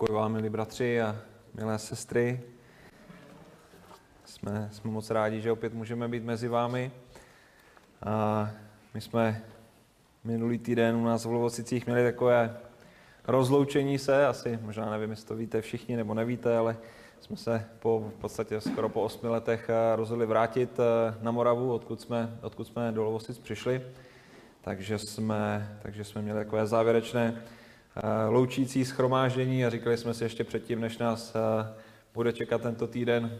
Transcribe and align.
Pokoj 0.00 0.14
vám, 0.14 0.32
milí 0.32 0.48
bratři 0.48 1.00
a 1.00 1.16
milé 1.54 1.78
sestry. 1.78 2.40
Jsme, 4.24 4.68
jsme 4.72 4.90
moc 4.90 5.10
rádi, 5.10 5.40
že 5.40 5.52
opět 5.52 5.74
můžeme 5.74 6.08
být 6.08 6.24
mezi 6.24 6.48
vámi. 6.48 6.92
A 8.02 8.50
my 8.94 9.00
jsme 9.00 9.42
minulý 10.24 10.58
týden 10.58 10.96
u 10.96 11.04
nás 11.04 11.24
v 11.24 11.30
Lovocicích 11.30 11.86
měli 11.86 12.04
takové 12.04 12.56
rozloučení 13.26 13.98
se, 13.98 14.26
asi 14.26 14.58
možná 14.62 14.90
nevím, 14.90 15.10
jestli 15.10 15.26
to 15.26 15.36
víte 15.36 15.60
všichni 15.60 15.96
nebo 15.96 16.14
nevíte, 16.14 16.56
ale 16.56 16.76
jsme 17.20 17.36
se 17.36 17.66
po 17.78 18.12
v 18.16 18.20
podstatě 18.20 18.60
skoro 18.60 18.88
po 18.88 19.02
osmi 19.02 19.28
letech 19.28 19.70
rozhodli 19.96 20.26
vrátit 20.26 20.70
eh, 20.78 21.14
na 21.22 21.30
Moravu, 21.30 21.74
odkud 21.74 22.00
jsme, 22.00 22.38
odkud 22.42 22.64
jsme 22.64 22.92
do 22.92 23.04
Lovosic 23.04 23.38
přišli. 23.38 23.82
Takže 24.60 24.98
jsme, 24.98 25.78
takže 25.82 26.04
jsme 26.04 26.22
měli 26.22 26.44
takové 26.44 26.66
závěrečné 26.66 27.42
Eh, 27.42 27.59
loučící 28.28 28.84
schromáždění 28.84 29.64
a 29.64 29.70
říkali 29.70 29.96
jsme 29.96 30.14
si 30.14 30.24
ještě 30.24 30.44
předtím, 30.44 30.80
než 30.80 30.98
nás 30.98 31.34
eh, 31.34 31.74
bude 32.14 32.32
čekat 32.32 32.62
tento 32.62 32.86
týden 32.86 33.38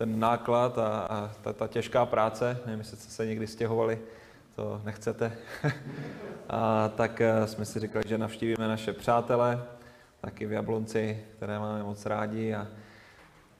ten 0.00 0.18
náklad 0.20 0.78
a, 0.78 0.98
a 0.98 1.30
ta, 1.42 1.52
ta 1.52 1.68
těžká 1.68 2.06
práce, 2.06 2.58
nevím, 2.66 2.80
jestli 2.80 2.96
jste 2.96 3.10
se 3.10 3.26
někdy 3.26 3.46
stěhovali, 3.46 3.98
to 4.56 4.80
nechcete, 4.84 5.32
a 6.48 6.88
tak 6.88 7.20
eh, 7.20 7.46
jsme 7.46 7.64
si 7.64 7.80
říkali, 7.80 8.04
že 8.08 8.18
navštívíme 8.18 8.68
naše 8.68 8.92
přátele, 8.92 9.62
taky 10.20 10.46
v 10.46 10.52
Jablonci, 10.52 11.24
které 11.36 11.58
máme 11.58 11.82
moc 11.82 12.06
rádi. 12.06 12.54
A, 12.54 12.66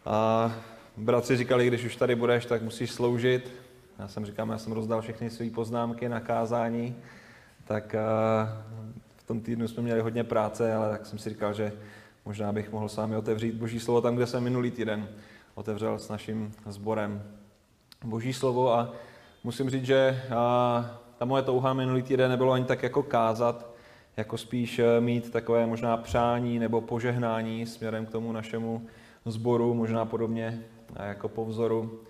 a 0.07 0.53
bratři 0.97 1.37
říkali, 1.37 1.67
když 1.67 1.85
už 1.85 1.97
tady 1.97 2.15
budeš, 2.15 2.47
tak 2.47 2.63
musíš 2.63 2.93
sloužit. 2.93 3.53
Já 3.99 4.09
jsem 4.09 4.27
říkal, 4.27 4.49
já 4.51 4.59
jsem 4.59 4.73
rozdal 4.73 5.03
všechny 5.03 5.31
své 5.31 5.51
poznámky 5.51 6.09
na 6.09 6.21
kázání, 6.21 6.97
tak 7.65 7.95
tom 9.31 9.41
týdnu 9.41 9.69
jsme 9.69 9.83
měli 9.83 10.01
hodně 10.01 10.25
práce, 10.25 10.75
ale 10.75 10.91
tak 10.91 11.07
jsem 11.07 11.19
si 11.19 11.29
říkal, 11.29 11.53
že 11.55 11.73
možná 12.25 12.53
bych 12.53 12.73
mohl 12.73 12.89
s 12.89 12.97
vámi 12.97 13.17
otevřít 13.17 13.55
Boží 13.55 13.81
slovo 13.81 14.01
tam, 14.01 14.17
kde 14.17 14.27
jsem 14.27 14.45
minulý 14.45 14.71
týden 14.71 15.09
otevřel 15.55 15.99
s 15.99 16.09
naším 16.09 16.53
sborem 16.67 17.23
Boží 18.05 18.33
slovo. 18.33 18.73
A 18.73 18.93
musím 19.45 19.71
říct, 19.71 19.85
že 19.85 20.23
ta 21.19 21.25
moje 21.25 21.43
touha 21.43 21.73
minulý 21.73 22.03
týden 22.03 22.31
nebylo 22.31 22.53
ani 22.53 22.65
tak 22.65 22.83
jako 22.83 23.03
kázat, 23.03 23.71
jako 24.17 24.39
spíš 24.39 24.79
e, 24.79 25.01
mít 25.01 25.31
takové 25.31 25.67
možná 25.67 25.97
přání 25.97 26.59
nebo 26.59 26.81
požehnání 26.81 27.67
směrem 27.67 28.07
k 28.07 28.11
tomu 28.11 28.33
našemu 28.33 28.87
sboru, 29.27 29.75
možná 29.75 30.05
podobně 30.05 30.65
jako 31.07 31.29
po 31.29 31.45
vzoru 31.45 32.01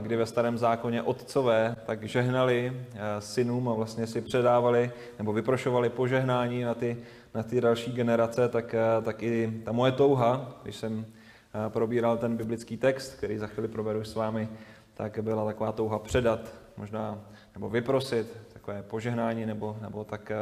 kdy 0.00 0.16
ve 0.16 0.26
starém 0.26 0.58
zákoně 0.58 1.02
otcové 1.02 1.76
tak 1.86 2.04
žehnali 2.04 2.72
eh, 2.94 2.98
synům 3.20 3.68
a 3.68 3.74
vlastně 3.74 4.06
si 4.06 4.20
předávali 4.20 4.90
nebo 5.18 5.32
vyprošovali 5.32 5.88
požehnání 5.88 6.62
na 6.62 6.74
ty, 6.74 6.96
na 7.34 7.42
ty 7.42 7.60
další 7.60 7.92
generace, 7.92 8.48
tak, 8.48 8.74
eh, 8.74 9.02
tak 9.02 9.22
i 9.22 9.62
ta 9.64 9.72
moje 9.72 9.92
touha, 9.92 10.58
když 10.62 10.76
jsem 10.76 11.06
eh, 11.06 11.70
probíral 11.70 12.16
ten 12.16 12.36
biblický 12.36 12.76
text, 12.76 13.14
který 13.14 13.38
za 13.38 13.46
chvíli 13.46 13.68
proberu 13.68 14.04
s 14.04 14.14
vámi, 14.14 14.48
tak 14.94 15.18
byla 15.22 15.44
taková 15.44 15.72
touha 15.72 15.98
předat, 15.98 16.40
možná, 16.76 17.20
nebo 17.54 17.70
vyprosit 17.70 18.36
takové 18.52 18.82
požehnání, 18.82 19.46
nebo, 19.46 19.76
nebo 19.80 20.04
tak 20.04 20.32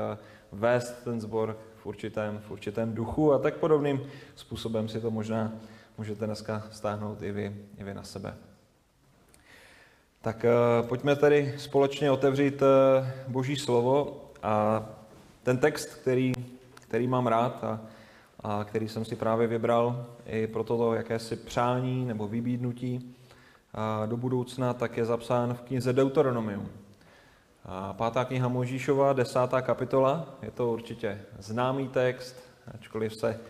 vést 0.52 1.04
ten 1.04 1.20
zbor 1.20 1.58
v 1.76 1.86
určitém, 1.86 2.38
v 2.38 2.50
určitém 2.50 2.94
duchu 2.94 3.32
a 3.32 3.38
tak 3.38 3.56
podobným 3.56 4.00
způsobem 4.34 4.88
si 4.88 5.00
to 5.00 5.10
možná 5.10 5.52
můžete 5.98 6.26
dneska 6.26 6.62
stáhnout 6.70 7.22
i 7.22 7.32
vy, 7.32 7.56
i 7.78 7.84
vy 7.84 7.94
na 7.94 8.02
sebe. 8.02 8.34
Tak 10.26 10.44
uh, 10.44 10.88
pojďme 10.88 11.16
tedy 11.16 11.54
společně 11.58 12.10
otevřít 12.10 12.62
uh, 12.62 12.68
Boží 13.28 13.56
slovo 13.56 14.24
a 14.42 14.86
ten 15.42 15.58
text, 15.58 15.86
který, 15.94 16.32
který 16.74 17.06
mám 17.06 17.26
rád 17.26 17.64
a, 17.64 17.80
a 18.40 18.64
který 18.64 18.88
jsem 18.88 19.04
si 19.04 19.16
právě 19.16 19.46
vybral 19.46 20.06
i 20.26 20.46
pro 20.46 20.64
toto 20.64 20.94
jakési 20.94 21.36
přání 21.36 22.04
nebo 22.04 22.28
vybídnutí 22.28 23.16
do 24.06 24.16
budoucna, 24.16 24.74
tak 24.74 24.96
je 24.96 25.04
zapsán 25.04 25.54
v 25.54 25.60
knize 25.60 25.92
Deuteronomium. 25.92 26.68
A 27.64 27.92
pátá 27.92 28.24
kniha 28.24 28.48
Možíšova, 28.48 29.12
desátá 29.12 29.62
kapitola, 29.62 30.34
je 30.42 30.50
to 30.50 30.72
určitě 30.72 31.20
známý 31.38 31.88
text, 31.88 32.36
ačkoliv 32.74 33.14
se 33.14 33.40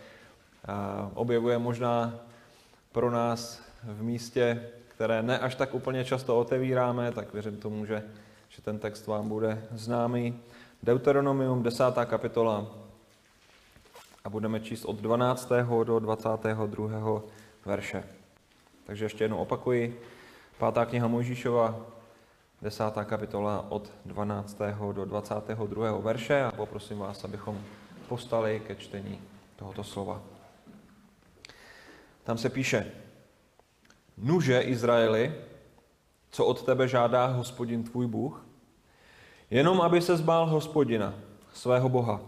objevuje 1.15 1.59
možná 1.59 2.15
pro 2.93 3.11
nás 3.11 3.63
v 3.85 4.03
místě, 4.03 4.69
které 4.97 5.23
ne 5.23 5.39
až 5.39 5.55
tak 5.55 5.75
úplně 5.75 6.05
často 6.05 6.39
otevíráme, 6.39 7.13
tak 7.13 7.33
věřím 7.33 7.57
tomu, 7.57 7.87
že, 7.87 8.03
že 8.49 8.63
ten 8.63 8.79
text 8.79 9.07
vám 9.07 9.29
bude 9.29 9.65
známý. 9.71 10.41
Deuteronomium, 10.83 11.63
10. 11.63 11.85
kapitola 12.05 12.67
a 14.25 14.29
budeme 14.29 14.61
číst 14.61 14.85
od 14.85 14.97
12. 14.97 15.53
do 15.85 15.99
22. 15.99 17.23
verše. 17.65 18.05
Takže 18.87 19.05
ještě 19.05 19.25
jednou 19.25 19.37
opakuji. 19.37 20.01
Pátá 20.59 20.85
kniha 20.85 21.09
Mojžíšova, 21.09 21.77
10. 22.63 22.85
kapitola 23.05 23.67
od 23.69 23.93
12. 24.05 24.59
do 24.93 25.05
22. 25.05 25.99
verše 25.99 26.45
a 26.45 26.53
poprosím 26.53 26.99
vás, 26.99 27.25
abychom 27.25 27.61
postali 28.09 28.63
ke 28.67 28.75
čtení 28.75 29.21
tohoto 29.57 29.85
slova. 29.85 30.23
Tam 32.25 32.39
se 32.39 32.49
píše, 32.51 33.06
Nuže 34.19 34.61
Izraeli, 34.61 35.35
co 36.31 36.47
od 36.47 36.63
tebe 36.63 36.89
žádá 36.89 37.27
hospodin 37.27 37.85
tvůj 37.85 38.07
Bůh? 38.07 38.47
Jenom 39.51 39.81
aby 39.81 40.01
se 40.01 40.17
zbál 40.17 40.47
hospodina, 40.47 41.15
svého 41.53 41.89
Boha. 41.89 42.21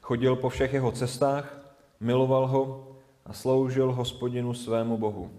Chodil 0.00 0.36
po 0.36 0.48
všech 0.48 0.72
jeho 0.72 0.92
cestách, 0.92 1.58
miloval 2.00 2.46
ho 2.46 2.88
a 3.26 3.32
sloužil 3.32 3.92
hospodinu 3.92 4.54
svému 4.54 4.98
Bohu. 4.98 5.30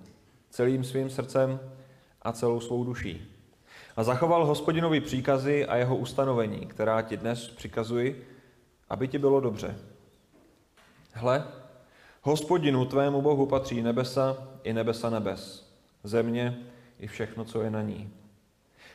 Celým 0.50 0.84
svým 0.84 1.10
srdcem 1.10 1.60
a 2.22 2.32
celou 2.32 2.60
svou 2.60 2.84
duší. 2.84 3.32
A 3.96 4.04
zachoval 4.04 4.46
hospodinovi 4.46 5.02
příkazy 5.02 5.66
a 5.66 5.76
jeho 5.76 5.96
ustanovení, 5.96 6.66
která 6.66 7.02
ti 7.02 7.18
dnes 7.18 7.48
přikazuji, 7.48 8.28
aby 8.90 9.08
ti 9.08 9.18
bylo 9.18 9.40
dobře. 9.40 9.80
Hle, 11.12 11.48
hospodinu 12.22 12.86
tvému 12.86 13.22
Bohu 13.22 13.46
patří 13.46 13.82
nebesa 13.82 14.48
i 14.64 14.74
nebesa 14.74 15.10
nebes 15.10 15.63
země 16.04 16.58
i 17.00 17.08
všechno, 17.08 17.46
co 17.46 17.62
je 17.62 17.70
na 17.70 17.82
ní. 17.82 18.10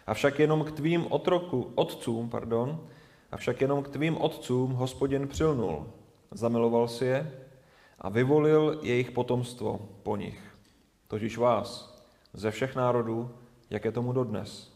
Avšak 0.07 0.39
jenom 0.39 0.65
k 0.65 0.73
tvým 0.73 1.07
otroku, 1.13 1.73
otcům, 1.75 2.31
pardon, 2.31 2.89
avšak 3.33 3.61
jenom 3.61 3.83
k 3.83 3.89
tvým 3.89 4.17
otcům 4.17 4.73
hospodin 4.73 5.29
přilnul, 5.29 5.87
zamiloval 6.31 6.89
si 6.89 7.05
je 7.05 7.33
a 7.99 8.09
vyvolil 8.09 8.79
jejich 8.83 9.11
potomstvo 9.11 9.89
po 10.03 10.17
nich, 10.17 10.41
totiž 11.09 11.39
vás, 11.39 11.99
ze 12.33 12.51
všech 12.51 12.77
národů, 12.77 13.31
jak 13.71 13.85
je 13.85 13.93
tomu 13.93 14.13
dodnes. 14.13 14.73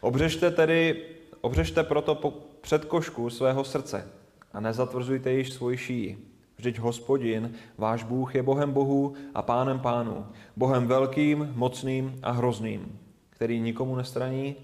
Obřešte 0.00 0.50
tedy, 0.50 1.06
obřešte 1.40 1.82
proto 1.82 2.14
předkošku 2.60 3.30
svého 3.30 3.64
srdce 3.64 4.08
a 4.52 4.60
nezatvrzujte 4.60 5.32
již 5.32 5.52
svoji 5.52 5.76
šíji, 5.76 6.31
Vždyť 6.62 6.78
hospodin, 6.78 7.54
váš 7.78 8.04
Bůh, 8.04 8.34
je 8.34 8.42
Bohem 8.42 8.72
Bohů 8.72 9.14
a 9.34 9.42
pánem 9.42 9.80
pánů, 9.80 10.26
Bohem 10.56 10.86
velkým, 10.86 11.52
mocným 11.54 12.18
a 12.22 12.30
hrozným, 12.30 12.98
který 13.30 13.60
nikomu 13.60 13.96
nestraní 13.96 14.56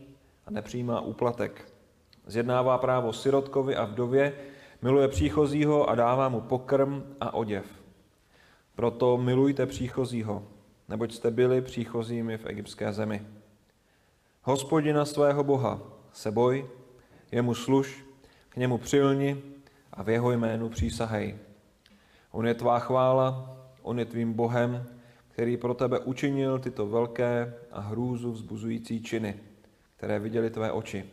a 0.47 0.51
nepřijímá 0.51 1.01
úplatek. 1.01 1.73
Zjednává 2.27 2.79
právo 2.79 3.13
sirotkovi 3.13 3.77
a 3.77 3.85
vdově, 3.85 4.33
miluje 4.83 5.09
příchozího 5.09 5.91
a 5.91 5.95
dává 5.95 6.29
mu 6.29 6.41
pokrm 6.41 7.03
a 7.21 7.35
oděv. 7.35 7.67
Proto 8.75 9.17
milujte 9.17 9.67
příchozího, 9.67 10.43
neboť 10.89 11.13
jste 11.13 11.31
byli 11.31 11.61
příchozími 11.61 12.39
v 12.39 12.47
egyptské 12.47 12.93
zemi. 12.93 13.27
Hospodina 14.43 15.05
svého 15.05 15.45
Boha 15.45 15.83
se 16.13 16.31
boj, 16.31 16.67
jemu 17.33 17.55
služ, 17.55 18.05
k 18.49 18.57
němu 18.57 18.79
přilni 18.79 19.43
a 19.93 20.03
v 20.03 20.09
jeho 20.09 20.31
jménu 20.31 20.69
přísahej. 20.69 21.48
On 22.31 22.47
je 22.47 22.55
tvá 22.55 22.79
chvála, 22.79 23.57
on 23.83 23.99
je 23.99 24.05
tvým 24.05 24.33
Bohem, 24.33 24.87
který 25.29 25.57
pro 25.57 25.75
tebe 25.75 25.99
učinil 25.99 26.59
tyto 26.59 26.87
velké 26.87 27.55
a 27.73 27.81
hrůzu 27.81 28.33
vzbuzující 28.33 29.03
činy, 29.03 29.41
které 29.97 30.19
viděli 30.19 30.51
tvé 30.51 30.73
oči. 30.73 31.05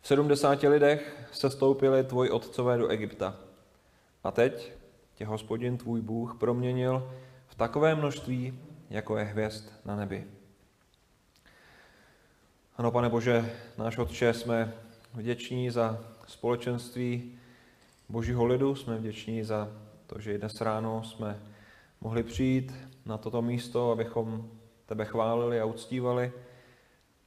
V 0.00 0.06
sedmdesáti 0.06 0.68
lidech 0.68 1.28
se 1.32 1.50
stoupili 1.50 2.04
tvoji 2.04 2.30
otcové 2.30 2.78
do 2.78 2.88
Egypta. 2.88 3.36
A 4.24 4.30
teď 4.30 4.72
tě 5.14 5.26
hospodin 5.26 5.78
tvůj 5.78 6.00
Bůh 6.00 6.36
proměnil 6.40 7.12
v 7.46 7.54
takové 7.54 7.94
množství, 7.94 8.58
jako 8.90 9.16
je 9.16 9.24
hvězd 9.24 9.72
na 9.84 9.96
nebi. 9.96 10.26
Ano, 12.76 12.90
pane 12.90 13.08
Bože, 13.08 13.52
náš 13.78 13.98
Otče, 13.98 14.34
jsme 14.34 14.74
vděční 15.14 15.70
za 15.70 16.04
společenství 16.26 17.38
božího 18.10 18.44
lidu. 18.44 18.74
Jsme 18.74 18.96
vděční 18.96 19.44
za 19.44 19.68
to, 20.06 20.20
že 20.20 20.38
dnes 20.38 20.60
ráno 20.60 21.02
jsme 21.02 21.38
mohli 22.00 22.22
přijít 22.22 22.74
na 23.06 23.18
toto 23.18 23.42
místo, 23.42 23.90
abychom 23.90 24.50
tebe 24.86 25.04
chválili 25.04 25.60
a 25.60 25.64
uctívali, 25.64 26.32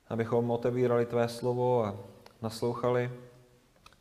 abychom 0.10 0.52
otevírali 0.52 1.06
tvé 1.06 1.28
slovo 1.28 1.86
a 1.86 1.96
naslouchali 2.42 3.12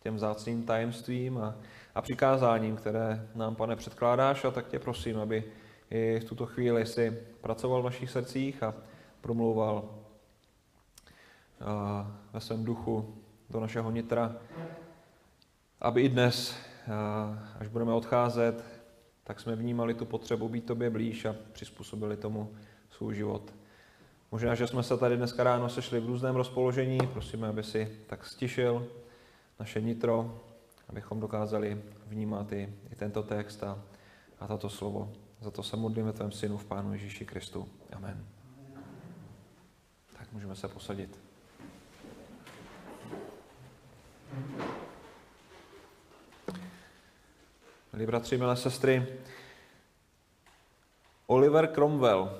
těm 0.02 0.18
zácným 0.18 0.62
tajemstvím 0.62 1.38
a, 1.38 1.54
a 1.94 2.02
přikázáním, 2.02 2.76
které 2.76 3.28
nám, 3.34 3.54
pane, 3.54 3.76
předkládáš 3.76 4.44
a 4.44 4.50
tak 4.50 4.68
tě 4.68 4.78
prosím, 4.78 5.18
aby 5.18 5.44
i 5.90 6.20
v 6.20 6.24
tuto 6.24 6.46
chvíli 6.46 6.86
si 6.86 7.18
pracoval 7.40 7.82
v 7.82 7.84
našich 7.84 8.10
srdcích 8.10 8.62
a 8.62 8.74
promlouval 9.20 9.88
ve 12.32 12.40
svém 12.40 12.64
duchu 12.64 13.14
do 13.50 13.60
našeho 13.60 13.90
nitra, 13.90 14.36
aby 15.80 16.02
i 16.02 16.08
dnes, 16.08 16.56
až 17.60 17.68
budeme 17.68 17.92
odcházet, 17.92 18.64
tak 19.24 19.40
jsme 19.40 19.56
vnímali 19.56 19.94
tu 19.94 20.04
potřebu 20.04 20.48
být 20.48 20.66
tobě 20.66 20.90
blíž 20.90 21.24
a 21.24 21.34
přizpůsobili 21.52 22.16
tomu 22.16 22.54
svůj 22.90 23.14
život. 23.14 23.54
Možná, 24.32 24.54
že 24.54 24.66
jsme 24.66 24.82
se 24.82 24.96
tady 24.96 25.16
dneska 25.16 25.44
ráno 25.44 25.68
sešli 25.68 26.00
v 26.00 26.06
různém 26.06 26.36
rozpoložení, 26.36 26.98
prosíme, 27.12 27.48
aby 27.48 27.62
si 27.62 27.98
tak 28.06 28.24
stišil 28.26 28.88
naše 29.60 29.80
nitro, 29.80 30.40
abychom 30.88 31.20
dokázali 31.20 31.82
vnímat 32.06 32.52
i, 32.52 32.74
i 32.92 32.94
tento 32.94 33.22
text 33.22 33.62
a, 33.62 33.82
a 34.40 34.46
tato 34.46 34.68
slovo. 34.68 35.12
Za 35.40 35.50
to 35.50 35.62
se 35.62 35.76
modlíme 35.76 36.12
tvém 36.12 36.32
synu 36.32 36.56
v 36.56 36.64
Pánu 36.64 36.92
Ježíši 36.92 37.24
Kristu. 37.24 37.68
Amen. 37.92 38.26
Tak 40.18 40.32
můžeme 40.32 40.54
se 40.56 40.68
posadit. 40.68 41.18
Milí 47.94 48.06
bratři, 48.06 48.38
milé 48.38 48.56
sestry, 48.56 49.06
Oliver 51.26 51.66
Cromwell, 51.66 52.38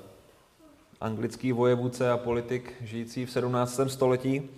anglický 1.01 1.51
vojevůdce 1.51 2.11
a 2.11 2.17
politik 2.17 2.75
žijící 2.81 3.25
v 3.25 3.31
17. 3.31 3.79
století, 3.87 4.49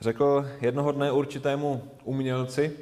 řekl 0.00 0.46
jednoho 0.60 0.92
dne 0.92 1.12
určitému 1.12 1.90
umělci, 2.04 2.76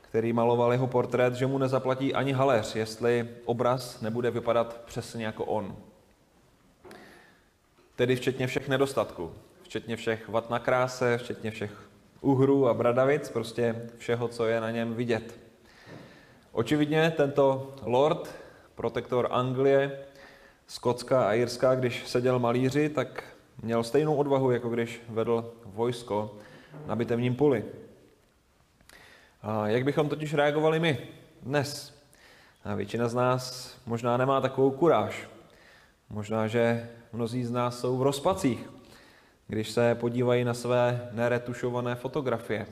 který 0.00 0.32
maloval 0.32 0.72
jeho 0.72 0.86
portrét, 0.86 1.34
že 1.34 1.46
mu 1.46 1.58
nezaplatí 1.58 2.14
ani 2.14 2.32
haléř, 2.32 2.76
jestli 2.76 3.28
obraz 3.44 4.00
nebude 4.00 4.30
vypadat 4.30 4.80
přesně 4.86 5.24
jako 5.24 5.44
on. 5.44 5.76
Tedy 7.96 8.16
včetně 8.16 8.46
všech 8.46 8.68
nedostatků, 8.68 9.32
včetně 9.62 9.96
všech 9.96 10.28
vat 10.28 10.50
na 10.50 10.58
kráse, 10.58 11.18
včetně 11.18 11.50
všech 11.50 11.88
uhrů 12.20 12.68
a 12.68 12.74
bradavic, 12.74 13.28
prostě 13.28 13.88
všeho, 13.98 14.28
co 14.28 14.46
je 14.46 14.60
na 14.60 14.70
něm 14.70 14.94
vidět. 14.94 15.43
Očividně 16.54 17.10
tento 17.16 17.74
lord, 17.82 18.34
protektor 18.74 19.28
Anglie, 19.30 19.98
Skotska 20.66 21.28
a 21.28 21.32
Jirska, 21.32 21.74
když 21.74 22.08
seděl 22.08 22.38
malíři, 22.38 22.88
tak 22.88 23.24
měl 23.62 23.82
stejnou 23.82 24.16
odvahu, 24.16 24.50
jako 24.50 24.68
když 24.68 25.02
vedl 25.08 25.52
vojsko 25.64 26.34
na 26.86 26.96
bitevním 26.96 27.36
poli. 27.36 27.64
A 29.42 29.68
jak 29.68 29.84
bychom 29.84 30.08
totiž 30.08 30.34
reagovali 30.34 30.80
my 30.80 30.98
dnes? 31.42 31.94
A 32.64 32.74
většina 32.74 33.08
z 33.08 33.14
nás 33.14 33.74
možná 33.86 34.16
nemá 34.16 34.40
takovou 34.40 34.70
kuráž. 34.70 35.28
Možná, 36.10 36.46
že 36.46 36.90
mnozí 37.12 37.44
z 37.44 37.50
nás 37.50 37.80
jsou 37.80 37.98
v 37.98 38.02
rozpacích, 38.02 38.70
když 39.46 39.70
se 39.70 39.94
podívají 39.94 40.44
na 40.44 40.54
své 40.54 41.08
neretušované 41.12 41.94
fotografie. 41.94 42.66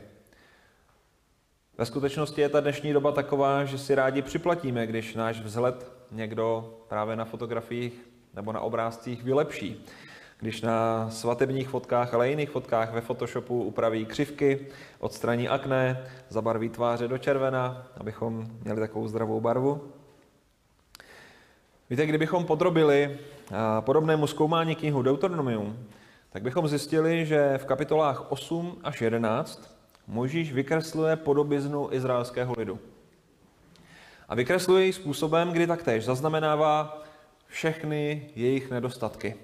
Ve 1.79 1.87
skutečnosti 1.87 2.41
je 2.41 2.49
ta 2.49 2.61
dnešní 2.61 2.93
doba 2.93 3.13
taková, 3.13 3.65
že 3.65 3.79
si 3.79 3.95
rádi 3.95 4.23
připlatíme, 4.23 4.87
když 4.87 5.15
náš 5.15 5.41
vzhled 5.41 5.93
někdo 6.11 6.75
právě 6.89 7.17
na 7.17 7.25
fotografiích 7.25 7.93
nebo 8.35 8.53
na 8.53 8.61
obrázcích 8.61 9.25
vylepší. 9.25 9.85
Když 10.41 10.63
na 10.63 11.11
svatebních 11.11 11.69
fotkách, 11.69 12.15
ale 12.15 12.29
i 12.29 12.31
jiných 12.31 12.51
fotkách 12.51 12.93
ve 12.93 13.01
Photoshopu 13.01 13.65
upraví 13.65 14.07
křivky, 14.07 14.67
odstraní 14.99 15.49
akné, 15.49 16.07
zabarví 16.29 16.69
tváře 16.69 17.09
do 17.09 17.19
červena, 17.19 17.87
abychom 17.97 18.47
měli 18.63 18.81
takovou 18.81 19.09
zdravou 19.09 19.41
barvu. 19.41 19.93
Víte, 21.91 22.07
kdybychom 22.07 22.45
podrobili 22.45 23.19
podobnému 23.81 24.27
zkoumání 24.27 24.75
knihu 24.75 25.03
Deuteronomium, 25.03 25.87
tak 26.31 26.43
bychom 26.43 26.69
zjistili, 26.69 27.27
že 27.27 27.59
v 27.59 27.65
kapitolách 27.65 28.33
8 28.33 28.79
až 28.85 29.01
11 29.01 29.82
Možíš 30.13 30.53
vykresluje 30.53 31.17
podobiznu 31.17 31.89
izraelského 31.93 32.55
lidu. 32.59 32.79
A 34.29 34.35
vykresluje 34.35 34.87
ji 34.87 34.93
způsobem, 34.93 35.53
kdy 35.53 35.67
taktéž 35.67 36.05
zaznamenává 36.05 37.03
všechny 37.47 38.29
jejich 38.37 38.71
nedostatky 38.71 39.35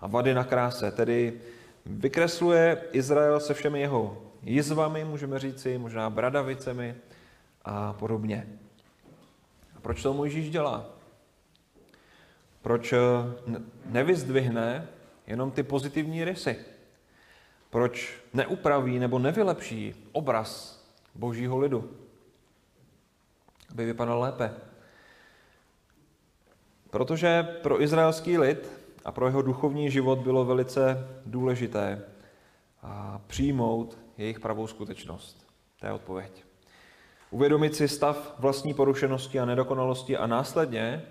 a 0.00 0.06
vady 0.06 0.34
na 0.34 0.44
kráse. 0.44 0.90
Tedy 0.90 1.40
vykresluje 1.86 2.82
Izrael 2.92 3.40
se 3.40 3.54
všemi 3.54 3.80
jeho 3.80 4.22
jizvami, 4.42 5.04
můžeme 5.04 5.38
říci, 5.38 5.78
možná 5.78 6.10
bradavicemi 6.10 6.94
a 7.64 7.92
podobně. 7.92 8.46
A 9.76 9.80
proč 9.80 10.02
to 10.02 10.14
Mojžíš 10.14 10.50
dělá? 10.50 10.86
Proč 12.62 12.92
eh, 12.92 12.98
nevyzdvihne 13.86 14.88
jenom 15.26 15.50
ty 15.50 15.62
pozitivní 15.62 16.24
rysy? 16.24 16.73
Proč 17.74 18.14
neupraví 18.34 18.98
nebo 18.98 19.18
nevylepší 19.18 19.94
obraz 20.12 20.80
božího 21.14 21.58
lidu? 21.58 21.90
Aby 23.70 23.84
vypadal 23.84 24.20
lépe. 24.20 24.54
Protože 26.90 27.42
pro 27.42 27.82
izraelský 27.82 28.38
lid 28.38 28.70
a 29.04 29.12
pro 29.12 29.26
jeho 29.26 29.42
duchovní 29.42 29.90
život 29.90 30.18
bylo 30.18 30.44
velice 30.44 31.08
důležité 31.26 32.04
přijmout 33.26 33.98
jejich 34.18 34.40
pravou 34.40 34.66
skutečnost. 34.66 35.46
To 35.80 35.86
je 35.86 35.92
odpověď. 35.92 36.44
Uvědomit 37.30 37.74
si 37.74 37.88
stav 37.88 38.34
vlastní 38.38 38.74
porušenosti 38.74 39.40
a 39.40 39.44
nedokonalosti 39.44 40.16
a 40.16 40.26
následně 40.26 41.02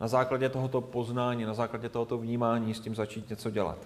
na 0.00 0.08
základě 0.08 0.48
tohoto 0.48 0.80
poznání, 0.80 1.44
na 1.44 1.54
základě 1.54 1.88
tohoto 1.88 2.18
vnímání 2.18 2.74
s 2.74 2.80
tím 2.80 2.94
začít 2.94 3.30
něco 3.30 3.50
dělat. 3.50 3.78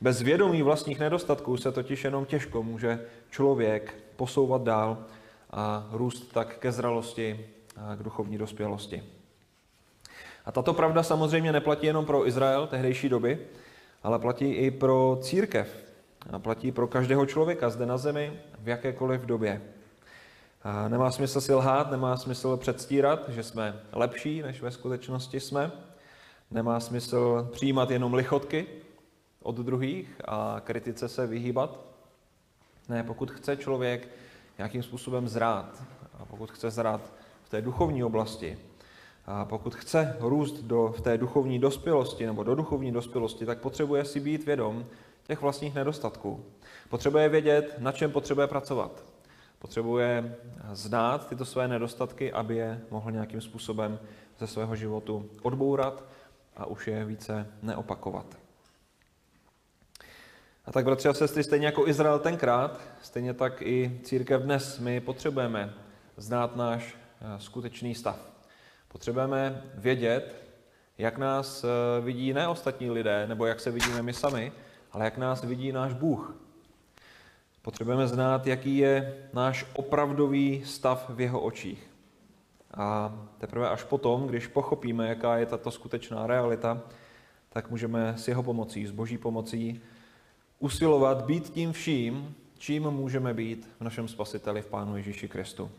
Bez 0.00 0.22
vědomí 0.22 0.62
vlastních 0.62 0.98
nedostatků 0.98 1.56
se 1.56 1.72
totiž 1.72 2.04
jenom 2.04 2.24
těžko 2.24 2.62
může 2.62 3.06
člověk 3.30 3.94
posouvat 4.16 4.62
dál 4.62 4.98
a 5.50 5.88
růst 5.92 6.32
tak 6.32 6.58
ke 6.58 6.72
zralosti 6.72 7.46
a 7.76 7.94
k 7.94 8.02
duchovní 8.02 8.38
dospělosti. 8.38 9.02
A 10.44 10.52
tato 10.52 10.74
pravda 10.74 11.02
samozřejmě 11.02 11.52
neplatí 11.52 11.86
jenom 11.86 12.06
pro 12.06 12.28
Izrael 12.28 12.66
tehdejší 12.66 13.08
doby, 13.08 13.38
ale 14.02 14.18
platí 14.18 14.44
i 14.44 14.70
pro 14.70 15.18
církev. 15.20 15.84
A 16.32 16.38
platí 16.38 16.72
pro 16.72 16.86
každého 16.86 17.26
člověka 17.26 17.70
zde 17.70 17.86
na 17.86 17.98
zemi 17.98 18.40
v 18.58 18.68
jakékoliv 18.68 19.20
době. 19.20 19.62
A 20.64 20.88
nemá 20.88 21.10
smysl 21.10 21.40
si 21.40 21.54
lhát, 21.54 21.90
nemá 21.90 22.16
smysl 22.16 22.56
předstírat, 22.56 23.28
že 23.28 23.42
jsme 23.42 23.80
lepší, 23.92 24.42
než 24.42 24.62
ve 24.62 24.70
skutečnosti 24.70 25.40
jsme. 25.40 25.72
Nemá 26.50 26.80
smysl 26.80 27.48
přijímat 27.52 27.90
jenom 27.90 28.14
lichotky 28.14 28.66
od 29.42 29.56
druhých 29.56 30.20
a 30.24 30.60
kritice 30.64 31.08
se 31.08 31.26
vyhýbat. 31.26 31.80
Ne, 32.88 33.02
pokud 33.02 33.30
chce 33.30 33.56
člověk 33.56 34.08
nějakým 34.58 34.82
způsobem 34.82 35.28
zrát, 35.28 35.82
a 36.18 36.24
pokud 36.24 36.50
chce 36.50 36.70
zrát 36.70 37.00
v 37.42 37.48
té 37.48 37.62
duchovní 37.62 38.04
oblasti, 38.04 38.58
a 39.26 39.44
pokud 39.44 39.74
chce 39.74 40.16
růst 40.20 40.54
do, 40.54 40.94
v 40.96 41.00
té 41.00 41.18
duchovní 41.18 41.58
dospělosti 41.58 42.26
nebo 42.26 42.42
do 42.42 42.54
duchovní 42.54 42.92
dospělosti, 42.92 43.46
tak 43.46 43.58
potřebuje 43.58 44.04
si 44.04 44.20
být 44.20 44.46
vědom 44.46 44.86
těch 45.26 45.40
vlastních 45.40 45.74
nedostatků. 45.74 46.44
Potřebuje 46.88 47.28
vědět, 47.28 47.74
na 47.78 47.92
čem 47.92 48.12
potřebuje 48.12 48.46
pracovat. 48.46 49.13
Potřebuje 49.64 50.36
znát 50.72 51.28
tyto 51.28 51.44
své 51.44 51.68
nedostatky, 51.68 52.32
aby 52.32 52.56
je 52.56 52.80
mohl 52.90 53.10
nějakým 53.10 53.40
způsobem 53.40 53.98
ze 54.38 54.46
svého 54.46 54.76
životu 54.76 55.30
odbourat 55.42 56.04
a 56.56 56.66
už 56.66 56.86
je 56.86 57.04
více 57.04 57.46
neopakovat. 57.62 58.38
A 60.64 60.72
tak, 60.72 60.84
bratři 60.84 61.08
a 61.08 61.12
sestry, 61.14 61.44
stejně 61.44 61.66
jako 61.66 61.88
Izrael 61.88 62.18
tenkrát, 62.18 62.80
stejně 63.02 63.34
tak 63.34 63.62
i 63.62 64.00
církev 64.02 64.42
dnes, 64.42 64.78
my 64.78 65.00
potřebujeme 65.00 65.74
znát 66.16 66.56
náš 66.56 66.96
eh, 67.20 67.40
skutečný 67.40 67.94
stav. 67.94 68.18
Potřebujeme 68.88 69.62
vědět, 69.74 70.34
jak 70.98 71.18
nás 71.18 71.64
eh, 71.64 71.68
vidí 72.00 72.32
ne 72.32 72.48
ostatní 72.48 72.90
lidé, 72.90 73.26
nebo 73.26 73.46
jak 73.46 73.60
se 73.60 73.70
vidíme 73.70 74.02
my 74.02 74.12
sami, 74.12 74.52
ale 74.92 75.04
jak 75.04 75.18
nás 75.18 75.44
vidí 75.44 75.72
náš 75.72 75.92
Bůh. 75.92 76.43
Potřebujeme 77.64 78.08
znát, 78.08 78.46
jaký 78.46 78.76
je 78.76 79.16
náš 79.32 79.66
opravdový 79.74 80.62
stav 80.64 81.10
v 81.10 81.20
jeho 81.20 81.40
očích. 81.40 81.90
A 82.74 83.18
teprve 83.38 83.68
až 83.68 83.82
potom, 83.82 84.26
když 84.26 84.46
pochopíme, 84.46 85.08
jaká 85.08 85.36
je 85.36 85.46
tato 85.46 85.70
skutečná 85.70 86.26
realita, 86.26 86.82
tak 87.48 87.70
můžeme 87.70 88.14
s 88.16 88.28
jeho 88.28 88.42
pomocí, 88.42 88.86
s 88.86 88.90
boží 88.90 89.18
pomocí, 89.18 89.82
usilovat 90.58 91.24
být 91.24 91.50
tím 91.50 91.72
vším, 91.72 92.34
čím 92.58 92.90
můžeme 92.90 93.34
být 93.34 93.70
v 93.80 93.84
našem 93.84 94.08
spasiteli, 94.08 94.62
v 94.62 94.66
Pánu 94.66 94.96
Ježíši 94.96 95.28
Kristu. 95.28 95.70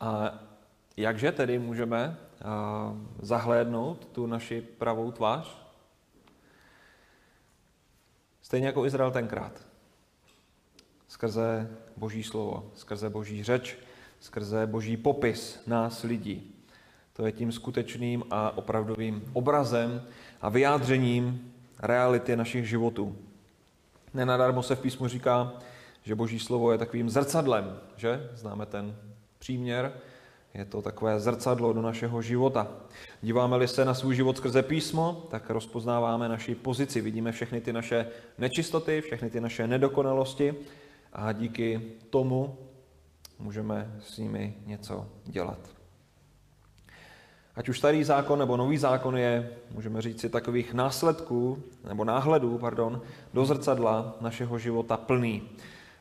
A 0.00 0.38
jakže 0.96 1.32
tedy 1.32 1.58
můžeme 1.58 2.18
zahlédnout 3.18 4.06
tu 4.12 4.26
naši 4.26 4.60
pravou 4.60 5.12
tvář? 5.12 5.58
Stejně 8.42 8.66
jako 8.66 8.86
Izrael 8.86 9.10
tenkrát 9.10 9.65
skrze 11.16 11.68
Boží 11.96 12.22
slovo, 12.22 12.70
skrze 12.74 13.10
Boží 13.10 13.42
řeč, 13.42 13.76
skrze 14.20 14.66
boží 14.66 14.96
popis 14.96 15.60
nás 15.66 16.02
lidí. 16.02 16.54
To 17.12 17.26
je 17.26 17.32
tím 17.32 17.52
skutečným 17.52 18.24
a 18.30 18.58
opravdovým 18.58 19.24
obrazem 19.32 20.02
a 20.40 20.48
vyjádřením 20.48 21.52
reality 21.78 22.36
našich 22.36 22.68
životů. 22.68 23.16
Nenadarmo 24.14 24.62
se 24.62 24.76
v 24.76 24.80
písmu 24.80 25.08
říká, 25.08 25.52
že 26.02 26.14
boží 26.14 26.38
slovo 26.38 26.72
je 26.72 26.78
takovým 26.78 27.10
zrcadlem, 27.10 27.80
že? 27.96 28.30
Známe 28.34 28.66
ten 28.66 28.96
příměr. 29.38 29.92
Je 30.54 30.64
to 30.64 30.82
takové 30.82 31.20
zrcadlo 31.20 31.72
do 31.72 31.82
našeho 31.82 32.22
života. 32.22 32.68
Díváme-li 33.22 33.68
se 33.68 33.84
na 33.84 33.94
svůj 33.94 34.14
život 34.14 34.36
skrze 34.36 34.62
písmo, 34.62 35.26
tak 35.30 35.50
rozpoznáváme 35.50 36.28
naši 36.28 36.54
pozici. 36.54 37.00
Vidíme 37.00 37.32
všechny 37.32 37.60
ty 37.60 37.72
naše 37.72 38.06
nečistoty, 38.38 39.00
všechny 39.00 39.30
ty 39.30 39.40
naše 39.40 39.66
nedokonalosti 39.66 40.54
a 41.16 41.32
díky 41.32 41.82
tomu 42.10 42.58
můžeme 43.38 43.94
s 44.00 44.18
nimi 44.18 44.54
něco 44.66 45.06
dělat. 45.24 45.58
Ať 47.54 47.68
už 47.68 47.78
starý 47.78 48.04
zákon 48.04 48.38
nebo 48.38 48.56
nový 48.56 48.78
zákon 48.78 49.16
je, 49.16 49.50
můžeme 49.70 50.02
říct 50.02 50.20
si, 50.20 50.28
takových 50.28 50.74
následků, 50.74 51.62
nebo 51.88 52.04
náhledů, 52.04 52.58
pardon, 52.58 53.02
do 53.34 53.44
zrcadla 53.44 54.16
našeho 54.20 54.58
života 54.58 54.96
plný. 54.96 55.42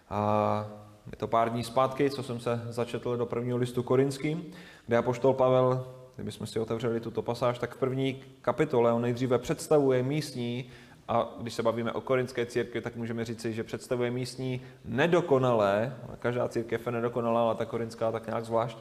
A 0.10 0.68
je 1.12 1.18
to 1.18 1.28
pár 1.28 1.50
dní 1.50 1.64
zpátky, 1.64 2.10
co 2.10 2.24
jsem 2.24 2.40
se 2.40 2.62
začetl 2.70 3.18
do 3.18 3.26
prvního 3.26 3.58
listu 3.58 3.84
korinským, 3.84 4.46
kde 4.88 4.98
apoštol 4.98 5.34
Pavel, 5.34 5.88
kdybychom 6.16 6.48
si 6.48 6.60
otevřeli 6.60 7.00
tuto 7.00 7.22
pasáž, 7.22 7.60
tak 7.60 7.76
v 7.76 7.80
první 7.80 8.22
kapitole 8.42 8.94
on 8.94 9.02
nejdříve 9.02 9.40
představuje 9.40 10.04
místní, 10.04 10.70
a 11.08 11.36
když 11.42 11.54
se 11.54 11.64
bavíme 11.64 11.92
o 11.92 12.02
korinské 12.02 12.46
církvi, 12.46 12.82
tak 12.82 12.96
můžeme 12.96 13.26
říci, 13.26 13.54
že 13.54 13.64
představuje 13.64 14.12
místní 14.12 14.62
nedokonalé, 14.86 15.96
každá 16.20 16.50
církev 16.50 16.86
je 16.86 16.92
nedokonalá, 16.92 17.42
ale 17.42 17.56
ta 17.56 17.66
korinská 17.66 18.12
tak 18.12 18.28
nějak 18.28 18.46
zvlášť, 18.46 18.78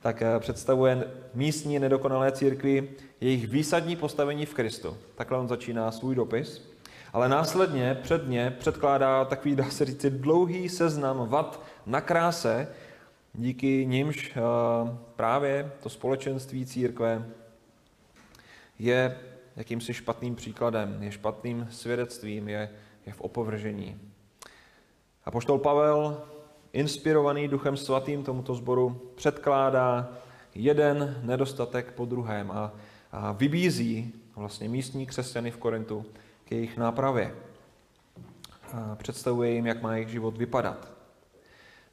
tak 0.00 0.22
eh, 0.22 0.38
představuje 0.38 1.04
místní 1.34 1.78
nedokonalé 1.78 2.32
církvi 2.32 2.90
jejich 3.20 3.48
výsadní 3.48 3.96
postavení 3.96 4.46
v 4.46 4.54
Kristu. 4.54 4.96
Takhle 5.14 5.38
on 5.38 5.48
začíná 5.48 5.90
svůj 5.90 6.14
dopis. 6.14 6.72
Ale 7.12 7.28
následně 7.28 7.98
předně 8.02 8.56
předkládá 8.58 9.24
takový, 9.24 9.56
dá 9.56 9.70
se 9.70 9.84
říct, 9.84 10.06
dlouhý 10.08 10.68
seznam 10.68 11.28
vad 11.28 11.62
na 11.86 12.00
kráse, 12.00 12.68
díky 13.34 13.86
nimž 13.86 14.36
eh, 14.36 14.40
právě 15.16 15.72
to 15.82 15.88
společenství 15.88 16.66
církve 16.66 17.24
je 18.78 19.16
jakýmsi 19.56 19.94
špatným 19.94 20.34
příkladem, 20.34 21.02
je 21.02 21.12
špatným 21.12 21.66
svědectvím, 21.70 22.48
je, 22.48 22.70
je 23.06 23.12
v 23.12 23.20
opovržení. 23.20 24.00
A 25.24 25.30
poštol 25.30 25.58
Pavel, 25.58 26.22
inspirovaný 26.72 27.48
Duchem 27.48 27.76
Svatým 27.76 28.24
tomuto 28.24 28.54
sboru, 28.54 29.12
předkládá 29.14 30.12
jeden 30.54 31.20
nedostatek 31.22 31.92
po 31.92 32.04
druhém 32.04 32.50
a, 32.50 32.72
a 33.12 33.32
vybízí 33.32 34.12
vlastně 34.36 34.68
místní 34.68 35.06
křesťany 35.06 35.50
v 35.50 35.56
Korintu 35.56 36.04
k 36.44 36.52
jejich 36.52 36.76
nápravě. 36.76 37.34
A 38.72 38.96
představuje 38.96 39.50
jim, 39.50 39.66
jak 39.66 39.82
má 39.82 39.94
jejich 39.94 40.08
život 40.08 40.36
vypadat. 40.36 40.92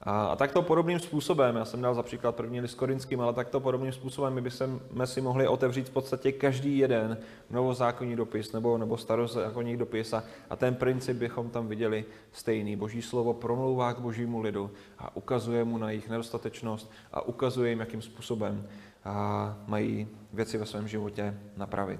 A, 0.02 0.26
a 0.26 0.36
takto 0.36 0.62
podobným 0.62 1.00
způsobem, 1.00 1.56
já 1.56 1.66
jsem 1.66 1.82
dal 1.82 1.96
za 1.96 2.04
příklad 2.04 2.36
první 2.36 2.62
list 2.62 2.76
korinským, 2.76 3.22
ale 3.22 3.34
takto 3.34 3.60
podobným 3.60 3.92
způsobem 3.92 4.34
my 4.34 4.42
bychom 4.42 4.80
si 5.06 5.22
mohli 5.22 5.48
otevřít 5.48 5.90
v 5.90 5.92
podstatě 5.92 6.32
každý 6.32 6.78
jeden 6.78 7.18
novozákonní 7.50 8.16
dopis 8.16 8.52
nebo, 8.52 8.78
nebo 8.78 8.98
starozákonní 8.98 9.78
dopis 9.78 10.14
a, 10.14 10.24
a 10.50 10.56
ten 10.56 10.76
princip 10.76 11.18
bychom 11.18 11.50
tam 11.50 11.68
viděli 11.68 12.06
stejný. 12.32 12.76
Boží 12.76 13.02
slovo 13.02 13.34
promlouvá 13.34 13.94
k 13.94 14.00
božímu 14.00 14.42
lidu 14.42 14.72
a 15.00 15.16
ukazuje 15.16 15.64
mu 15.64 15.78
na 15.78 15.90
jejich 15.90 16.10
nedostatečnost 16.10 16.92
a 17.14 17.22
ukazuje 17.22 17.70
jim, 17.70 17.80
jakým 17.80 18.02
způsobem 18.02 18.68
a 19.06 19.58
mají 19.68 20.08
věci 20.34 20.58
ve 20.58 20.66
svém 20.66 20.88
životě 20.88 21.40
napravit. 21.58 22.00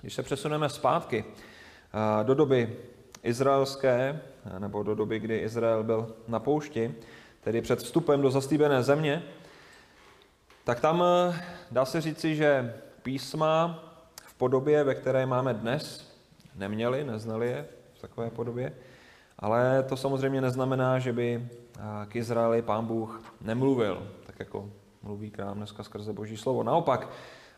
Když 0.00 0.14
se 0.14 0.22
přesuneme 0.22 0.68
zpátky 0.68 1.24
do 2.22 2.34
doby 2.34 2.76
izraelské, 3.22 4.20
nebo 4.58 4.82
do 4.82 4.94
doby, 4.94 5.18
kdy 5.18 5.38
Izrael 5.38 5.82
byl 5.82 6.14
na 6.28 6.38
poušti, 6.38 6.94
tedy 7.40 7.60
před 7.62 7.78
vstupem 7.78 8.22
do 8.22 8.30
zaslíbené 8.30 8.82
země, 8.82 9.22
tak 10.64 10.80
tam 10.80 11.04
dá 11.70 11.84
se 11.84 12.00
říci, 12.00 12.36
že 12.36 12.74
písma 13.02 13.84
v 14.26 14.34
podobě, 14.34 14.84
ve 14.84 14.94
které 14.94 15.26
máme 15.26 15.54
dnes, 15.54 16.12
neměli, 16.56 17.04
neznali 17.04 17.48
je 17.48 17.66
v 17.94 18.00
takové 18.00 18.30
podobě, 18.30 18.72
ale 19.38 19.82
to 19.88 19.96
samozřejmě 19.96 20.40
neznamená, 20.40 20.98
že 20.98 21.12
by 21.12 21.48
k 22.08 22.16
Izraeli 22.16 22.62
pán 22.62 22.86
Bůh 22.86 23.22
nemluvil, 23.40 24.06
tak 24.26 24.38
jako 24.38 24.70
mluví 25.02 25.30
k 25.30 25.38
nám 25.38 25.56
dneska 25.56 25.82
skrze 25.82 26.12
Boží 26.12 26.36
slovo. 26.36 26.62
Naopak, 26.62 27.08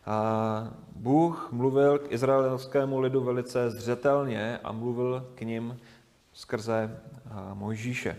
a 0.07 0.69
Bůh 0.97 1.49
mluvil 1.53 1.99
k 1.99 2.13
izraelskému 2.13 3.01
lidu 3.01 3.21
velice 3.21 3.71
zřetelně 3.71 4.59
a 4.65 4.73
mluvil 4.73 5.27
k 5.35 5.41
ním 5.41 5.81
skrze 6.33 7.01
Mojžíše. 7.55 8.17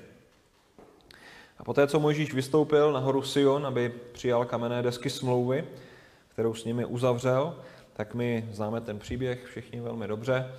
A 1.58 1.64
poté, 1.64 1.88
co 1.88 2.00
Mojžíš 2.00 2.34
vystoupil 2.34 2.94
na 2.94 3.00
horu 3.00 3.22
Sion, 3.22 3.66
aby 3.66 3.94
přijal 4.12 4.46
kamenné 4.46 4.82
desky 4.82 5.10
smlouvy, 5.10 5.66
kterou 6.30 6.54
s 6.54 6.66
nimi 6.66 6.86
uzavřel, 6.86 7.60
tak 7.94 8.14
my 8.14 8.50
známe 8.52 8.82
ten 8.82 9.00
příběh 9.00 9.46
všichni 9.46 9.82
velmi 9.82 10.08
dobře. 10.08 10.52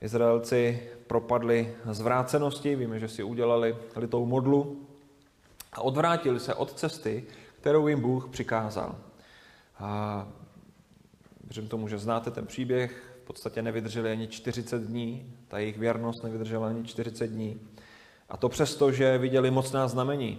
Izraelci 0.00 0.88
propadli 1.06 1.74
zvrácenosti, 1.90 2.76
víme, 2.76 3.00
že 3.00 3.08
si 3.08 3.22
udělali 3.22 3.76
litou 3.96 4.26
modlu 4.26 4.86
a 5.72 5.80
odvrátili 5.80 6.40
se 6.40 6.54
od 6.54 6.72
cesty, 6.72 7.24
kterou 7.60 7.88
jim 7.88 8.00
Bůh 8.00 8.28
přikázal. 8.28 8.96
A 9.78 10.26
Věřím 11.54 11.68
tomu, 11.68 11.88
že 11.88 11.98
znáte 11.98 12.30
ten 12.30 12.46
příběh, 12.46 13.16
v 13.22 13.26
podstatě 13.26 13.62
nevydrželi 13.62 14.10
ani 14.10 14.28
40 14.28 14.82
dní, 14.82 15.32
ta 15.48 15.58
jejich 15.58 15.78
věrnost 15.78 16.22
nevydržela 16.22 16.68
ani 16.68 16.84
40 16.84 17.26
dní. 17.26 17.60
A 18.28 18.36
to 18.36 18.48
přesto, 18.48 18.92
že 18.92 19.18
viděli 19.18 19.50
mocná 19.50 19.88
znamení. 19.88 20.38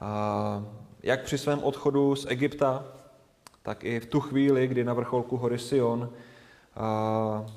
A 0.00 0.64
jak 1.02 1.24
při 1.24 1.38
svém 1.38 1.62
odchodu 1.62 2.16
z 2.16 2.26
Egypta, 2.28 2.84
tak 3.62 3.84
i 3.84 4.00
v 4.00 4.06
tu 4.06 4.20
chvíli, 4.20 4.66
kdy 4.66 4.84
na 4.84 4.94
vrcholku 4.94 5.36
hory 5.36 5.58
Sion 5.58 6.10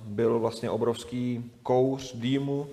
byl 0.03 0.39
vlastně 0.39 0.69
obrovský 0.69 1.51
kouř 1.63 2.15
dýmu, 2.15 2.67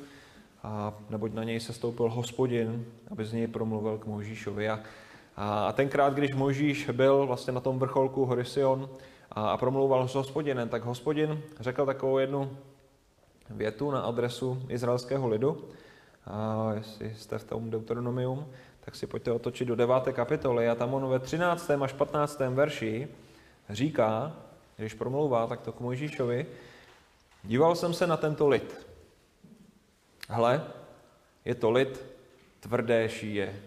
a 0.62 0.94
neboť 1.10 1.32
na 1.32 1.44
něj 1.44 1.60
se 1.60 1.72
stoupil 1.72 2.08
hospodin, 2.08 2.84
aby 3.10 3.24
z 3.24 3.32
něj 3.32 3.46
promluvil 3.46 3.98
k 3.98 4.06
Mojžíšovi. 4.06 4.68
A, 4.68 4.80
a 5.36 5.72
tenkrát, 5.72 6.14
když 6.14 6.34
Mojžíš 6.34 6.90
byl 6.90 7.26
vlastně 7.26 7.52
na 7.52 7.60
tom 7.60 7.78
vrcholku 7.78 8.24
hory 8.24 8.44
Sion, 8.44 8.88
a, 9.36 9.50
a 9.50 9.56
promlouval 9.56 10.08
s 10.08 10.14
hospodinem, 10.14 10.68
tak 10.68 10.82
hospodin 10.82 11.42
řekl 11.60 11.86
takovou 11.86 12.18
jednu 12.18 12.56
větu 13.50 13.90
na 13.90 14.00
adresu 14.00 14.62
izraelského 14.68 15.28
lidu. 15.28 15.64
A 16.26 16.70
jestli 16.74 17.14
jste 17.14 17.38
v 17.38 17.44
tom 17.44 17.70
Deuteronomium, 17.70 18.46
tak 18.80 18.96
si 18.96 19.06
pojďte 19.06 19.32
otočit 19.32 19.68
do 19.68 19.76
9. 19.76 19.94
kapitoly 20.12 20.68
a 20.68 20.74
tam 20.74 20.94
on 20.94 21.08
ve 21.08 21.18
13. 21.18 21.70
až 21.70 21.92
15. 21.92 22.38
verši 22.38 23.08
říká, 23.70 24.36
když 24.76 24.94
promlouvá 24.94 25.46
takto 25.46 25.72
k 25.72 25.80
Mojžíšovi, 25.80 26.46
díval 27.44 27.74
jsem 27.74 27.94
se 27.94 28.06
na 28.06 28.16
tento 28.16 28.48
lid. 28.48 28.86
Hle, 30.28 30.64
je 31.44 31.54
to 31.54 31.70
lid 31.70 32.04
tvrdé 32.60 33.08
šíje. 33.08 33.62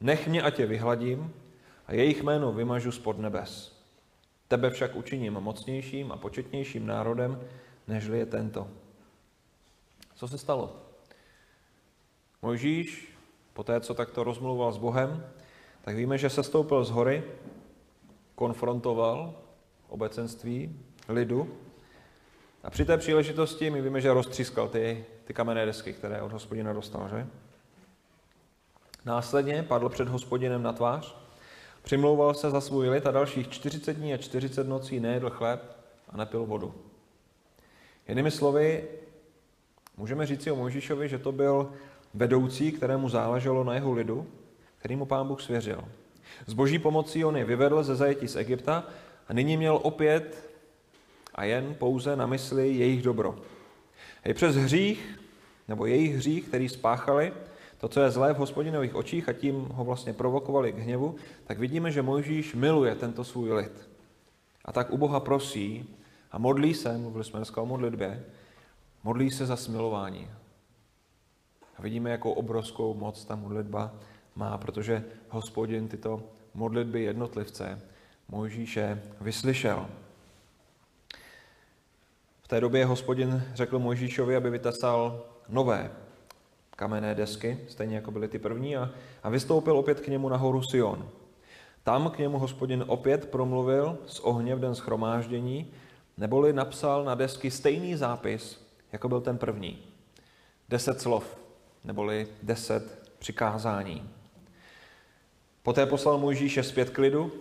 Nech 0.00 0.28
mě, 0.28 0.42
a 0.42 0.50
tě 0.50 0.66
vyhladím 0.66 1.34
a 1.86 1.94
jejich 1.94 2.22
jméno 2.22 2.52
vymažu 2.52 2.92
spod 2.92 3.18
nebes. 3.18 3.79
Tebe 4.50 4.70
však 4.70 4.96
učiním 4.96 5.32
mocnějším 5.32 6.12
a 6.12 6.16
početnějším 6.16 6.86
národem, 6.86 7.40
nežli 7.88 8.18
je 8.18 8.26
tento. 8.26 8.68
Co 10.14 10.28
se 10.28 10.38
stalo? 10.38 10.76
Mojžíš, 12.42 13.14
po 13.52 13.62
té, 13.62 13.80
co 13.80 13.94
takto 13.94 14.24
rozmluval 14.24 14.72
s 14.72 14.78
Bohem, 14.78 15.26
tak 15.82 15.96
víme, 15.96 16.18
že 16.18 16.30
se 16.30 16.42
stoupil 16.42 16.84
z 16.84 16.90
hory, 16.90 17.24
konfrontoval 18.34 19.34
obecenství 19.88 20.80
lidu 21.08 21.58
a 22.62 22.70
při 22.70 22.84
té 22.84 22.98
příležitosti 22.98 23.70
my 23.70 23.82
víme, 23.82 24.00
že 24.00 24.12
roztřískal 24.12 24.68
ty, 24.68 25.04
ty 25.24 25.34
kamenné 25.34 25.66
desky, 25.66 25.92
které 25.92 26.22
od 26.22 26.32
hospodina 26.32 26.72
dostal, 26.72 27.08
že? 27.08 27.26
Následně 29.04 29.62
padl 29.62 29.88
před 29.88 30.08
hospodinem 30.08 30.62
na 30.62 30.72
tvář 30.72 31.19
Přimlouval 31.82 32.34
se 32.34 32.50
za 32.50 32.60
svůj 32.60 32.88
lid 32.88 33.06
a 33.06 33.10
dalších 33.10 33.48
40 33.48 33.96
dní 33.96 34.14
a 34.14 34.16
40 34.16 34.68
nocí 34.68 35.00
nejedl 35.00 35.30
chléb 35.30 35.76
a 36.08 36.16
nepil 36.16 36.46
vodu. 36.46 36.74
Jinými 38.08 38.30
slovy, 38.30 38.84
můžeme 39.96 40.26
říci 40.26 40.50
o 40.50 40.56
Mojžíšovi, 40.56 41.08
že 41.08 41.18
to 41.18 41.32
byl 41.32 41.72
vedoucí, 42.14 42.72
kterému 42.72 43.08
záleželo 43.08 43.64
na 43.64 43.74
jeho 43.74 43.92
lidu, 43.92 44.26
který 44.78 44.96
mu 44.96 45.06
pán 45.06 45.28
Bůh 45.28 45.42
svěřil. 45.42 45.84
S 46.46 46.52
boží 46.52 46.78
pomocí 46.78 47.24
on 47.24 47.36
je 47.36 47.44
vyvedl 47.44 47.82
ze 47.82 47.96
zajetí 47.96 48.28
z 48.28 48.36
Egypta 48.36 48.84
a 49.28 49.32
nyní 49.32 49.56
měl 49.56 49.80
opět 49.82 50.50
a 51.34 51.44
jen 51.44 51.74
pouze 51.74 52.16
na 52.16 52.26
mysli 52.26 52.74
jejich 52.74 53.02
dobro. 53.02 53.38
I 54.24 54.34
přes 54.34 54.56
hřích, 54.56 55.20
nebo 55.68 55.86
jejich 55.86 56.16
hřích, 56.16 56.48
který 56.48 56.68
spáchali, 56.68 57.32
to, 57.80 57.88
co 57.88 58.00
je 58.00 58.10
zlé 58.10 58.34
v 58.34 58.36
hospodinových 58.36 58.94
očích 58.94 59.28
a 59.28 59.32
tím 59.32 59.64
ho 59.74 59.84
vlastně 59.84 60.12
provokovali 60.12 60.72
k 60.72 60.78
hněvu, 60.78 61.14
tak 61.44 61.58
vidíme, 61.58 61.90
že 61.90 62.02
Mojžíš 62.02 62.54
miluje 62.54 62.94
tento 62.94 63.24
svůj 63.24 63.52
lid. 63.52 63.90
A 64.64 64.72
tak 64.72 64.90
u 64.90 64.98
Boha 64.98 65.20
prosí 65.20 65.96
a 66.32 66.38
modlí 66.38 66.74
se, 66.74 66.98
mluvili 66.98 67.24
jsme 67.24 67.38
dneska 67.38 67.60
o 67.60 67.66
modlitbě, 67.66 68.24
modlí 69.04 69.30
se 69.30 69.46
za 69.46 69.56
smilování. 69.56 70.30
A 71.76 71.82
vidíme, 71.82 72.10
jakou 72.10 72.32
obrovskou 72.32 72.94
moc 72.94 73.24
ta 73.24 73.36
modlitba 73.36 73.94
má, 74.34 74.58
protože 74.58 75.04
hospodin 75.28 75.88
tyto 75.88 76.22
modlitby 76.54 77.02
jednotlivce 77.02 77.82
Mojžíše 78.28 79.02
vyslyšel. 79.20 79.86
V 82.42 82.48
té 82.48 82.60
době 82.60 82.86
hospodin 82.86 83.42
řekl 83.54 83.78
Mojžíšovi, 83.78 84.36
aby 84.36 84.50
vytasal 84.50 85.24
nové 85.48 85.90
kamenné 86.80 87.14
desky, 87.14 87.58
stejně 87.68 87.96
jako 87.96 88.10
byly 88.10 88.28
ty 88.28 88.38
první, 88.38 88.76
a, 88.76 88.90
a 89.22 89.30
vystoupil 89.30 89.78
opět 89.78 90.00
k 90.00 90.08
němu 90.08 90.28
na 90.28 90.36
horu 90.36 90.62
Sion. 90.62 91.08
Tam 91.82 92.10
k 92.10 92.18
němu 92.18 92.38
hospodin 92.38 92.84
opět 92.86 93.30
promluvil 93.30 93.98
z 94.06 94.20
ohně 94.20 94.54
v 94.54 94.60
den 94.60 94.74
schromáždění, 94.74 95.72
neboli 96.16 96.52
napsal 96.52 97.04
na 97.04 97.14
desky 97.14 97.50
stejný 97.50 97.96
zápis, 97.96 98.66
jako 98.92 99.08
byl 99.08 99.20
ten 99.20 99.38
první. 99.38 99.78
Deset 100.68 101.00
slov, 101.00 101.36
neboli 101.84 102.28
deset 102.42 103.10
přikázání. 103.18 104.10
Poté 105.62 105.86
poslal 105.86 106.18
Mojžíše 106.18 106.62
zpět 106.62 106.90
k 106.90 106.98
lidu, 106.98 107.32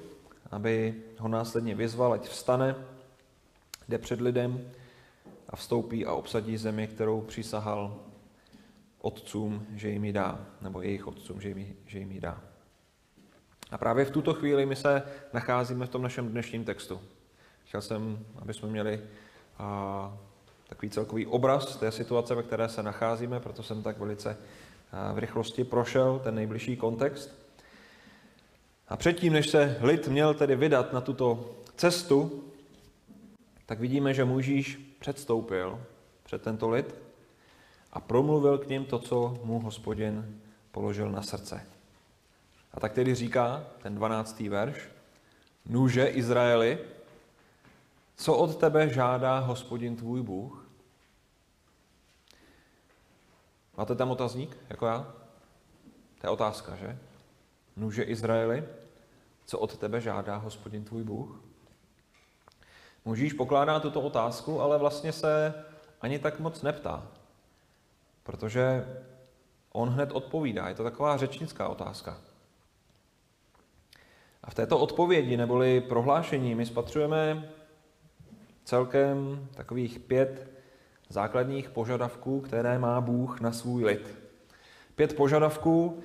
aby 0.51 0.96
ho 1.17 1.27
následně 1.27 1.75
vyzval, 1.75 2.13
ať 2.13 2.27
vstane, 2.27 2.75
jde 3.89 3.98
před 3.98 4.22
lidem 4.22 4.72
a 5.50 5.55
vstoupí 5.55 6.05
a 6.05 6.13
obsadí 6.13 6.58
zemi, 6.58 6.88
kterou 6.88 7.22
přísahal 7.22 8.09
otcům, 9.01 9.68
že 9.75 9.89
jim 9.89 10.06
ji 10.06 10.13
dá, 10.13 10.46
nebo 10.62 10.82
jejich 10.82 11.08
otcům, 11.08 11.41
že 11.41 11.50
jim, 11.50 11.75
že 11.86 12.00
jim 12.00 12.12
ji 12.12 12.20
dá. 12.20 12.41
A 13.72 13.77
právě 13.77 14.06
v 14.06 14.12
tuto 14.12 14.34
chvíli 14.34 14.65
my 14.65 14.75
se 14.75 15.03
nacházíme 15.34 15.86
v 15.86 15.89
tom 15.89 16.01
našem 16.01 16.29
dnešním 16.29 16.65
textu. 16.65 17.01
Chtěl 17.65 17.82
jsem, 17.82 18.25
aby 18.36 18.53
jsme 18.53 18.70
měli 18.70 19.01
a, 19.58 20.18
takový 20.70 20.89
celkový 20.89 21.25
obraz 21.25 21.75
té 21.75 21.91
situace, 21.91 22.36
ve 22.36 22.44
které 22.44 22.70
se 22.70 22.84
nacházíme, 22.84 23.39
proto 23.39 23.63
jsem 23.63 23.84
tak 23.84 23.98
velice 23.98 24.38
a, 24.91 25.13
v 25.13 25.18
rychlosti 25.18 25.63
prošel 25.63 26.20
ten 26.24 26.36
nejbližší 26.36 26.77
kontext. 26.77 27.39
A 28.88 28.98
předtím, 28.98 29.34
než 29.34 29.50
se 29.50 29.77
lid 29.82 30.08
měl 30.08 30.34
tedy 30.34 30.56
vydat 30.56 30.94
na 30.94 31.01
tuto 31.01 31.56
cestu, 31.75 32.44
tak 33.65 33.79
vidíme, 33.79 34.13
že 34.13 34.25
Můžíš 34.25 34.96
předstoupil 35.00 35.82
před 36.24 36.41
tento 36.41 36.70
lid 36.70 36.96
a 37.93 38.00
promluvil 38.00 38.58
k 38.58 38.67
ním 38.67 38.86
to, 38.86 39.00
co 39.00 39.39
mu 39.43 39.60
hospodin 39.60 40.41
položil 40.72 41.12
na 41.12 41.22
srdce. 41.22 41.65
A 42.74 42.79
tak 42.79 42.93
tedy 42.93 43.15
říká 43.15 43.63
ten 43.81 43.96
12. 43.96 44.39
verš, 44.39 44.89
Nuže 45.65 46.05
Izraeli, 46.05 46.79
co 48.15 48.36
od 48.36 48.55
tebe 48.55 48.89
žádá 48.89 49.39
hospodin 49.39 49.96
tvůj 49.96 50.22
Bůh? 50.22 50.65
Máte 53.77 53.96
tam 53.96 54.12
otazník, 54.12 54.58
jako 54.69 54.86
já? 54.86 55.13
To 56.22 56.27
je 56.27 56.29
otázka, 56.29 56.75
že? 56.75 57.00
Nuže 57.75 58.03
Izraeli, 58.03 58.63
co 59.46 59.60
od 59.60 59.77
tebe 59.77 60.01
žádá 60.01 60.38
hospodin 60.38 60.84
tvůj 60.84 61.03
Bůh? 61.03 61.41
Můžíš 63.05 63.34
pokládá 63.34 63.79
tuto 63.79 64.01
otázku, 64.01 64.62
ale 64.62 64.77
vlastně 64.77 65.13
se 65.13 65.53
ani 66.01 66.19
tak 66.19 66.39
moc 66.39 66.62
neptá. 66.62 67.08
Protože 68.29 68.86
on 69.71 69.89
hned 69.89 70.12
odpovídá. 70.12 70.67
Je 70.67 70.75
to 70.75 70.83
taková 70.83 71.17
řečnická 71.17 71.67
otázka. 71.67 72.17
A 74.43 74.51
v 74.51 74.53
této 74.53 74.79
odpovědi 74.79 75.38
neboli 75.38 75.81
prohlášení 75.81 76.55
my 76.55 76.65
spatřujeme 76.65 77.50
celkem 78.63 79.47
takových 79.54 79.99
pět 79.99 80.51
základních 81.10 81.69
požadavků, 81.69 82.41
které 82.41 82.80
má 82.80 83.01
Bůh 83.01 83.41
na 83.41 83.51
svůj 83.51 83.86
lid. 83.86 84.17
Pět 84.95 85.15
požadavků, 85.15 85.99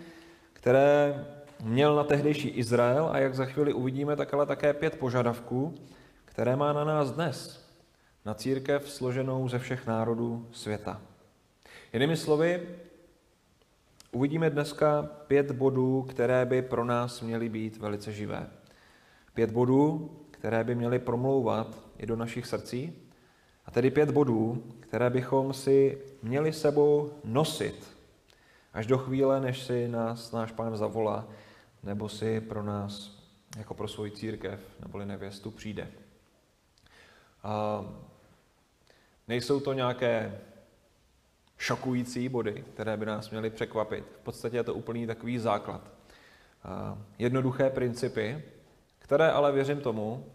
které 0.52 1.26
měl 1.62 1.96
na 1.96 2.04
tehdejší 2.04 2.48
Izrael 2.48 3.08
a 3.12 3.18
jak 3.18 3.34
za 3.34 3.44
chvíli 3.44 3.72
uvidíme, 3.72 4.16
tak 4.16 4.34
ale 4.34 4.46
také 4.46 4.72
pět 4.72 4.98
požadavků, 4.98 5.74
které 6.24 6.56
má 6.56 6.72
na 6.72 6.84
nás 6.84 7.10
dnes, 7.10 7.68
na 8.24 8.34
církev 8.34 8.90
složenou 8.90 9.48
ze 9.48 9.58
všech 9.58 9.86
národů 9.86 10.48
světa. 10.52 11.00
Jinými 11.94 12.16
slovy, 12.16 12.68
uvidíme 14.12 14.50
dneska 14.50 15.02
pět 15.02 15.50
bodů, 15.50 16.02
které 16.02 16.46
by 16.46 16.62
pro 16.62 16.84
nás 16.84 17.20
měly 17.20 17.48
být 17.48 17.76
velice 17.76 18.12
živé. 18.12 18.50
Pět 19.34 19.50
bodů, 19.50 20.10
které 20.30 20.64
by 20.64 20.74
měly 20.74 20.98
promlouvat 20.98 21.78
i 21.98 22.06
do 22.06 22.16
našich 22.16 22.46
srdcí, 22.46 22.92
a 23.66 23.70
tedy 23.70 23.90
pět 23.90 24.10
bodů, 24.10 24.64
které 24.80 25.10
bychom 25.10 25.52
si 25.52 25.98
měli 26.22 26.52
sebou 26.52 27.12
nosit 27.24 27.96
až 28.72 28.86
do 28.86 28.98
chvíle, 28.98 29.40
než 29.40 29.62
si 29.62 29.88
nás 29.88 30.32
náš 30.32 30.52
pán 30.52 30.76
zavolá, 30.76 31.28
nebo 31.82 32.08
si 32.08 32.40
pro 32.40 32.62
nás, 32.62 33.22
jako 33.58 33.74
pro 33.74 33.88
svoji 33.88 34.10
církev, 34.10 34.60
neboli 34.82 35.06
nevěstu, 35.06 35.50
přijde. 35.50 35.88
A 37.42 37.84
nejsou 39.28 39.60
to 39.60 39.72
nějaké 39.72 40.40
šokující 41.64 42.28
body, 42.28 42.64
které 42.74 42.96
by 42.96 43.06
nás 43.06 43.30
měly 43.30 43.50
překvapit. 43.50 44.04
V 44.20 44.24
podstatě 44.24 44.56
je 44.56 44.64
to 44.64 44.74
úplný 44.74 45.06
takový 45.06 45.38
základ. 45.38 45.90
Jednoduché 47.18 47.70
principy, 47.70 48.42
které 48.98 49.30
ale 49.30 49.52
věřím 49.52 49.80
tomu, 49.80 50.26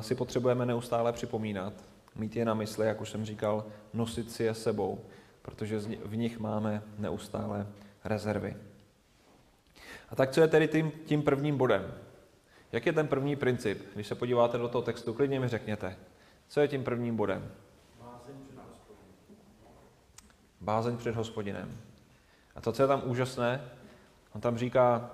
si 0.00 0.14
potřebujeme 0.14 0.66
neustále 0.66 1.12
připomínat, 1.12 1.72
mít 2.14 2.36
je 2.36 2.44
na 2.44 2.54
mysli, 2.54 2.86
jak 2.86 3.00
už 3.00 3.10
jsem 3.10 3.24
říkal, 3.24 3.64
nosit 3.94 4.32
si 4.32 4.44
je 4.44 4.54
sebou, 4.54 5.04
protože 5.42 5.78
v 6.04 6.16
nich 6.16 6.38
máme 6.38 6.82
neustále 6.98 7.66
rezervy. 8.04 8.56
A 10.08 10.16
tak 10.16 10.30
co 10.30 10.40
je 10.40 10.48
tedy 10.48 10.68
tím, 10.68 10.92
tím 11.06 11.22
prvním 11.22 11.56
bodem? 11.56 11.94
Jak 12.72 12.86
je 12.86 12.92
ten 12.92 13.08
první 13.08 13.36
princip? 13.36 13.82
Když 13.94 14.06
se 14.06 14.14
podíváte 14.14 14.58
do 14.58 14.68
toho 14.68 14.82
textu, 14.82 15.14
klidně 15.14 15.40
mi 15.40 15.48
řekněte. 15.48 15.96
Co 16.48 16.60
je 16.60 16.68
tím 16.68 16.84
prvním 16.84 17.16
bodem? 17.16 17.50
Bázeň 20.60 20.96
před 20.96 21.16
hospodinem. 21.16 21.78
A 22.54 22.60
to, 22.60 22.72
co 22.72 22.82
je 22.82 22.88
tam 22.88 23.02
úžasné, 23.04 23.70
on 24.34 24.40
tam 24.40 24.58
říká, 24.58 25.10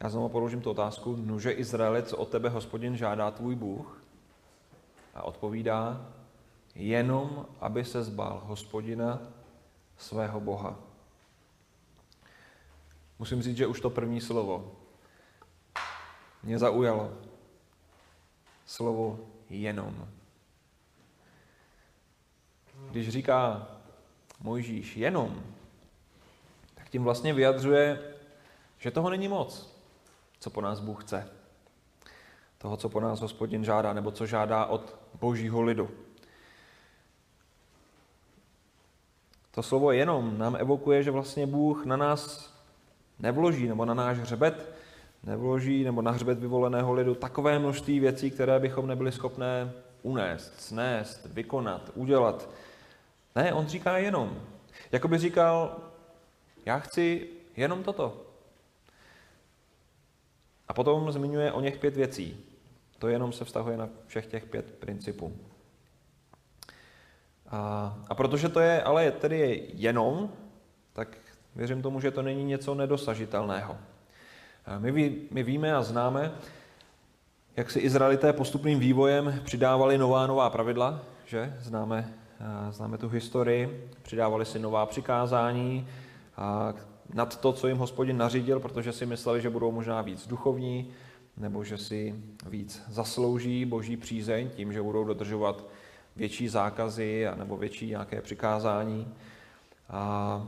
já 0.00 0.08
znovu 0.08 0.28
položím 0.28 0.60
tu 0.60 0.70
otázku, 0.70 1.16
nuže 1.16 1.50
Izraeli, 1.50 2.02
co 2.02 2.16
od 2.16 2.28
tebe 2.28 2.48
hospodin 2.48 2.96
žádá 2.96 3.30
tvůj 3.30 3.54
Bůh? 3.54 4.02
A 5.14 5.22
odpovídá, 5.22 6.06
jenom 6.74 7.46
aby 7.60 7.84
se 7.84 8.02
zbal 8.02 8.42
hospodina 8.44 9.20
svého 9.96 10.40
Boha. 10.40 10.76
Musím 13.18 13.42
říct, 13.42 13.56
že 13.56 13.66
už 13.66 13.80
to 13.80 13.90
první 13.90 14.20
slovo 14.20 14.72
mě 16.42 16.58
zaujalo. 16.58 17.12
Slovo 18.66 19.20
jenom. 19.50 20.08
Když 22.90 23.08
říká 23.08 23.68
Mojžíš 24.42 24.96
jenom, 24.96 25.42
tak 26.74 26.88
tím 26.88 27.04
vlastně 27.04 27.34
vyjadřuje, 27.34 28.14
že 28.78 28.90
toho 28.90 29.10
není 29.10 29.28
moc, 29.28 29.76
co 30.40 30.50
po 30.50 30.60
nás 30.60 30.80
Bůh 30.80 31.04
chce. 31.04 31.28
Toho, 32.58 32.76
co 32.76 32.88
po 32.88 33.00
nás 33.00 33.20
hospodin 33.20 33.64
žádá, 33.64 33.92
nebo 33.92 34.10
co 34.10 34.26
žádá 34.26 34.66
od 34.66 34.96
božího 35.20 35.62
lidu. 35.62 35.90
To 39.50 39.62
slovo 39.62 39.92
jenom 39.92 40.38
nám 40.38 40.56
evokuje, 40.56 41.02
že 41.02 41.10
vlastně 41.10 41.46
Bůh 41.46 41.84
na 41.84 41.96
nás 41.96 42.54
nevloží, 43.18 43.68
nebo 43.68 43.84
na 43.84 43.94
náš 43.94 44.18
hřebet 44.18 44.74
nevloží, 45.22 45.84
nebo 45.84 46.02
na 46.02 46.10
hřbet 46.10 46.38
vyvoleného 46.38 46.92
lidu 46.92 47.14
takové 47.14 47.58
množství 47.58 48.00
věcí, 48.00 48.30
které 48.30 48.60
bychom 48.60 48.86
nebyli 48.86 49.12
schopné 49.12 49.72
unést, 50.02 50.60
snést, 50.60 51.26
vykonat, 51.26 51.90
udělat. 51.94 52.48
Ne, 53.34 53.52
on 53.52 53.66
říká 53.66 53.98
jenom. 53.98 54.42
Jako 54.92 55.08
by 55.08 55.18
říkal, 55.18 55.80
já 56.66 56.78
chci 56.78 57.28
jenom 57.56 57.82
toto. 57.82 58.26
A 60.68 60.74
potom 60.74 61.12
zmiňuje 61.12 61.52
o 61.52 61.60
něch 61.60 61.78
pět 61.78 61.96
věcí. 61.96 62.44
To 62.98 63.08
jenom 63.08 63.32
se 63.32 63.44
vztahuje 63.44 63.76
na 63.76 63.88
všech 64.06 64.26
těch 64.26 64.44
pět 64.44 64.74
principů. 64.74 65.36
A, 67.48 67.98
a 68.08 68.14
protože 68.14 68.48
to 68.48 68.60
je 68.60 68.82
ale 68.82 69.10
tedy 69.10 69.68
jenom, 69.74 70.32
tak 70.92 71.16
věřím 71.56 71.82
tomu, 71.82 72.00
že 72.00 72.10
to 72.10 72.22
není 72.22 72.44
něco 72.44 72.74
nedosažitelného. 72.74 73.78
My, 74.78 74.92
ví, 74.92 75.28
my 75.30 75.42
víme 75.42 75.74
a 75.74 75.82
známe, 75.82 76.32
jak 77.56 77.70
si 77.70 77.78
Izraelité 77.80 78.32
postupným 78.32 78.78
vývojem 78.78 79.40
přidávali 79.44 79.98
nová 79.98 80.26
nová 80.26 80.50
pravidla, 80.50 81.02
že? 81.26 81.56
Známe, 81.60 82.14
známe 82.70 82.98
tu 82.98 83.08
historii, 83.08 83.88
přidávali 84.02 84.44
si 84.44 84.58
nová 84.58 84.86
přikázání, 84.86 85.88
nad 87.14 87.40
to, 87.40 87.52
co 87.52 87.68
jim 87.68 87.76
hospodin 87.76 88.16
nařídil, 88.16 88.60
protože 88.60 88.92
si 88.92 89.06
mysleli, 89.06 89.40
že 89.40 89.50
budou 89.50 89.72
možná 89.72 90.02
víc 90.02 90.26
duchovní, 90.26 90.90
nebo 91.36 91.64
že 91.64 91.78
si 91.78 92.14
víc 92.48 92.82
zaslouží 92.88 93.64
boží 93.64 93.96
přízeň 93.96 94.50
tím, 94.50 94.72
že 94.72 94.82
budou 94.82 95.04
dodržovat 95.04 95.64
větší 96.16 96.48
zákazy 96.48 97.26
nebo 97.34 97.56
větší 97.56 97.86
nějaké 97.86 98.20
přikázání. 98.20 99.14
A 99.90 100.46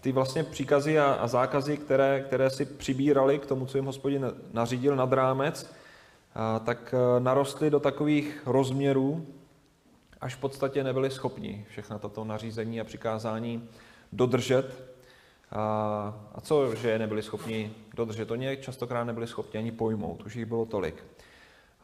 ty 0.00 0.12
vlastně 0.12 0.44
příkazy 0.44 0.98
a, 0.98 1.26
zákazy, 1.26 1.76
které, 1.76 2.20
které 2.20 2.50
si 2.50 2.64
přibírali 2.64 3.38
k 3.38 3.46
tomu, 3.46 3.66
co 3.66 3.78
jim 3.78 3.84
hospodin 3.84 4.32
nařídil 4.52 4.96
nad 4.96 5.12
rámec, 5.12 5.70
tak 6.64 6.94
e, 6.94 7.20
narostly 7.20 7.70
do 7.70 7.80
takových 7.80 8.42
rozměrů, 8.46 9.26
až 10.20 10.34
v 10.34 10.38
podstatě 10.38 10.84
nebyli 10.84 11.10
schopni 11.10 11.66
všechna 11.68 11.98
tato 11.98 12.24
nařízení 12.24 12.80
a 12.80 12.84
přikázání 12.84 13.68
dodržet. 14.12 14.90
A, 15.50 15.60
a 16.34 16.40
co, 16.40 16.74
že 16.74 16.90
je 16.90 16.98
nebyli 16.98 17.22
schopni 17.22 17.72
dodržet? 17.94 18.30
Oni 18.30 18.56
častokrát 18.56 19.06
nebyli 19.06 19.26
schopni 19.26 19.58
ani 19.58 19.72
pojmout, 19.72 20.22
už 20.22 20.36
jich 20.36 20.46
bylo 20.46 20.66
tolik. 20.66 21.04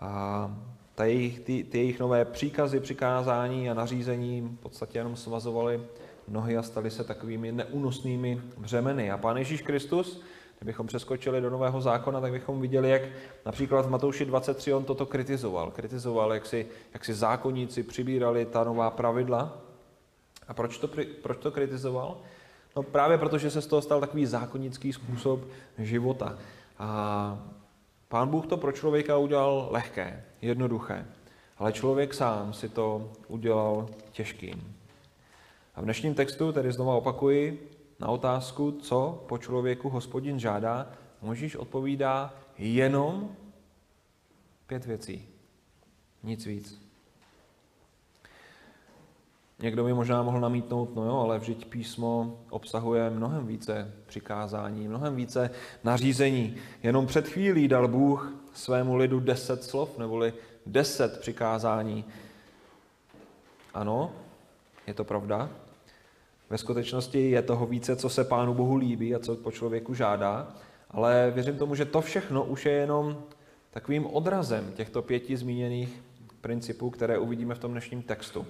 A 0.00 0.50
ta 0.94 1.04
jejich, 1.04 1.40
ty, 1.40 1.64
ty 1.64 1.78
jejich 1.78 2.00
nové 2.00 2.24
příkazy, 2.24 2.80
přikázání 2.80 3.70
a 3.70 3.74
nařízení 3.74 4.40
v 4.40 4.62
podstatě 4.62 4.98
jenom 4.98 5.16
svazovaly 5.16 5.80
nohy 6.28 6.56
a 6.56 6.62
staly 6.62 6.90
se 6.90 7.04
takovými 7.04 7.52
neúnosnými 7.52 8.42
břemeny. 8.58 9.10
A 9.10 9.18
Pán 9.18 9.36
Ježíš 9.36 9.62
Kristus, 9.62 10.22
kdybychom 10.58 10.86
přeskočili 10.86 11.40
do 11.40 11.50
Nového 11.50 11.80
zákona, 11.80 12.20
tak 12.20 12.32
bychom 12.32 12.60
viděli, 12.60 12.90
jak 12.90 13.02
například 13.46 13.86
v 13.86 13.90
Matouši 13.90 14.24
23 14.24 14.72
on 14.72 14.84
toto 14.84 15.06
kritizoval. 15.06 15.70
Kritizoval, 15.70 16.34
jak 16.34 16.46
si, 16.46 16.66
jak 16.94 17.04
si 17.04 17.14
zákonníci 17.14 17.82
přibírali 17.82 18.44
ta 18.44 18.64
nová 18.64 18.90
pravidla. 18.90 19.58
A 20.48 20.54
proč 20.54 20.78
to, 20.78 20.88
proč 21.22 21.38
to 21.38 21.50
kritizoval? 21.50 22.16
No 22.76 22.82
právě 22.82 23.18
proto, 23.18 23.38
že 23.38 23.50
se 23.50 23.62
z 23.62 23.66
toho 23.66 23.82
stal 23.82 24.00
takový 24.00 24.26
zákonický 24.26 24.92
způsob 24.92 25.40
života. 25.78 26.38
A 26.78 27.38
Pán 28.08 28.28
Bůh 28.28 28.46
to 28.46 28.56
pro 28.56 28.72
člověka 28.72 29.16
udělal 29.16 29.68
lehké, 29.70 30.24
jednoduché, 30.42 31.06
ale 31.58 31.72
člověk 31.72 32.14
sám 32.14 32.52
si 32.52 32.68
to 32.68 33.12
udělal 33.28 33.88
těžkým. 34.12 34.76
A 35.74 35.80
v 35.80 35.84
dnešním 35.84 36.14
textu 36.14 36.52
tedy 36.52 36.72
znova 36.72 36.94
opakuji 36.94 37.70
na 38.00 38.08
otázku, 38.08 38.72
co 38.72 39.24
po 39.28 39.38
člověku 39.38 39.88
hospodin 39.88 40.38
žádá, 40.38 40.92
Možíš 41.22 41.56
odpovídá 41.56 42.34
jenom 42.58 43.36
pět 44.66 44.84
věcí. 44.84 45.28
Nic 46.22 46.46
víc. 46.46 46.82
Někdo 49.58 49.84
by 49.84 49.92
možná 49.92 50.22
mohl 50.22 50.40
namítnout, 50.40 50.94
no 50.94 51.04
jo, 51.04 51.16
ale 51.16 51.38
vždyť 51.38 51.66
písmo 51.66 52.40
obsahuje 52.50 53.10
mnohem 53.10 53.46
více 53.46 53.92
přikázání, 54.06 54.88
mnohem 54.88 55.16
více 55.16 55.50
nařízení. 55.84 56.56
Jenom 56.82 57.06
před 57.06 57.28
chvílí 57.28 57.68
dal 57.68 57.88
Bůh 57.88 58.32
svému 58.52 58.96
lidu 58.96 59.20
deset 59.20 59.64
slov, 59.64 59.98
neboli 59.98 60.34
deset 60.66 61.20
přikázání. 61.20 62.04
Ano, 63.74 64.12
je 64.86 64.94
to 64.94 65.04
pravda. 65.04 65.50
Ve 66.50 66.58
skutečnosti 66.58 67.30
je 67.30 67.42
toho 67.42 67.66
více, 67.66 67.96
co 67.96 68.08
se 68.08 68.24
Pánu 68.24 68.54
Bohu 68.54 68.76
líbí 68.76 69.14
a 69.14 69.18
co 69.18 69.36
po 69.36 69.52
člověku 69.52 69.94
žádá, 69.94 70.54
ale 70.90 71.30
věřím 71.34 71.58
tomu, 71.58 71.74
že 71.74 71.84
to 71.84 72.00
všechno 72.00 72.44
už 72.44 72.66
je 72.66 72.72
jenom 72.72 73.22
takovým 73.70 74.06
odrazem 74.06 74.72
těchto 74.74 75.02
pěti 75.02 75.36
zmíněných 75.36 76.02
principů, 76.40 76.90
které 76.90 77.18
uvidíme 77.18 77.54
v 77.54 77.58
tom 77.58 77.70
dnešním 77.70 78.02
textu. 78.02 78.46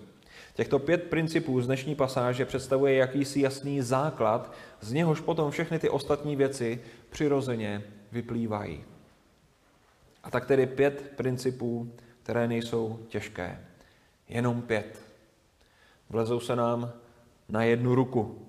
Těchto 0.55 0.79
pět 0.79 1.03
principů 1.03 1.61
z 1.61 1.67
dnešní 1.67 1.95
pasáže 1.95 2.45
představuje 2.45 2.95
jakýsi 2.95 3.41
jasný 3.41 3.83
základ, 3.83 4.53
z 4.81 4.93
něhož 4.93 5.21
potom 5.21 5.51
všechny 5.51 5.79
ty 5.79 5.89
ostatní 5.89 6.37
věci 6.37 6.81
přirozeně 7.11 7.83
vyplývají. 8.13 8.85
A 10.23 10.31
tak 10.31 10.47
tedy 10.47 10.67
pět 10.67 11.13
principů, 11.17 11.93
které 12.23 12.49
nejsou 12.49 13.01
těžké. 13.09 13.61
Jenom 14.29 14.63
pět. 14.63 15.01
Vlezou 16.11 16.41
se 16.41 16.57
nám 16.57 16.93
na 17.49 17.65
jednu 17.65 17.95
ruku. 17.95 18.47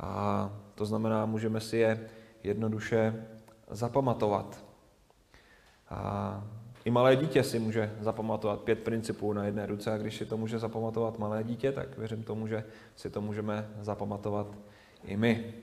A 0.00 0.50
to 0.74 0.86
znamená, 0.86 1.26
můžeme 1.26 1.60
si 1.60 1.76
je 1.76 2.08
jednoduše 2.42 3.26
zapamatovat. 3.70 4.64
A 5.90 6.44
i 6.84 6.90
malé 6.90 7.16
dítě 7.16 7.42
si 7.42 7.58
může 7.58 7.96
zapamatovat 8.00 8.60
pět 8.60 8.78
principů 8.78 9.32
na 9.32 9.44
jedné 9.44 9.66
ruce 9.66 9.92
a 9.92 9.98
když 9.98 10.16
si 10.16 10.26
to 10.26 10.36
může 10.36 10.58
zapamatovat 10.58 11.18
malé 11.18 11.44
dítě, 11.44 11.72
tak 11.72 11.98
věřím 11.98 12.22
tomu, 12.22 12.46
že 12.46 12.64
si 12.96 13.10
to 13.10 13.20
můžeme 13.20 13.70
zapamatovat 13.80 14.46
i 15.04 15.16
my. 15.16 15.54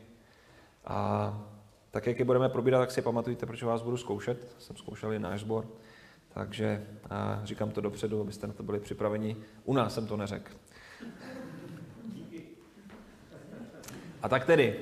A 0.85 1.41
tak, 1.91 2.07
jak 2.07 2.19
je 2.19 2.25
budeme 2.25 2.49
probírat, 2.49 2.79
tak 2.79 2.91
si 2.91 3.01
pamatujte, 3.01 3.45
proč 3.45 3.63
vás 3.63 3.81
budu 3.81 3.97
zkoušet. 3.97 4.55
Jsem 4.59 4.75
zkoušel 4.75 5.13
i 5.13 5.19
náš 5.19 5.39
sbor, 5.39 5.67
takže 6.33 6.87
a 7.09 7.41
říkám 7.43 7.71
to 7.71 7.81
dopředu, 7.81 8.21
abyste 8.21 8.47
na 8.47 8.53
to 8.53 8.63
byli 8.63 8.79
připraveni. 8.79 9.37
U 9.65 9.73
nás 9.73 9.93
jsem 9.93 10.07
to 10.07 10.17
neřekl. 10.17 10.51
A 14.23 14.29
tak 14.29 14.45
tedy, 14.45 14.79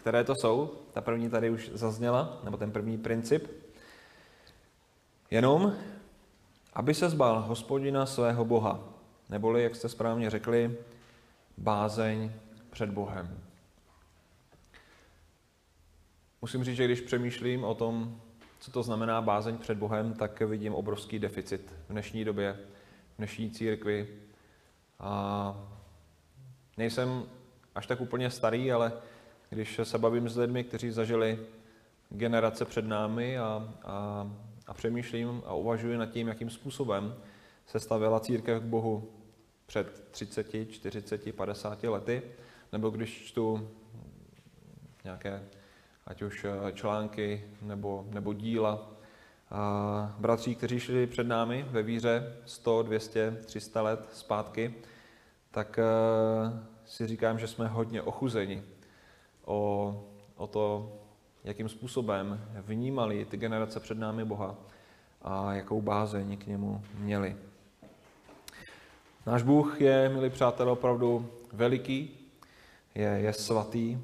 které 0.00 0.24
to 0.24 0.34
jsou? 0.34 0.74
Ta 0.92 1.00
první 1.00 1.30
tady 1.30 1.50
už 1.50 1.70
zazněla, 1.74 2.40
nebo 2.44 2.56
ten 2.56 2.72
první 2.72 2.98
princip. 2.98 3.48
Jenom, 5.30 5.76
aby 6.72 6.94
se 6.94 7.10
zbal 7.10 7.40
hospodina 7.40 8.06
svého 8.06 8.44
Boha, 8.44 8.80
neboli, 9.28 9.62
jak 9.62 9.76
jste 9.76 9.88
správně 9.88 10.30
řekli, 10.30 10.76
bázeň 11.58 12.32
před 12.70 12.90
Bohem. 12.90 13.38
Musím 16.42 16.64
říct, 16.64 16.76
že 16.76 16.84
když 16.84 17.00
přemýšlím 17.00 17.64
o 17.64 17.74
tom, 17.74 18.20
co 18.60 18.70
to 18.70 18.82
znamená 18.82 19.20
bázeň 19.20 19.58
před 19.58 19.78
Bohem, 19.78 20.14
tak 20.14 20.40
vidím 20.40 20.74
obrovský 20.74 21.18
deficit 21.18 21.74
v 21.88 21.92
dnešní 21.92 22.24
době, 22.24 22.58
v 23.14 23.16
dnešní 23.18 23.50
církvi. 23.50 24.08
A 25.00 25.54
nejsem 26.76 27.26
až 27.74 27.86
tak 27.86 28.00
úplně 28.00 28.30
starý, 28.30 28.72
ale 28.72 28.92
když 29.50 29.80
se 29.82 29.98
bavím 29.98 30.28
s 30.28 30.36
lidmi, 30.36 30.64
kteří 30.64 30.90
zažili 30.90 31.38
generace 32.10 32.64
před 32.64 32.84
námi 32.84 33.38
a, 33.38 33.74
a, 33.84 34.30
a 34.66 34.74
přemýšlím 34.74 35.42
a 35.46 35.54
uvažuji 35.54 35.98
nad 35.98 36.06
tím, 36.06 36.28
jakým 36.28 36.50
způsobem 36.50 37.14
se 37.66 37.80
stavěla 37.80 38.20
církev 38.20 38.62
k 38.62 38.66
Bohu 38.66 39.10
před 39.66 40.08
30, 40.10 40.46
40, 40.70 41.34
50 41.34 41.82
lety, 41.82 42.22
nebo 42.72 42.90
když 42.90 43.24
čtu 43.24 43.68
nějaké, 45.04 45.42
ať 46.06 46.22
už 46.22 46.44
eh, 46.44 46.72
články 46.72 47.44
nebo, 47.62 48.06
nebo 48.10 48.32
díla 48.32 48.90
a 49.50 50.14
bratří, 50.18 50.54
kteří 50.54 50.80
šli 50.80 51.06
před 51.06 51.26
námi 51.26 51.66
ve 51.70 51.82
víře 51.82 52.36
100, 52.46 52.82
200, 52.82 53.36
300 53.44 53.82
let 53.82 54.08
zpátky, 54.12 54.74
tak 55.50 55.78
eh, 55.78 56.79
si 56.90 57.06
říkám, 57.06 57.38
že 57.38 57.46
jsme 57.46 57.68
hodně 57.68 58.02
ochuzeni 58.02 58.62
o, 59.44 60.04
o 60.36 60.46
to, 60.46 60.92
jakým 61.44 61.68
způsobem 61.68 62.50
vnímali 62.60 63.24
ty 63.24 63.36
generace 63.36 63.80
před 63.80 63.98
námi 63.98 64.24
Boha 64.24 64.56
a 65.22 65.54
jakou 65.54 65.82
bázeň 65.82 66.36
k 66.36 66.46
němu 66.46 66.84
měli. 66.98 67.36
Náš 69.26 69.42
Bůh 69.42 69.80
je, 69.80 70.08
milí 70.08 70.30
přátelé, 70.30 70.70
opravdu 70.70 71.30
veliký, 71.52 72.10
je, 72.94 73.08
je 73.08 73.32
svatý 73.32 73.98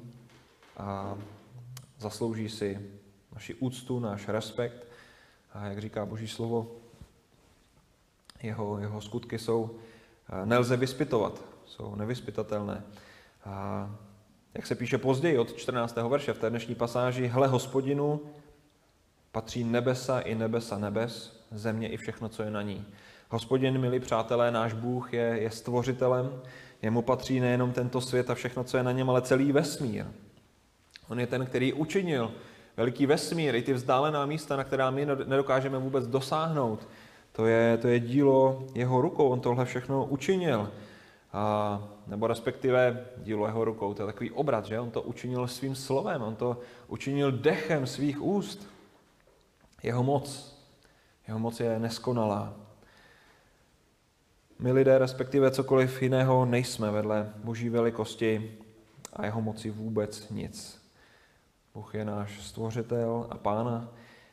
a 0.77 1.17
zaslouží 1.97 2.49
si 2.49 2.91
naši 3.33 3.53
úctu, 3.53 3.99
náš 3.99 4.27
respekt. 4.27 4.87
A 5.53 5.65
jak 5.65 5.79
říká 5.79 6.05
Boží 6.05 6.27
slovo, 6.27 6.71
jeho, 8.43 8.79
jeho 8.79 9.01
skutky 9.01 9.39
jsou, 9.39 9.79
nelze 10.45 10.77
vyspytovat, 10.77 11.56
jsou 11.67 11.95
nevyspytatelné. 11.95 12.83
A 13.45 13.89
jak 14.53 14.67
se 14.67 14.75
píše 14.75 14.97
později 14.97 15.37
od 15.37 15.53
14. 15.53 15.95
verše 15.95 16.33
v 16.33 16.39
té 16.39 16.49
dnešní 16.49 16.75
pasáži, 16.75 17.27
hle 17.27 17.47
hospodinu, 17.47 18.21
patří 19.31 19.63
nebesa 19.63 20.19
i 20.19 20.35
nebesa 20.35 20.77
nebes, 20.77 21.43
země 21.51 21.89
i 21.89 21.97
všechno, 21.97 22.29
co 22.29 22.43
je 22.43 22.51
na 22.51 22.61
ní. 22.61 22.85
Hospodin, 23.29 23.77
milí 23.77 23.99
přátelé, 23.99 24.51
náš 24.51 24.73
Bůh 24.73 25.13
je, 25.13 25.21
je 25.21 25.51
stvořitelem, 25.51 26.41
jemu 26.81 27.01
patří 27.01 27.39
nejenom 27.39 27.71
tento 27.71 28.01
svět 28.01 28.29
a 28.29 28.35
všechno, 28.35 28.63
co 28.63 28.77
je 28.77 28.83
na 28.83 28.91
něm, 28.91 29.09
ale 29.09 29.21
celý 29.21 29.51
vesmír. 29.51 30.05
On 31.07 31.19
je 31.19 31.27
ten, 31.27 31.45
který 31.45 31.73
učinil 31.73 32.31
veliký 32.77 33.05
vesmír, 33.05 33.55
i 33.55 33.61
ty 33.61 33.73
vzdálená 33.73 34.25
místa, 34.25 34.55
na 34.55 34.63
která 34.63 34.91
my 34.91 35.05
nedokážeme 35.25 35.77
vůbec 35.77 36.07
dosáhnout. 36.07 36.87
To 37.31 37.45
je, 37.45 37.77
to 37.77 37.87
je 37.87 37.99
dílo 37.99 38.67
jeho 38.73 39.01
rukou, 39.01 39.29
on 39.29 39.39
tohle 39.39 39.65
všechno 39.65 40.05
učinil 40.05 40.71
a, 41.37 41.83
nebo 42.07 42.27
respektive 42.27 43.05
dílo 43.17 43.45
jeho 43.45 43.65
rukou. 43.65 43.93
To 43.93 44.01
je 44.01 44.05
takový 44.05 44.31
obrat, 44.31 44.65
že? 44.65 44.79
On 44.79 44.91
to 44.91 45.01
učinil 45.01 45.47
svým 45.47 45.75
slovem, 45.75 46.21
on 46.21 46.35
to 46.35 46.57
učinil 46.87 47.31
dechem 47.31 47.87
svých 47.87 48.21
úst. 48.21 48.67
Jeho 49.83 50.03
moc, 50.03 50.57
jeho 51.27 51.39
moc 51.39 51.59
je 51.59 51.79
neskonalá. 51.79 52.53
My 54.59 54.71
lidé, 54.71 54.97
respektive 54.97 55.51
cokoliv 55.51 56.01
jiného, 56.01 56.45
nejsme 56.45 56.91
vedle 56.91 57.33
boží 57.43 57.69
velikosti 57.69 58.57
a 59.13 59.25
jeho 59.25 59.41
moci 59.41 59.69
vůbec 59.69 60.29
nic. 60.29 60.81
Bůh 61.73 61.95
je 61.95 62.05
náš 62.05 62.41
stvořitel 62.41 63.27
a 63.29 63.37
pána, 63.37 63.89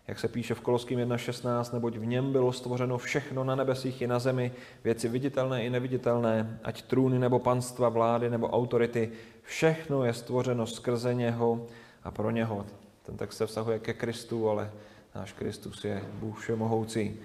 jak 0.09 0.19
se 0.19 0.29
píše 0.29 0.55
v 0.55 0.61
Koloským 0.61 0.99
1.16, 0.99 1.75
neboť 1.75 1.97
v 1.97 2.07
něm 2.07 2.33
bylo 2.33 2.53
stvořeno 2.53 2.99
všechno 2.99 3.45
na 3.45 3.55
nebesích 3.55 4.03
i 4.03 4.07
na 4.07 4.19
zemi, 4.19 4.53
věci 4.85 5.09
viditelné 5.09 5.65
i 5.65 5.71
neviditelné, 5.71 6.59
ať 6.63 6.83
trůny 6.83 7.19
nebo 7.19 7.39
panstva, 7.39 7.89
vlády 7.89 8.31
nebo 8.31 8.51
autority, 8.51 9.13
všechno 9.43 10.05
je 10.05 10.13
stvořeno 10.13 10.67
skrze 10.67 11.15
něho 11.15 11.67
a 12.03 12.11
pro 12.11 12.31
něho. 12.31 12.67
Ten 13.03 13.17
text 13.17 13.37
se 13.37 13.47
vztahuje 13.47 13.79
ke 13.79 13.93
Kristu, 13.93 14.49
ale 14.49 14.71
náš 15.15 15.33
Kristus 15.33 15.85
je 15.85 16.05
Bůh 16.13 16.41
všemohoucí. 16.41 17.17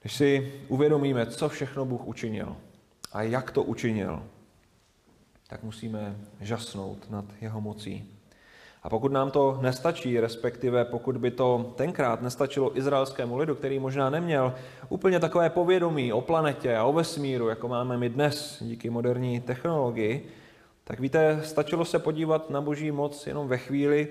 Když 0.00 0.14
si 0.14 0.52
uvědomíme, 0.68 1.26
co 1.26 1.48
všechno 1.48 1.84
Bůh 1.84 2.06
učinil 2.06 2.56
a 3.12 3.22
jak 3.22 3.50
to 3.50 3.62
učinil, 3.62 4.22
tak 5.48 5.62
musíme 5.62 6.16
žasnout 6.40 7.10
nad 7.10 7.24
jeho 7.40 7.60
mocí. 7.60 8.15
A 8.86 8.88
pokud 8.88 9.12
nám 9.12 9.30
to 9.30 9.58
nestačí, 9.62 10.20
respektive 10.20 10.84
pokud 10.84 11.16
by 11.16 11.30
to 11.30 11.72
tenkrát 11.76 12.22
nestačilo 12.22 12.78
izraelskému 12.78 13.36
lidu, 13.36 13.54
který 13.54 13.78
možná 13.78 14.10
neměl 14.10 14.54
úplně 14.88 15.20
takové 15.20 15.50
povědomí 15.50 16.12
o 16.12 16.20
planetě 16.20 16.76
a 16.76 16.84
o 16.84 16.92
vesmíru, 16.92 17.48
jako 17.48 17.68
máme 17.68 17.96
my 17.96 18.08
dnes 18.08 18.58
díky 18.60 18.90
moderní 18.90 19.40
technologii, 19.40 20.28
tak 20.84 21.00
víte, 21.00 21.40
stačilo 21.44 21.84
se 21.84 21.98
podívat 21.98 22.50
na 22.50 22.60
boží 22.60 22.90
moc 22.90 23.26
jenom 23.26 23.48
ve 23.48 23.58
chvíli, 23.58 24.08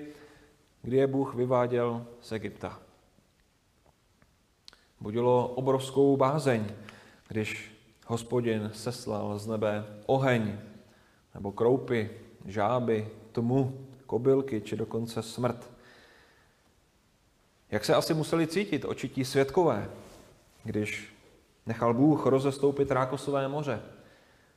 kdy 0.82 0.96
je 0.96 1.06
Bůh 1.06 1.34
vyváděl 1.34 2.06
z 2.20 2.32
Egypta. 2.32 2.78
Budilo 5.00 5.48
obrovskou 5.48 6.16
bázeň, 6.16 6.64
když 7.28 7.72
hospodin 8.06 8.70
seslal 8.74 9.38
z 9.38 9.46
nebe 9.46 9.84
oheň, 10.06 10.58
nebo 11.34 11.52
kroupy, 11.52 12.10
žáby, 12.46 13.08
tmu, 13.32 13.85
kobylky 14.06 14.60
či 14.60 14.76
dokonce 14.76 15.22
smrt. 15.22 15.70
Jak 17.70 17.84
se 17.84 17.94
asi 17.94 18.14
museli 18.14 18.46
cítit 18.46 18.84
očití 18.84 19.24
světkové, 19.24 19.90
když 20.64 21.14
nechal 21.66 21.94
Bůh 21.94 22.26
rozestoupit 22.26 22.90
Rákosové 22.90 23.48
moře, 23.48 23.82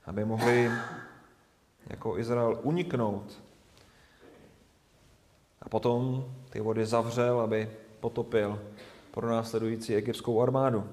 aby 0.06 0.26
mohli 0.26 0.72
jako 1.88 2.18
Izrael 2.18 2.60
uniknout. 2.64 3.42
A 5.62 5.70
potom 5.70 6.26
ty 6.50 6.60
vody 6.60 6.86
zavřel, 6.86 7.40
aby 7.40 7.70
potopil 8.00 8.62
pro 9.12 9.30
následující 9.30 9.96
egyptskou 9.96 10.42
armádu. 10.42 10.90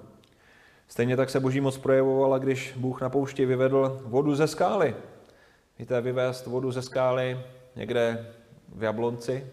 Stejně 0.89 1.17
tak 1.17 1.31
se 1.31 1.41
boží 1.41 1.61
moc 1.61 1.79
projevovala, 1.79 2.39
když 2.39 2.73
Bůh 2.77 3.01
na 3.01 3.09
poušti 3.09 3.47
vyvedl 3.47 4.01
vodu 4.05 4.35
ze 4.35 4.47
skály. 4.47 4.97
Víte, 5.79 6.01
vyvést 6.01 6.47
vodu 6.47 6.73
ze 6.73 6.83
skály 6.83 7.41
někde 7.77 8.35
v 8.75 8.83
Jablonci, 8.83 9.47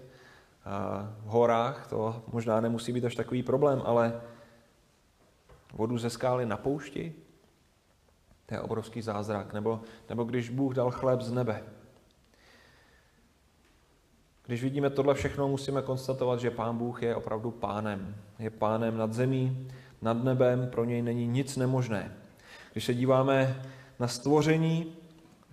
v 1.20 1.26
horách, 1.26 1.88
to 1.88 2.24
možná 2.32 2.62
nemusí 2.62 2.92
být 2.92 3.06
až 3.06 3.16
takový 3.16 3.44
problém, 3.44 3.82
ale 3.86 4.22
vodu 5.74 5.98
ze 5.98 6.10
skály 6.10 6.46
na 6.46 6.58
poušti, 6.58 7.16
to 8.46 8.54
je 8.56 8.62
obrovský 8.62 9.02
zázrak. 9.02 9.54
Nebo, 9.54 9.82
nebo 10.10 10.24
když 10.24 10.50
Bůh 10.50 10.74
dal 10.74 10.92
chléb 10.92 11.22
z 11.22 11.32
nebe. 11.32 11.64
Když 14.46 14.64
vidíme 14.64 14.90
tohle 14.90 15.14
všechno, 15.14 15.48
musíme 15.48 15.82
konstatovat, 15.82 16.40
že 16.40 16.52
Pán 16.52 16.78
Bůh 16.78 17.04
je 17.04 17.16
opravdu 17.16 17.52
pánem. 17.52 18.16
Je 18.40 18.50
pánem 18.50 18.98
nad 18.98 19.14
zemí, 19.14 19.68
nad 20.02 20.24
nebem, 20.24 20.68
pro 20.72 20.84
něj 20.86 21.02
není 21.02 21.28
nic 21.28 21.58
nemožné. 21.58 22.18
Když 22.72 22.86
se 22.86 22.94
díváme 22.94 23.64
na 24.00 24.08
stvoření, 24.08 24.96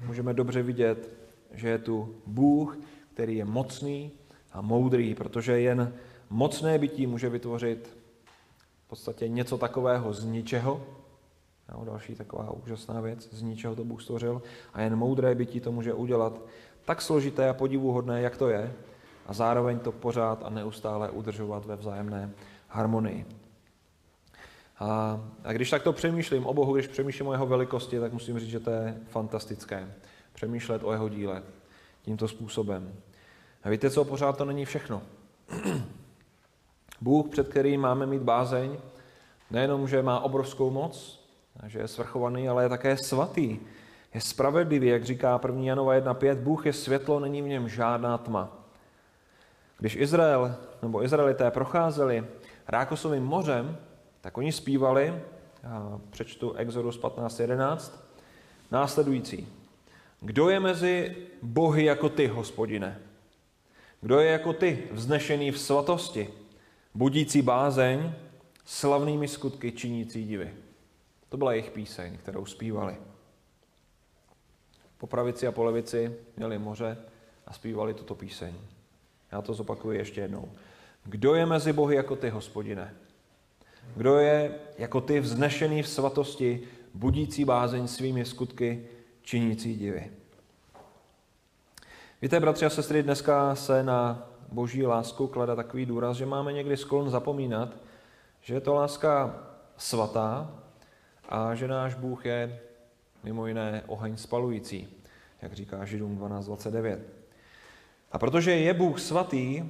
můžeme 0.06 0.34
dobře 0.34 0.62
vidět, 0.62 1.10
že 1.52 1.68
je 1.68 1.78
tu 1.78 2.14
Bůh, 2.26 2.78
který 3.20 3.36
je 3.36 3.44
mocný 3.44 4.12
a 4.52 4.60
moudrý, 4.60 5.14
protože 5.14 5.60
jen 5.60 5.92
mocné 6.30 6.78
bytí 6.78 7.06
může 7.06 7.28
vytvořit 7.28 7.96
v 8.84 8.88
podstatě 8.88 9.28
něco 9.28 9.58
takového 9.58 10.12
z 10.12 10.24
ničeho. 10.24 10.82
No, 11.72 11.84
další 11.84 12.14
taková 12.14 12.50
úžasná 12.50 13.00
věc, 13.00 13.28
z 13.32 13.42
ničeho 13.42 13.76
to 13.76 13.84
Bůh 13.84 14.02
stvořil. 14.02 14.42
A 14.72 14.80
jen 14.80 14.96
moudré 14.96 15.34
bytí 15.34 15.60
to 15.60 15.72
může 15.72 15.92
udělat 15.92 16.40
tak 16.84 17.02
složité 17.02 17.48
a 17.48 17.54
podivuhodné, 17.54 18.22
jak 18.22 18.36
to 18.36 18.48
je, 18.48 18.72
a 19.26 19.32
zároveň 19.32 19.78
to 19.78 19.92
pořád 19.92 20.42
a 20.44 20.50
neustále 20.50 21.10
udržovat 21.10 21.64
ve 21.64 21.76
vzájemné 21.76 22.30
harmonii. 22.68 23.26
A, 24.78 25.20
a 25.44 25.52
když 25.52 25.70
takto 25.70 25.92
přemýšlím 25.92 26.46
o 26.46 26.54
Bohu, 26.54 26.74
když 26.74 26.86
přemýšlím 26.86 27.28
o 27.28 27.32
jeho 27.32 27.46
velikosti, 27.46 28.00
tak 28.00 28.12
musím 28.12 28.38
říct, 28.38 28.50
že 28.50 28.60
to 28.60 28.70
je 28.70 28.96
fantastické. 29.06 29.94
Přemýšlet 30.32 30.82
o 30.84 30.92
jeho 30.92 31.08
díle 31.08 31.42
tímto 32.02 32.28
způsobem. 32.28 32.92
A 33.62 33.68
víte 33.68 33.90
co, 33.90 34.04
pořád 34.04 34.36
to 34.36 34.44
není 34.44 34.64
všechno. 34.64 35.02
Bůh, 37.00 37.28
před 37.28 37.48
kterým 37.48 37.80
máme 37.80 38.06
mít 38.06 38.22
bázeň, 38.22 38.76
nejenom, 39.50 39.88
že 39.88 40.02
má 40.02 40.20
obrovskou 40.20 40.70
moc, 40.70 41.24
že 41.66 41.78
je 41.78 41.88
svrchovaný, 41.88 42.48
ale 42.48 42.62
je 42.62 42.68
také 42.68 42.96
svatý. 42.96 43.58
Je 44.14 44.20
spravedlivý, 44.20 44.86
jak 44.86 45.04
říká 45.04 45.40
1. 45.46 45.62
Janova 45.62 45.94
1.5, 45.94 46.36
Bůh 46.36 46.66
je 46.66 46.72
světlo, 46.72 47.20
není 47.20 47.42
v 47.42 47.48
něm 47.48 47.68
žádná 47.68 48.18
tma. 48.18 48.56
Když 49.78 49.96
Izrael 49.96 50.56
nebo 50.82 51.04
Izraelité 51.04 51.50
procházeli 51.50 52.24
Rákosovým 52.68 53.24
mořem, 53.24 53.76
tak 54.20 54.38
oni 54.38 54.52
zpívali, 54.52 55.14
přečtu 56.10 56.52
Exodus 56.52 57.00
15.11, 57.00 57.92
následující. 58.70 59.48
Kdo 60.20 60.48
je 60.48 60.60
mezi 60.60 61.16
bohy 61.42 61.84
jako 61.84 62.08
ty, 62.08 62.26
hospodine? 62.26 63.09
Kdo 64.00 64.20
je 64.20 64.30
jako 64.30 64.52
ty, 64.52 64.88
vznešený 64.92 65.50
v 65.50 65.58
svatosti, 65.58 66.28
budící 66.94 67.42
bázeň, 67.42 68.12
slavnými 68.64 69.28
skutky 69.28 69.72
činící 69.72 70.24
divy? 70.24 70.54
To 71.28 71.36
byla 71.36 71.52
jejich 71.52 71.70
píseň, 71.70 72.16
kterou 72.16 72.46
zpívali. 72.46 72.96
Po 74.98 75.06
pravici 75.06 75.46
a 75.46 75.52
po 75.52 75.64
levici 75.64 76.16
měli 76.36 76.58
moře 76.58 76.98
a 77.46 77.52
zpívali 77.52 77.94
tuto 77.94 78.14
píseň. 78.14 78.54
Já 79.32 79.42
to 79.42 79.54
zopakuju 79.54 79.98
ještě 79.98 80.20
jednou. 80.20 80.52
Kdo 81.04 81.34
je 81.34 81.46
mezi 81.46 81.72
bohy 81.72 81.96
jako 81.96 82.16
ty, 82.16 82.30
hospodine? 82.30 82.94
Kdo 83.96 84.16
je 84.16 84.60
jako 84.78 85.00
ty 85.00 85.20
vznešený 85.20 85.82
v 85.82 85.88
svatosti, 85.88 86.60
budící 86.94 87.44
bázeň 87.44 87.88
svými 87.88 88.24
skutky, 88.24 88.86
činící 89.22 89.74
divy? 89.74 90.10
Víte, 92.22 92.40
bratři 92.40 92.66
a 92.66 92.70
sestry, 92.70 93.02
dneska 93.02 93.54
se 93.54 93.82
na 93.82 94.28
boží 94.52 94.86
lásku 94.86 95.26
klade 95.26 95.56
takový 95.56 95.86
důraz, 95.86 96.16
že 96.16 96.26
máme 96.26 96.52
někdy 96.52 96.76
sklon 96.76 97.10
zapomínat, 97.10 97.76
že 98.40 98.54
je 98.54 98.60
to 98.60 98.74
láska 98.74 99.36
svatá 99.76 100.50
a 101.28 101.54
že 101.54 101.68
náš 101.68 101.94
Bůh 101.94 102.26
je 102.26 102.60
mimo 103.24 103.46
jiné 103.46 103.82
oheň 103.86 104.16
spalující, 104.16 104.88
jak 105.42 105.52
říká 105.52 105.84
Židům 105.84 106.18
12.29. 106.18 106.98
A 108.12 108.18
protože 108.18 108.50
je 108.50 108.74
Bůh 108.74 109.00
svatý, 109.00 109.64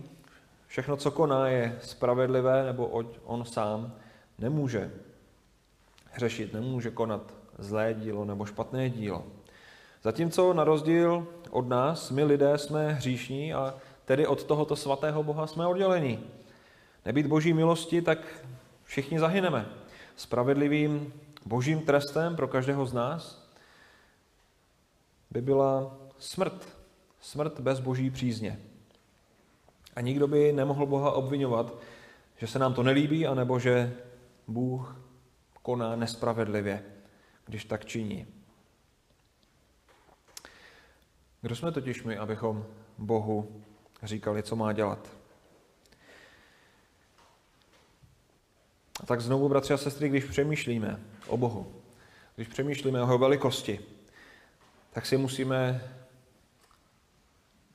všechno, 0.66 0.96
co 0.96 1.10
koná, 1.10 1.48
je 1.48 1.78
spravedlivé, 1.82 2.64
nebo 2.64 2.86
on 3.24 3.44
sám 3.44 3.94
nemůže 4.38 4.92
hřešit, 6.10 6.54
nemůže 6.54 6.90
konat 6.90 7.34
zlé 7.58 7.94
dílo 7.94 8.24
nebo 8.24 8.44
špatné 8.44 8.90
dílo. 8.90 9.24
Zatímco 10.02 10.52
na 10.54 10.64
rozdíl 10.64 11.26
od 11.50 11.68
nás, 11.68 12.10
my 12.10 12.24
lidé 12.24 12.58
jsme 12.58 12.92
hříšní 12.92 13.54
a 13.54 13.74
tedy 14.04 14.26
od 14.26 14.44
tohoto 14.44 14.76
svatého 14.76 15.22
Boha 15.22 15.46
jsme 15.46 15.66
oddělení. 15.66 16.20
Nebýt 17.04 17.26
boží 17.26 17.52
milosti, 17.52 18.02
tak 18.02 18.18
všichni 18.84 19.20
zahyneme. 19.20 19.66
Spravedlivým 20.16 21.12
božím 21.46 21.80
trestem 21.80 22.36
pro 22.36 22.48
každého 22.48 22.86
z 22.86 22.92
nás 22.92 23.48
by 25.30 25.40
byla 25.40 25.96
smrt. 26.18 26.68
Smrt 27.20 27.60
bez 27.60 27.80
boží 27.80 28.10
přízně. 28.10 28.58
A 29.96 30.00
nikdo 30.00 30.28
by 30.28 30.52
nemohl 30.52 30.86
Boha 30.86 31.12
obvinovat, 31.12 31.74
že 32.36 32.46
se 32.46 32.58
nám 32.58 32.74
to 32.74 32.82
nelíbí, 32.82 33.26
anebo 33.26 33.58
že 33.58 33.96
Bůh 34.48 35.00
koná 35.62 35.96
nespravedlivě, 35.96 36.84
když 37.46 37.64
tak 37.64 37.84
činí. 37.84 38.26
Kdo 41.40 41.56
jsme 41.56 41.72
totiž 41.72 42.02
my, 42.02 42.16
abychom 42.16 42.66
Bohu 42.98 43.62
říkali, 44.02 44.42
co 44.42 44.56
má 44.56 44.72
dělat? 44.72 45.08
A 49.00 49.06
tak 49.06 49.20
znovu, 49.20 49.48
bratři 49.48 49.72
a 49.72 49.76
sestry, 49.76 50.08
když 50.08 50.24
přemýšlíme 50.24 51.00
o 51.26 51.36
Bohu, 51.36 51.74
když 52.36 52.48
přemýšlíme 52.48 52.98
o 52.98 53.02
jeho 53.02 53.18
velikosti, 53.18 53.80
tak 54.92 55.06
si 55.06 55.16
musíme 55.16 55.84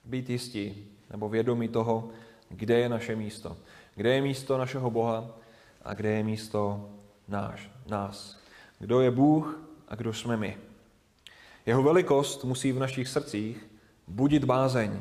být 0.05 0.29
jistí 0.29 0.87
nebo 1.09 1.29
vědomí 1.29 1.67
toho, 1.67 2.09
kde 2.49 2.79
je 2.79 2.89
naše 2.89 3.15
místo. 3.15 3.57
Kde 3.95 4.15
je 4.15 4.21
místo 4.21 4.57
našeho 4.57 4.91
Boha 4.91 5.37
a 5.81 5.93
kde 5.93 6.11
je 6.11 6.23
místo 6.23 6.89
náš, 7.27 7.71
nás. 7.87 8.39
Kdo 8.79 9.01
je 9.01 9.11
Bůh 9.11 9.59
a 9.87 9.95
kdo 9.95 10.13
jsme 10.13 10.37
my. 10.37 10.57
Jeho 11.65 11.83
velikost 11.83 12.43
musí 12.43 12.71
v 12.71 12.79
našich 12.79 13.07
srdcích 13.07 13.65
budit 14.07 14.43
bázeň. 14.43 14.99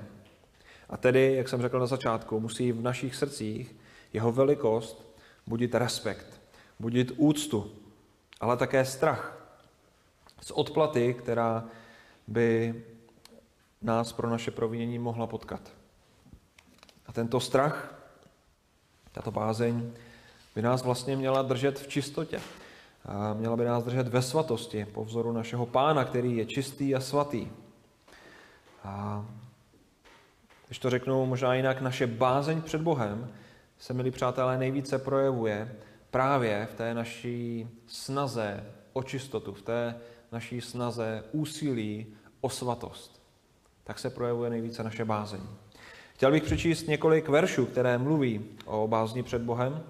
A 0.88 0.96
tedy, 0.96 1.35
jak 1.35 1.48
jsem 1.48 1.62
řekl 1.62 1.79
na 1.79 1.87
začátku, 1.87 2.40
musí 2.40 2.72
v 2.72 2.83
našich 2.83 3.14
srdcích 3.14 3.77
jeho 4.12 4.33
velikost 4.33 5.16
budit 5.46 5.74
respekt, 5.74 6.40
budit 6.81 7.12
úctu, 7.16 7.72
ale 8.40 8.57
také 8.57 8.85
strach 8.85 9.46
z 10.40 10.50
odplaty, 10.50 11.14
která 11.14 11.64
by 12.27 12.85
nás 13.83 14.12
pro 14.12 14.31
naše 14.31 14.50
provinění 14.50 14.98
mohla 14.98 15.27
potkat. 15.27 15.72
A 17.07 17.12
tento 17.12 17.40
strach, 17.40 17.94
tato 19.12 19.31
bázeň, 19.31 19.92
by 20.55 20.62
nás 20.62 20.83
vlastně 20.83 21.16
měla 21.16 21.42
držet 21.42 21.79
v 21.79 21.88
čistotě. 21.88 22.40
Měla 23.35 23.57
by 23.57 23.64
nás 23.64 23.85
držet 23.85 24.09
ve 24.09 24.23
svatosti, 24.23 24.85
po 24.85 25.05
vzoru 25.05 25.33
našeho 25.33 25.67
pána, 25.67 26.05
který 26.05 26.37
je 26.37 26.47
čistý 26.47 26.95
a 26.95 27.01
svatý. 27.01 27.49
A 28.85 29.27
když 30.67 30.79
to 30.79 30.90
řeknu 30.90 31.27
možná 31.27 31.55
jinak, 31.55 31.81
naše 31.81 32.07
bázeň 32.07 32.62
před 32.62 32.81
Bohem 32.81 33.33
se, 33.79 33.95
milí 33.95 34.11
přátelé, 34.11 34.59
nejvíce 34.59 34.99
projevuje 34.99 35.77
právě 36.11 36.69
v 36.73 36.75
té 36.75 36.95
naší 36.95 37.69
snaze 37.87 38.64
o 38.93 39.03
čistotu, 39.03 39.53
v 39.53 39.62
té 39.62 39.95
naší 40.33 40.61
snaze 40.61 41.25
úsilí 41.33 42.07
o 42.40 42.51
svatost. 42.51 43.23
Tak 43.85 43.99
se 43.99 44.11
projevuje 44.11 44.51
nejvíce 44.51 44.83
naše 44.83 45.05
bázeň. 45.05 45.40
Chtěl 46.14 46.31
bych 46.31 46.43
přečíst 46.43 46.87
několik 46.87 47.29
veršů, 47.29 47.67
které 47.67 47.99
mluví 47.99 48.45
o 48.64 48.88
bázni 48.88 49.23
před 49.23 49.43
Bohem. 49.43 49.83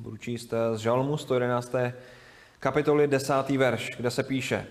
Budu 0.00 0.16
číst 0.16 0.52
z 0.74 0.78
Žalmu 0.78 1.16
111. 1.16 1.74
kapitoly 2.58 3.08
10. 3.08 3.48
verš, 3.48 3.90
kde 3.96 4.10
se 4.10 4.22
píše 4.22 4.66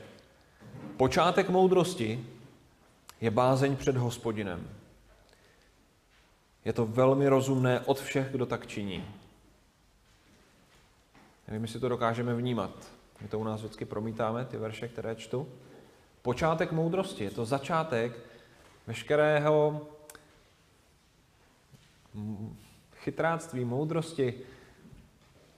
Počátek 0.97 1.49
moudrosti 1.49 2.25
je 3.21 3.31
bázeň 3.31 3.75
před 3.75 3.97
hospodinem. 3.97 4.69
Je 6.65 6.73
to 6.73 6.85
velmi 6.85 7.27
rozumné 7.27 7.79
od 7.79 7.99
všech, 7.99 8.31
kdo 8.31 8.45
tak 8.45 8.67
činí. 8.67 9.05
Nevím, 11.47 11.61
jestli 11.61 11.79
to 11.79 11.89
dokážeme 11.89 12.33
vnímat. 12.33 12.71
My 13.21 13.27
to 13.27 13.39
u 13.39 13.43
nás 13.43 13.59
vždycky 13.59 13.85
promítáme, 13.85 14.45
ty 14.45 14.57
verše, 14.57 14.87
které 14.87 15.15
čtu. 15.15 15.47
Počátek 16.21 16.71
moudrosti, 16.71 17.23
je 17.23 17.31
to 17.31 17.45
začátek 17.45 18.19
veškerého 18.87 19.87
chytráctví, 22.95 23.65
moudrosti. 23.65 24.33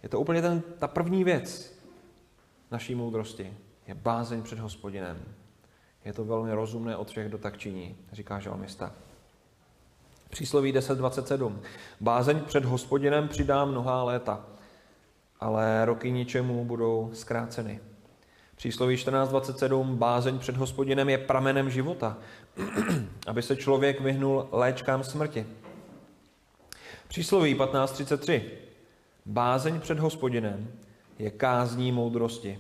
Je 0.04 0.10
to 0.10 0.20
úplně 0.20 0.42
ten, 0.42 0.62
ta 0.80 0.88
první 0.88 1.24
věc 1.24 1.74
naší 2.72 2.96
moudrosti. 2.96 3.54
Je 3.88 3.96
bázeň 3.96 4.42
před 4.42 4.60
hospodinem. 4.60 5.22
Je 6.06 6.14
to 6.14 6.26
velmi 6.26 6.54
rozumné 6.54 6.98
od 6.98 7.10
všech, 7.10 7.28
kdo 7.28 7.38
tak 7.38 7.58
činí, 7.58 7.96
říká 8.12 8.40
žalmista. 8.40 8.94
Přísloví 10.30 10.74
10.27. 10.74 11.60
Bázeň 12.02 12.40
před 12.40 12.66
hospodinem 12.66 13.28
přidá 13.28 13.66
mnohá 13.66 14.04
léta, 14.04 14.46
ale 15.40 15.86
roky 15.86 16.12
ničemu 16.12 16.66
budou 16.66 17.10
zkráceny. 17.14 17.80
Přísloví 18.56 18.96
14.27. 18.96 19.96
Bázeň 19.96 20.40
před 20.40 20.58
hospodinem 20.58 21.10
je 21.10 21.18
pramenem 21.18 21.70
života, 21.70 22.18
aby 23.28 23.42
se 23.42 23.56
člověk 23.56 24.02
vyhnul 24.02 24.50
léčkám 24.52 25.04
smrti. 25.04 25.46
Přísloví 27.08 27.56
15.33. 27.56 28.42
Bázeň 29.26 29.80
před 29.80 30.00
hospodinem 30.00 30.72
je 31.20 31.32
kázní 31.32 31.92
moudrosti. 31.92 32.60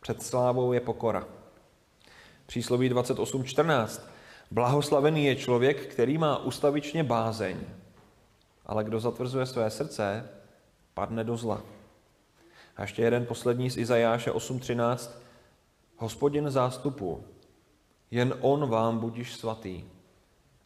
Před 0.00 0.22
slávou 0.22 0.72
je 0.72 0.80
pokora. 0.80 1.26
Přísloví 2.46 2.90
28.14. 2.90 4.02
Blahoslavený 4.50 5.24
je 5.26 5.36
člověk, 5.36 5.86
který 5.86 6.18
má 6.18 6.38
ustavičně 6.38 7.04
bázeň, 7.04 7.56
ale 8.66 8.84
kdo 8.84 9.00
zatvrzuje 9.00 9.46
své 9.46 9.70
srdce, 9.70 10.28
padne 10.94 11.24
do 11.24 11.36
zla. 11.36 11.62
A 12.76 12.82
ještě 12.82 13.02
jeden 13.02 13.26
poslední 13.26 13.70
z 13.70 13.76
Izajáše 13.76 14.30
8.13. 14.30 15.10
Hospodin 15.96 16.50
zástupu, 16.50 17.24
jen 18.10 18.34
on 18.40 18.68
vám 18.68 18.98
budíš 18.98 19.34
svatý. 19.34 19.84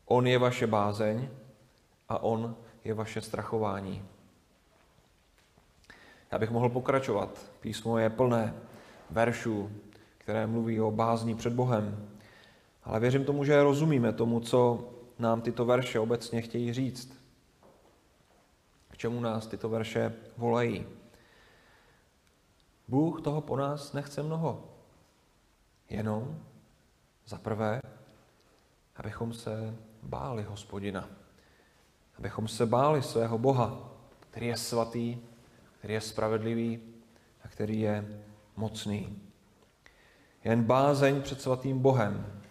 On 0.07 0.27
je 0.27 0.39
vaše 0.39 0.67
bázeň 0.67 1.29
a 2.09 2.23
on 2.23 2.57
je 2.85 2.95
vaše 2.95 3.21
strachování. 3.21 4.05
Já 6.33 6.39
bych 6.39 6.51
mohl 6.51 6.69
pokračovat. 6.69 7.51
Písmo 7.61 7.99
je 7.99 8.11
plné 8.11 8.55
veršů, 9.11 9.71
které 10.19 10.47
mluví 10.47 10.81
o 10.81 10.91
bázní 10.91 11.35
před 11.35 11.53
Bohem. 11.53 12.09
Ale 12.85 13.01
věřím 13.01 13.25
tomu, 13.25 13.45
že 13.45 13.63
rozumíme 13.63 14.13
tomu, 14.13 14.41
co 14.41 14.89
nám 15.19 15.41
tyto 15.41 15.65
verše 15.65 16.01
obecně 16.01 16.43
chtějí 16.43 16.73
říct. 16.73 17.19
K 18.91 18.97
čemu 18.97 19.21
nás 19.21 19.47
tyto 19.47 19.69
verše 19.69 20.15
volají. 20.37 20.87
Bůh 22.89 23.21
toho 23.21 23.41
po 23.41 23.57
nás 23.57 23.93
nechce 23.93 24.23
mnoho. 24.23 24.65
Jenom 25.91 26.39
za 27.27 27.39
prvé, 27.39 27.81
abychom 28.97 29.33
se 29.33 29.77
báli 30.03 30.43
hospodina. 30.43 31.09
Abychom 32.19 32.49
se 32.49 32.67
báli 32.67 33.03
svého 33.03 33.39
Boha, 33.39 33.93
který 34.21 34.47
je 34.47 34.57
svatý, 34.57 35.19
který 35.79 35.95
je 35.95 36.01
spravedlivý 36.01 36.81
a 37.45 37.49
který 37.49 37.81
je 37.81 38.23
mocný. 38.57 39.23
Jen 40.45 40.65
bázeň 40.65 41.23
před 41.23 41.41
svatým 41.41 41.79
Bohem, 41.79 42.43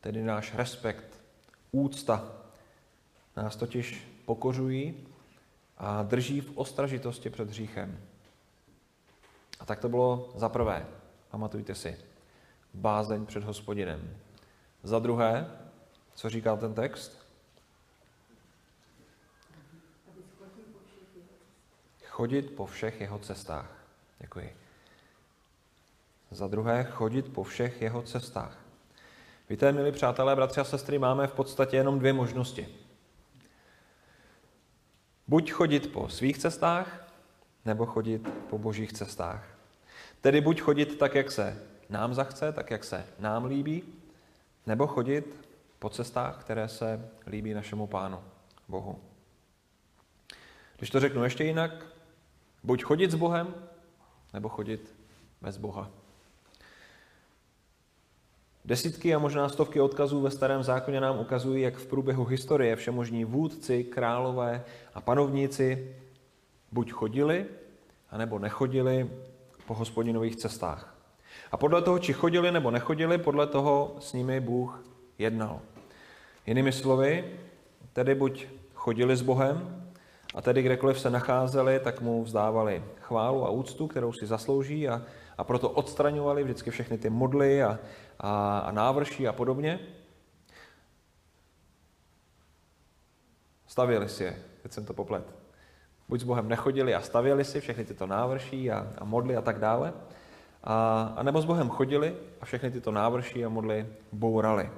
tedy 0.00 0.22
náš 0.22 0.54
respekt, 0.54 1.20
úcta, 1.72 2.32
nás 3.36 3.56
totiž 3.56 4.08
pokořují 4.24 5.06
a 5.78 6.02
drží 6.02 6.40
v 6.40 6.58
ostražitosti 6.58 7.30
před 7.30 7.48
hříchem. 7.48 8.00
A 9.60 9.64
tak 9.64 9.80
to 9.80 9.88
bylo 9.88 10.32
za 10.34 10.48
prvé, 10.48 10.86
pamatujte 11.30 11.74
si, 11.74 11.98
bázeň 12.74 13.26
před 13.26 13.44
hospodinem. 13.44 14.16
Za 14.82 14.98
druhé, 14.98 15.50
co 16.14 16.30
říká 16.30 16.56
ten 16.56 16.74
text? 16.74 17.25
Chodit 22.16 22.50
po 22.50 22.66
všech 22.66 23.00
jeho 23.00 23.18
cestách. 23.18 23.70
Děkuji. 24.18 24.56
Za 26.30 26.48
druhé, 26.48 26.84
chodit 26.84 27.32
po 27.32 27.44
všech 27.44 27.82
jeho 27.82 28.02
cestách. 28.02 28.58
Víte, 29.50 29.72
milí 29.72 29.92
přátelé, 29.92 30.36
bratři 30.36 30.60
a 30.60 30.64
sestry, 30.64 30.98
máme 30.98 31.26
v 31.26 31.32
podstatě 31.32 31.76
jenom 31.76 31.98
dvě 31.98 32.12
možnosti. 32.12 32.68
Buď 35.28 35.50
chodit 35.50 35.92
po 35.92 36.08
svých 36.08 36.38
cestách, 36.38 37.12
nebo 37.64 37.86
chodit 37.86 38.28
po 38.50 38.58
božích 38.58 38.92
cestách. 38.92 39.44
Tedy 40.20 40.40
buď 40.40 40.60
chodit 40.60 40.98
tak, 40.98 41.14
jak 41.14 41.30
se 41.30 41.62
nám 41.88 42.14
zachce, 42.14 42.52
tak, 42.52 42.70
jak 42.70 42.84
se 42.84 43.06
nám 43.18 43.44
líbí, 43.44 43.82
nebo 44.66 44.86
chodit 44.86 45.48
po 45.78 45.90
cestách, 45.90 46.40
které 46.40 46.68
se 46.68 47.10
líbí 47.26 47.54
našemu 47.54 47.86
Pánu, 47.86 48.24
Bohu. 48.68 49.00
Když 50.76 50.90
to 50.90 51.00
řeknu 51.00 51.24
ještě 51.24 51.44
jinak, 51.44 51.95
buď 52.64 52.82
chodit 52.82 53.10
s 53.10 53.14
Bohem, 53.14 53.54
nebo 54.34 54.48
chodit 54.48 54.94
bez 55.42 55.56
Boha. 55.56 55.90
Desítky 58.64 59.14
a 59.14 59.18
možná 59.18 59.48
stovky 59.48 59.80
odkazů 59.80 60.20
ve 60.20 60.30
starém 60.30 60.62
zákoně 60.62 61.00
nám 61.00 61.18
ukazují, 61.18 61.62
jak 61.62 61.76
v 61.76 61.86
průběhu 61.86 62.24
historie 62.24 62.76
všemožní 62.76 63.24
vůdci, 63.24 63.84
králové 63.84 64.64
a 64.94 65.00
panovníci 65.00 65.96
buď 66.72 66.92
chodili, 66.92 67.46
anebo 68.10 68.38
nechodili 68.38 69.10
po 69.66 69.74
hospodinových 69.74 70.36
cestách. 70.36 70.96
A 71.52 71.56
podle 71.56 71.82
toho, 71.82 71.98
či 71.98 72.12
chodili 72.12 72.52
nebo 72.52 72.70
nechodili, 72.70 73.18
podle 73.18 73.46
toho 73.46 73.96
s 73.98 74.12
nimi 74.12 74.40
Bůh 74.40 74.84
jednal. 75.18 75.60
Jinými 76.46 76.72
slovy, 76.72 77.38
tedy 77.92 78.14
buď 78.14 78.46
chodili 78.74 79.16
s 79.16 79.22
Bohem, 79.22 79.85
a 80.36 80.42
tedy 80.42 80.62
kdekoliv 80.62 81.00
se 81.00 81.10
nacházeli, 81.10 81.80
tak 81.80 82.00
mu 82.00 82.24
vzdávali 82.24 82.84
chválu 83.00 83.46
a 83.46 83.50
úctu, 83.50 83.86
kterou 83.86 84.12
si 84.12 84.26
zaslouží 84.26 84.88
a, 84.88 85.02
a 85.38 85.44
proto 85.44 85.70
odstraňovali 85.70 86.44
vždycky 86.44 86.70
všechny 86.70 86.98
ty 86.98 87.10
modly 87.10 87.62
a, 87.62 87.78
a, 88.20 88.58
a 88.58 88.70
návrší 88.70 89.28
a 89.28 89.32
podobně. 89.32 89.80
Stavěli 93.66 94.08
si 94.08 94.24
je, 94.24 94.36
teď 94.62 94.72
jsem 94.72 94.84
to 94.84 94.94
poplet. 94.94 95.34
Buď 96.08 96.20
s 96.20 96.24
Bohem 96.24 96.48
nechodili 96.48 96.94
a 96.94 97.00
stavěli 97.00 97.44
si 97.44 97.60
všechny 97.60 97.84
tyto 97.84 98.06
návrší 98.06 98.70
a, 98.70 98.92
a 98.98 99.04
modly 99.04 99.36
a 99.36 99.42
tak 99.42 99.58
dále, 99.58 99.92
a, 100.64 101.02
a 101.16 101.22
nebo 101.22 101.42
s 101.42 101.44
Bohem 101.44 101.70
chodili 101.70 102.16
a 102.40 102.44
všechny 102.44 102.70
tyto 102.70 102.90
návrší 102.90 103.44
a 103.44 103.48
modly 103.48 103.86
bourali. 104.12 104.70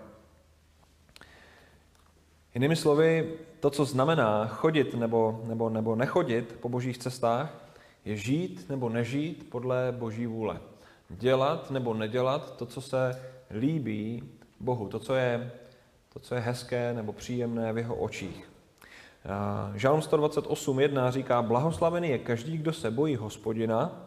Jinými 2.55 2.77
slovy, 2.77 3.35
to, 3.61 3.71
co 3.71 3.85
znamená 3.85 4.47
chodit 4.47 4.95
nebo, 4.95 5.41
nebo, 5.45 5.71
nebo 5.71 5.97
nechodit 5.97 6.57
po 6.61 6.69
božích 6.69 6.99
cestách, 6.99 7.55
je 8.05 8.17
žít 8.17 8.69
nebo 8.69 8.89
nežít 8.89 9.51
podle 9.51 9.95
boží 9.99 10.27
vůle. 10.27 10.61
dělat 11.09 11.71
nebo 11.71 11.95
nedělat 11.95 12.57
to, 12.57 12.67
co 12.67 12.81
se 12.81 13.23
líbí 13.51 14.23
Bohu, 14.61 14.89
to, 14.89 14.99
co 14.99 15.15
je, 15.15 15.53
to, 16.13 16.21
co 16.21 16.35
je 16.35 16.41
hezké 16.41 16.93
nebo 16.93 17.13
příjemné 17.13 17.73
v 17.73 17.79
jeho 17.79 17.97
očích. 17.97 18.51
Žalm 19.75 20.01
128.1 20.01 21.11
říká, 21.11 21.43
blahoslavený 21.43 22.09
je 22.09 22.19
každý, 22.19 22.59
kdo 22.59 22.73
se 22.73 22.91
bojí 22.91 23.17
hospodina. 23.17 24.05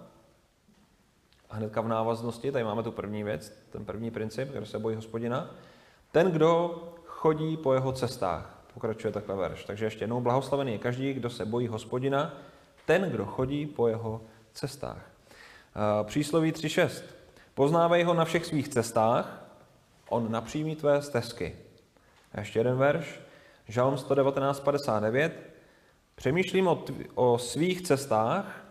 A 1.50 1.56
hnedka 1.56 1.82
v 1.82 1.88
návaznosti, 1.88 2.52
tady 2.52 2.64
máme 2.64 2.84
tu 2.84 2.92
první 2.92 3.24
věc, 3.24 3.54
ten 3.70 3.86
první 3.86 4.12
princip, 4.12 4.50
kdo 4.50 4.66
se 4.66 4.80
bojí 4.80 4.96
hospodina. 4.96 5.52
Ten, 6.12 6.32
kdo 6.32 6.76
chodí 7.22 7.58
po 7.58 7.74
jeho 7.74 7.92
cestách. 7.92 8.64
Pokračuje 8.74 9.14
takhle 9.14 9.36
verš. 9.36 9.64
Takže 9.64 9.86
ještě 9.86 10.04
jednou, 10.04 10.22
blahoslavený 10.22 10.72
je 10.72 10.78
každý, 10.78 11.14
kdo 11.14 11.30
se 11.30 11.46
bojí 11.46 11.68
hospodina, 11.68 12.34
ten, 12.86 13.02
kdo 13.02 13.26
chodí 13.26 13.66
po 13.66 13.88
jeho 13.88 14.22
cestách. 14.54 15.12
Přísloví 16.04 16.52
3.6. 16.52 17.04
Poznávej 17.54 18.04
ho 18.04 18.14
na 18.14 18.26
všech 18.26 18.46
svých 18.46 18.68
cestách, 18.68 19.46
on 20.10 20.32
napřímí 20.32 20.76
tvé 20.76 21.02
stezky. 21.02 21.56
A 22.34 22.40
ještě 22.40 22.60
jeden 22.60 22.78
verš. 22.78 23.20
Žalm 23.68 23.96
119.59. 23.96 25.32
Přemýšlím 26.16 26.68
o, 26.68 26.76
tv- 26.76 27.06
o 27.16 27.38
svých 27.38 27.82
cestách, 27.82 28.66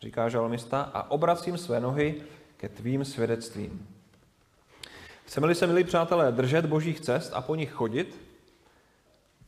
říká 0.00 0.28
žalmista, 0.28 0.80
a 0.94 1.10
obracím 1.10 1.58
své 1.58 1.80
nohy 1.80 2.22
ke 2.56 2.68
tvým 2.68 3.04
svědectvím. 3.04 3.95
Chceme-li 5.26 5.54
se, 5.54 5.66
milí 5.66 5.84
přátelé, 5.84 6.32
držet 6.32 6.66
božích 6.66 7.00
cest 7.00 7.32
a 7.34 7.40
po 7.40 7.54
nich 7.54 7.72
chodit, 7.72 8.20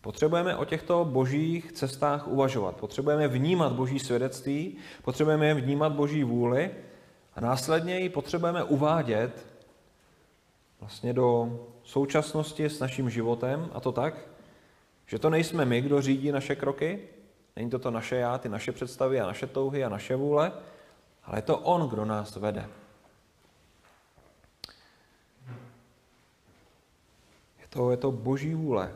potřebujeme 0.00 0.56
o 0.56 0.64
těchto 0.64 1.04
božích 1.04 1.72
cestách 1.72 2.28
uvažovat. 2.28 2.76
Potřebujeme 2.76 3.28
vnímat 3.28 3.72
boží 3.72 3.98
svědectví, 3.98 4.76
potřebujeme 5.02 5.54
vnímat 5.54 5.92
boží 5.92 6.24
vůli 6.24 6.70
a 7.34 7.40
následně 7.40 7.98
ji 7.98 8.08
potřebujeme 8.08 8.64
uvádět 8.64 9.46
vlastně 10.80 11.12
do 11.12 11.58
současnosti 11.82 12.64
s 12.64 12.80
naším 12.80 13.10
životem 13.10 13.70
a 13.72 13.80
to 13.80 13.92
tak, 13.92 14.14
že 15.06 15.18
to 15.18 15.30
nejsme 15.30 15.64
my, 15.64 15.80
kdo 15.80 16.00
řídí 16.00 16.32
naše 16.32 16.56
kroky, 16.56 17.00
není 17.56 17.70
to 17.70 17.78
to 17.78 17.90
naše 17.90 18.16
já, 18.16 18.38
ty 18.38 18.48
naše 18.48 18.72
představy 18.72 19.20
a 19.20 19.26
naše 19.26 19.46
touhy 19.46 19.84
a 19.84 19.88
naše 19.88 20.16
vůle, 20.16 20.52
ale 21.24 21.38
je 21.38 21.42
to 21.42 21.58
On, 21.58 21.88
kdo 21.88 22.04
nás 22.04 22.36
vede. 22.36 22.68
To, 27.68 27.90
je 27.90 27.96
to 27.96 28.12
boží 28.12 28.54
vůle, 28.54 28.92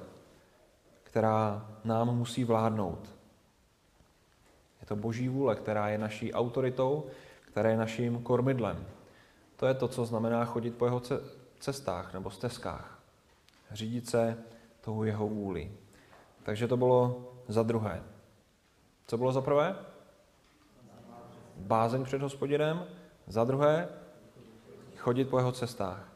která 1.02 1.68
nám 1.84 2.16
musí 2.16 2.44
vládnout. 2.44 3.14
Je 4.80 4.86
to 4.86 4.96
boží 4.96 5.28
vůle, 5.28 5.56
která 5.56 5.88
je 5.88 5.98
naší 5.98 6.32
autoritou, 6.32 7.06
která 7.40 7.70
je 7.70 7.76
naším 7.76 8.22
kormidlem. 8.22 8.86
To 9.56 9.66
je 9.66 9.74
to, 9.74 9.88
co 9.88 10.04
znamená 10.04 10.44
chodit 10.44 10.70
po 10.70 10.84
jeho 10.84 11.02
cestách 11.58 12.14
nebo 12.14 12.30
stezkách. 12.30 12.98
Řídit 13.70 14.08
se 14.08 14.38
tou 14.80 15.02
jeho 15.02 15.28
vůli. 15.28 15.72
Takže 16.42 16.68
to 16.68 16.76
bylo 16.76 17.28
za 17.48 17.62
druhé. 17.62 18.02
Co 19.06 19.18
bylo 19.18 19.32
za 19.32 19.40
prvé? 19.40 19.76
Bázeň 21.56 22.04
před 22.04 22.22
hospodinem. 22.22 22.86
Za 23.26 23.44
druhé, 23.44 23.88
chodit 24.96 25.24
po 25.24 25.38
jeho 25.38 25.52
cestách 25.52 26.12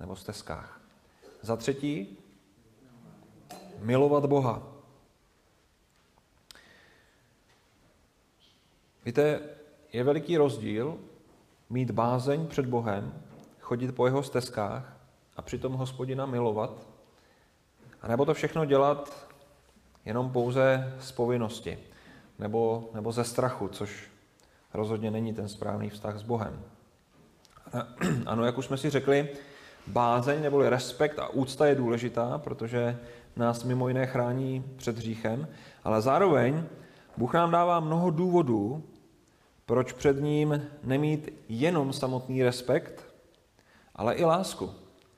nebo 0.00 0.16
stezkách. 0.16 0.77
Za 1.42 1.56
třetí, 1.56 2.18
milovat 3.78 4.26
Boha. 4.26 4.62
Víte, 9.04 9.40
je 9.92 10.04
veliký 10.04 10.36
rozdíl 10.36 10.98
mít 11.70 11.90
bázeň 11.90 12.46
před 12.46 12.66
Bohem, 12.66 13.22
chodit 13.60 13.92
po 13.92 14.06
jeho 14.06 14.22
stezkách 14.22 14.96
a 15.36 15.42
přitom 15.42 15.72
hospodina 15.72 16.26
milovat, 16.26 16.88
a 18.02 18.08
nebo 18.08 18.24
to 18.24 18.34
všechno 18.34 18.64
dělat 18.64 19.28
jenom 20.04 20.30
pouze 20.30 20.94
z 21.00 21.12
povinnosti 21.12 21.78
nebo, 22.38 22.90
nebo 22.94 23.12
ze 23.12 23.24
strachu, 23.24 23.68
což 23.68 24.10
rozhodně 24.74 25.10
není 25.10 25.34
ten 25.34 25.48
správný 25.48 25.90
vztah 25.90 26.18
s 26.18 26.22
Bohem. 26.22 26.62
Ano, 28.26 28.44
jak 28.44 28.58
už 28.58 28.64
jsme 28.64 28.76
si 28.76 28.90
řekli, 28.90 29.28
bázeň 29.88 30.42
neboli 30.42 30.68
respekt 30.68 31.18
a 31.18 31.28
úcta 31.28 31.66
je 31.66 31.74
důležitá, 31.74 32.38
protože 32.38 32.98
nás 33.36 33.64
mimo 33.64 33.88
jiné 33.88 34.06
chrání 34.06 34.64
před 34.76 34.96
hříchem, 34.96 35.48
ale 35.84 36.02
zároveň 36.02 36.64
Bůh 37.16 37.34
nám 37.34 37.50
dává 37.50 37.80
mnoho 37.80 38.10
důvodů, 38.10 38.82
proč 39.66 39.92
před 39.92 40.20
ním 40.20 40.66
nemít 40.84 41.34
jenom 41.48 41.92
samotný 41.92 42.42
respekt, 42.42 43.06
ale 43.94 44.14
i 44.14 44.24
lásku. 44.24 44.70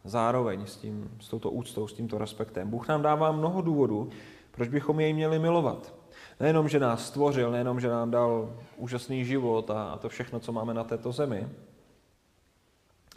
Zároveň 0.05 0.67
s, 0.67 0.77
tím, 0.77 1.11
s 1.21 1.29
touto 1.29 1.51
úctou, 1.51 1.89
s 1.89 1.93
tímto 1.93 2.19
respektem. 2.19 2.71
Bůh 2.71 2.89
nám 2.89 3.03
dává 3.03 3.33
mnoho 3.33 3.63
důvodů, 3.63 4.11
proč 4.51 4.69
bychom 4.69 5.01
jej 5.01 5.13
měli 5.13 5.39
milovat. 5.39 5.95
Nejenom, 6.41 6.69
že 6.69 6.81
nás 6.81 7.07
stvořil, 7.07 7.51
nejenom, 7.51 7.81
že 7.81 7.89
nám 7.89 8.11
dal 8.11 8.57
úžasný 8.77 9.25
život 9.25 9.71
a, 9.71 9.93
a 9.93 9.99
to 9.99 10.09
všechno, 10.09 10.41
co 10.41 10.53
máme 10.53 10.75
na 10.75 10.85
této 10.85 11.13
zemi, 11.13 11.49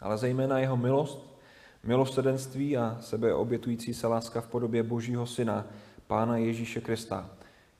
ale 0.00 0.18
zejména 0.18 0.58
jeho 0.58 0.76
milost, 0.76 1.33
milosedenství 1.84 2.76
a 2.76 2.98
sebeobětující 3.00 3.94
se 3.94 4.06
láska 4.06 4.40
v 4.40 4.46
podobě 4.46 4.82
Božího 4.82 5.26
Syna, 5.26 5.66
Pána 6.06 6.36
Ježíše 6.36 6.80
Krista, 6.80 7.30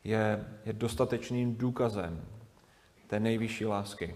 je, 0.05 0.45
je 0.65 0.73
dostatečným 0.73 1.57
důkazem 1.57 2.25
té 3.07 3.21
nejvyšší 3.21 3.67
lásky, 3.67 4.15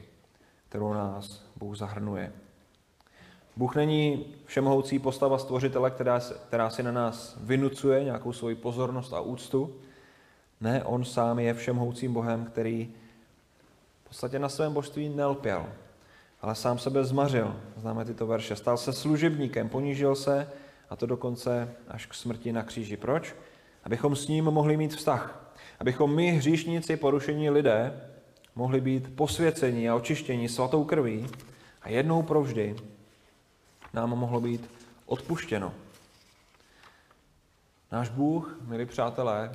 kterou 0.68 0.92
nás 0.92 1.42
Bůh 1.56 1.76
zahrnuje. 1.76 2.32
Bůh 3.56 3.76
není 3.76 4.24
všemohoucí 4.44 4.98
postava 4.98 5.38
stvořitele, 5.38 5.90
která, 5.90 6.20
která 6.48 6.70
si 6.70 6.82
na 6.82 6.92
nás 6.92 7.38
vynucuje 7.40 8.04
nějakou 8.04 8.32
svoji 8.32 8.54
pozornost 8.54 9.12
a 9.12 9.20
úctu. 9.20 9.76
Ne, 10.60 10.84
on 10.84 11.04
sám 11.04 11.38
je 11.38 11.54
všemohoucím 11.54 12.12
Bohem, 12.12 12.44
který 12.44 12.92
v 14.04 14.08
podstatě 14.08 14.38
na 14.38 14.48
svém 14.48 14.72
božství 14.72 15.08
nelpěl, 15.08 15.66
ale 16.40 16.54
sám 16.54 16.78
sebe 16.78 17.04
zmařil. 17.04 17.56
Známe 17.76 18.04
tyto 18.04 18.26
verše. 18.26 18.56
Stal 18.56 18.76
se 18.76 18.92
služebníkem, 18.92 19.68
ponížil 19.68 20.14
se 20.14 20.52
a 20.90 20.96
to 20.96 21.06
dokonce 21.06 21.74
až 21.88 22.06
k 22.06 22.14
smrti 22.14 22.52
na 22.52 22.62
kříži. 22.62 22.96
Proč? 22.96 23.34
Abychom 23.84 24.16
s 24.16 24.28
ním 24.28 24.44
mohli 24.44 24.76
mít 24.76 24.94
vztah. 24.94 25.52
Abychom 25.80 26.14
my, 26.14 26.30
hříšníci, 26.30 26.96
porušení 26.96 27.50
lidé, 27.50 28.00
mohli 28.54 28.80
být 28.80 29.16
posvěceni 29.16 29.88
a 29.88 29.94
očištěni 29.94 30.48
svatou 30.48 30.84
krví 30.84 31.26
a 31.82 31.88
jednou 31.88 32.22
provždy 32.22 32.76
nám 33.94 34.10
mohlo 34.10 34.40
být 34.40 34.70
odpuštěno. 35.06 35.74
Náš 37.92 38.08
Bůh, 38.08 38.58
milí 38.66 38.86
přátelé, 38.86 39.52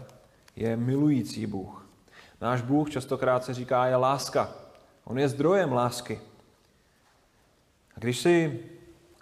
je 0.55 0.77
milující 0.77 1.45
Bůh. 1.45 1.87
Náš 2.41 2.61
Bůh 2.61 2.89
častokrát 2.89 3.43
se 3.43 3.53
říká 3.53 3.85
je 3.85 3.95
láska. 3.95 4.49
On 5.03 5.19
je 5.19 5.29
zdrojem 5.29 5.73
lásky. 5.73 6.21
A 7.95 7.99
když 7.99 8.19
si 8.19 8.59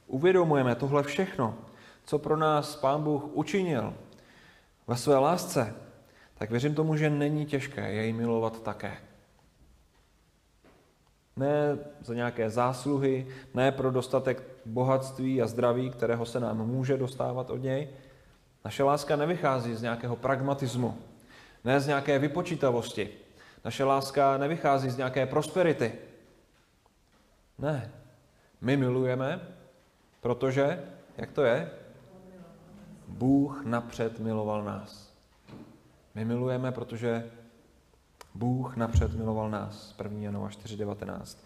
uvědomujeme 0.07 0.75
tohle 0.75 1.03
všechno, 1.03 1.57
co 2.03 2.19
pro 2.19 2.37
nás 2.37 2.75
Pán 2.75 3.03
Bůh 3.03 3.23
učinil 3.23 3.93
ve 4.87 4.97
své 4.97 5.17
lásce, 5.17 5.75
tak 6.37 6.49
věřím 6.49 6.75
tomu, 6.75 6.95
že 6.95 7.09
není 7.09 7.45
těžké 7.45 7.93
jej 7.93 8.13
milovat 8.13 8.63
také. 8.63 8.97
Ne 11.35 11.77
za 12.01 12.13
nějaké 12.13 12.49
zásluhy, 12.49 13.27
ne 13.53 13.71
pro 13.71 13.91
dostatek 13.91 14.43
bohatství 14.65 15.41
a 15.41 15.47
zdraví, 15.47 15.89
kterého 15.89 16.25
se 16.25 16.39
nám 16.39 16.67
může 16.67 16.97
dostávat 16.97 17.49
od 17.49 17.57
něj. 17.57 17.89
Naše 18.65 18.83
láska 18.83 19.15
nevychází 19.15 19.75
z 19.75 19.81
nějakého 19.81 20.15
pragmatismu, 20.15 20.97
ne 21.63 21.79
z 21.79 21.87
nějaké 21.87 22.19
vypočítavosti. 22.19 23.09
Naše 23.65 23.83
láska 23.83 24.37
nevychází 24.37 24.89
z 24.89 24.97
nějaké 24.97 25.25
prosperity. 25.25 25.93
Ne. 27.57 27.91
My 28.61 28.77
milujeme, 28.77 29.41
protože, 30.21 30.83
jak 31.17 31.31
to 31.31 31.43
je? 31.43 31.71
Bůh 33.07 33.65
napřed 33.65 34.19
miloval 34.19 34.63
nás. 34.63 35.13
My 36.15 36.25
milujeme, 36.25 36.71
protože 36.71 37.31
Bůh 38.35 38.75
napřed 38.75 39.13
miloval 39.13 39.49
nás. 39.49 39.95
1. 40.03 40.19
Janova 40.19 40.49
4.19. 40.49 41.37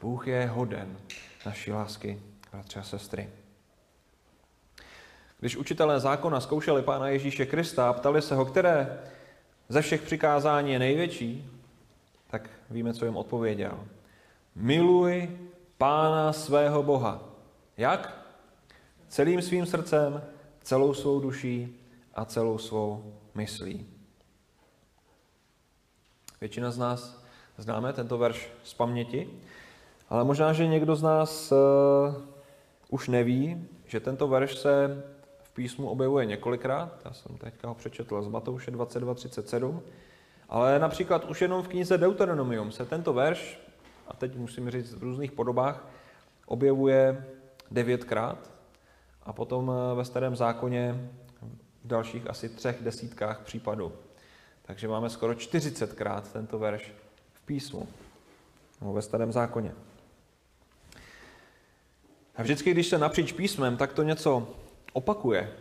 Bůh 0.00 0.26
je 0.26 0.46
hoden 0.46 0.98
naší 1.46 1.72
lásky, 1.72 2.22
bratři 2.52 2.78
a 2.78 2.82
sestry. 2.82 3.28
Když 5.40 5.56
učitelé 5.56 6.00
zákona 6.00 6.40
zkoušeli 6.40 6.82
Pána 6.82 7.08
Ježíše 7.08 7.46
Krista 7.46 7.88
a 7.88 7.92
ptali 7.92 8.22
se 8.22 8.34
ho, 8.34 8.44
které 8.44 9.02
ze 9.68 9.82
všech 9.82 10.02
přikázání 10.02 10.72
je 10.72 10.78
největší, 10.78 11.50
tak 12.30 12.50
víme, 12.70 12.94
co 12.94 13.04
jim 13.04 13.16
odpověděl. 13.16 13.84
Miluj 14.54 15.38
Pána 15.78 16.32
svého 16.32 16.82
Boha. 16.82 17.22
Jak? 17.76 18.26
Celým 19.08 19.42
svým 19.42 19.66
srdcem, 19.66 20.22
celou 20.62 20.94
svou 20.94 21.20
duší 21.20 21.80
a 22.14 22.24
celou 22.24 22.58
svou 22.58 23.14
myslí. 23.34 23.86
Většina 26.40 26.70
z 26.70 26.78
nás 26.78 27.22
známe 27.58 27.92
tento 27.92 28.18
verš 28.18 28.50
z 28.64 28.74
paměti, 28.74 29.30
Ale 30.08 30.24
možná, 30.24 30.52
že 30.52 30.66
někdo 30.66 30.96
z 30.96 31.02
nás 31.02 31.52
uh, 31.52 31.58
už 32.88 33.08
neví, 33.08 33.68
že 33.86 34.00
tento 34.00 34.28
verš 34.28 34.58
se 34.58 35.02
v 35.42 35.50
písmu 35.52 35.88
objevuje 35.88 36.26
několikrát. 36.26 37.00
Já 37.04 37.12
jsem 37.12 37.38
teďka 37.38 37.68
ho 37.68 37.74
přečetl 37.74 38.22
z 38.22 38.28
Matouše 38.28 38.70
22.37. 38.70 39.80
Ale 40.48 40.78
například 40.78 41.24
už 41.24 41.42
jenom 41.42 41.62
v 41.62 41.68
knize 41.68 41.98
Deuteronomium 41.98 42.72
se 42.72 42.86
tento 42.86 43.12
verš, 43.12 43.67
a 44.08 44.16
teď 44.16 44.36
musím 44.36 44.70
říct 44.70 44.94
v 44.94 45.02
různých 45.02 45.32
podobách, 45.32 45.86
objevuje 46.46 47.26
devětkrát 47.70 48.50
a 49.22 49.32
potom 49.32 49.72
eh, 49.72 49.94
ve 49.94 50.04
starém 50.04 50.36
zákoně 50.36 51.10
v 51.84 51.88
dalších 51.88 52.30
asi 52.30 52.48
třech 52.48 52.82
desítkách 52.82 53.40
případů. 53.40 53.92
Takže 54.62 54.88
máme 54.88 55.10
skoro 55.10 55.32
40krát 55.32 56.22
tento 56.32 56.58
verš 56.58 56.92
v 57.32 57.42
písmu, 57.42 57.88
nebo 58.80 58.92
ve 58.92 59.02
starém 59.02 59.32
zákoně. 59.32 59.72
A 62.36 62.42
vždycky, 62.42 62.70
když 62.70 62.86
se 62.86 62.98
napříč 62.98 63.32
písmem 63.32 63.76
tak 63.76 63.92
to 63.92 64.02
něco 64.02 64.48
opakuje, 64.92 65.52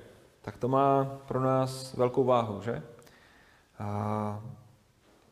tak 0.41 0.57
to 0.57 0.67
má 0.67 1.05
pro 1.27 1.41
nás 1.41 1.93
velkou 1.93 2.23
váhu, 2.23 2.61
že? 2.61 2.83
A 3.79 4.41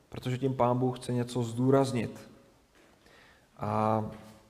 protože 0.10 0.38
tím 0.38 0.56
Pán 0.56 0.78
Bůh 0.78 1.00
chce 1.00 1.14
něco 1.14 1.44
zdůraznit. 1.44 2.30
A 3.58 4.04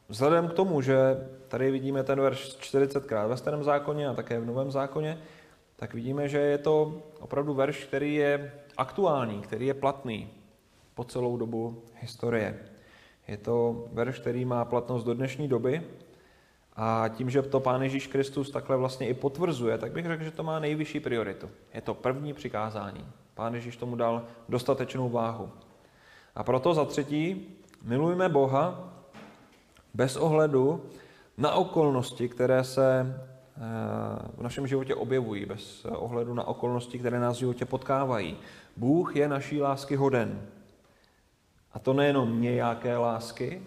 vzhledem 0.10 0.48
k 0.48 0.54
tomu, 0.54 0.82
že 0.82 1.28
tady 1.48 1.72
vidíme 1.72 2.04
ten 2.04 2.22
verš 2.22 2.58
40krát 2.60 3.28
ve 3.28 3.38
starém 3.38 3.64
zákoně 3.64 4.08
a 4.08 4.14
také 4.14 4.40
v 4.40 4.46
novém 4.46 4.72
zákoně, 4.72 5.18
tak 5.76 5.94
vidíme, 5.94 6.30
že 6.30 6.38
je 6.38 6.58
to 6.58 7.02
opravdu 7.20 7.54
verš, 7.54 7.84
který 7.84 8.16
je 8.16 8.52
aktuální, 8.78 9.42
který 9.42 9.68
je 9.68 9.74
platný 9.74 10.30
po 10.94 11.04
celou 11.04 11.38
dobu 11.38 11.84
historie. 12.00 12.60
Je 13.28 13.38
to 13.38 13.86
verš, 13.94 14.20
který 14.20 14.46
má 14.46 14.66
platnost 14.66 15.04
do 15.04 15.14
dnešní 15.14 15.48
doby 15.48 15.84
a 16.76 17.10
tím, 17.18 17.30
že 17.30 17.42
to 17.42 17.60
Pán 17.60 17.82
Ježíš 17.82 18.08
Kristus 18.08 18.52
takhle 18.52 18.78
vlastně 18.78 19.08
i 19.08 19.14
potvrzuje, 19.14 19.78
tak 19.78 19.92
bych 19.92 20.06
řekl, 20.06 20.24
že 20.24 20.32
to 20.32 20.44
má 20.44 20.60
nejvyšší 20.60 21.00
prioritu. 21.00 21.50
Je 21.74 21.82
to 21.82 21.94
první 21.94 22.34
přikázání. 22.34 23.06
Pán 23.34 23.56
Ježíš 23.56 23.78
tomu 23.78 23.96
dal 23.96 24.24
dostatečnou 24.50 25.10
váhu. 25.10 25.52
A 26.36 26.44
proto 26.44 26.74
za 26.74 26.86
třetí, 26.86 27.48
milujme 27.84 28.30
Boha 28.30 28.95
bez 29.96 30.16
ohledu 30.16 30.86
na 31.38 31.52
okolnosti, 31.52 32.30
které 32.30 32.64
se 32.64 33.02
eh, 33.02 33.60
v 34.38 34.42
našem 34.42 34.68
životě 34.68 34.96
objevují, 34.96 35.46
bez 35.46 35.86
ohledu 35.86 36.34
na 36.34 36.44
okolnosti, 36.44 37.00
které 37.00 37.20
nás 37.20 37.36
v 37.36 37.40
životě 37.40 37.66
potkávají. 37.66 38.38
Bůh 38.78 39.16
je 39.16 39.28
naší 39.28 39.62
lásky 39.62 39.96
hoden. 39.96 40.48
A 41.74 41.80
to 41.80 41.94
nejenom 41.94 42.42
nějaké 42.42 42.98
lásky, 42.98 43.62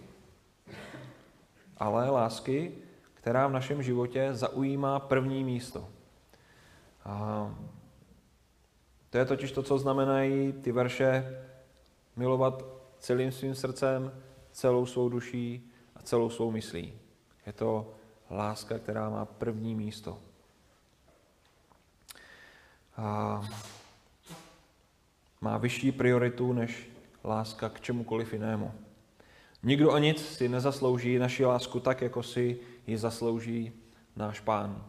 ale 1.76 2.11
lásky, 2.11 2.72
která 3.14 3.47
v 3.47 3.53
našem 3.53 3.83
životě 3.83 4.35
zaujímá 4.35 5.01
první 5.01 5.45
místo. 5.45 5.89
A 7.05 7.51
to 9.11 9.18
je 9.18 9.24
totiž 9.24 9.53
to, 9.53 9.62
co 9.62 9.79
znamenají 9.79 10.53
ty 10.53 10.72
verše 10.72 11.41
milovat 12.16 12.64
celým 12.99 13.33
svým 13.33 13.55
srdcem, 13.55 14.12
celou 14.53 14.87
svou 14.87 15.09
duší 15.09 15.72
a 15.99 16.03
celou 16.03 16.30
svou 16.30 16.51
myslí. 16.51 16.92
Je 17.46 17.53
to 17.53 17.94
láska, 18.30 18.78
která 18.78 19.11
má 19.11 19.24
první 19.24 19.74
místo. 19.74 20.18
A 22.96 23.42
má 25.40 25.59
vyšší 25.59 25.92
prioritu 25.92 26.53
než 26.53 26.90
láska 27.24 27.68
k 27.68 27.80
čemukoliv 27.80 28.32
jinému. 28.32 28.74
Nikdo 29.62 29.92
a 29.92 29.99
nic 29.99 30.26
si 30.28 30.49
nezaslouží 30.49 31.18
naši 31.18 31.44
lásku 31.44 31.80
tak, 31.80 32.01
jako 32.03 32.22
si 32.22 32.61
ji 32.86 32.99
zaslouží 32.99 33.72
náš 34.16 34.40
Pán, 34.40 34.84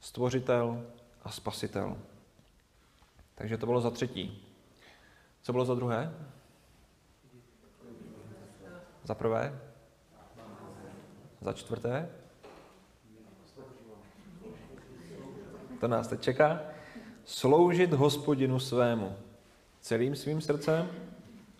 Stvořitel 0.00 0.86
a 1.22 1.30
Spasitel. 1.30 1.96
Takže 3.34 3.58
to 3.58 3.66
bylo 3.66 3.80
za 3.80 3.90
třetí. 3.90 4.46
Co 5.42 5.52
bylo 5.52 5.64
za 5.64 5.74
druhé? 5.74 6.14
Za 9.04 9.14
prvé? 9.14 9.69
Za 11.40 11.52
čtvrté? 11.52 12.08
To 15.80 15.88
nás 15.88 16.08
teď 16.08 16.20
čeká. 16.20 16.60
Sloužit 17.24 17.92
hospodinu 17.92 18.60
svému 18.60 19.16
celým 19.80 20.16
svým 20.16 20.40
srdcem 20.40 20.88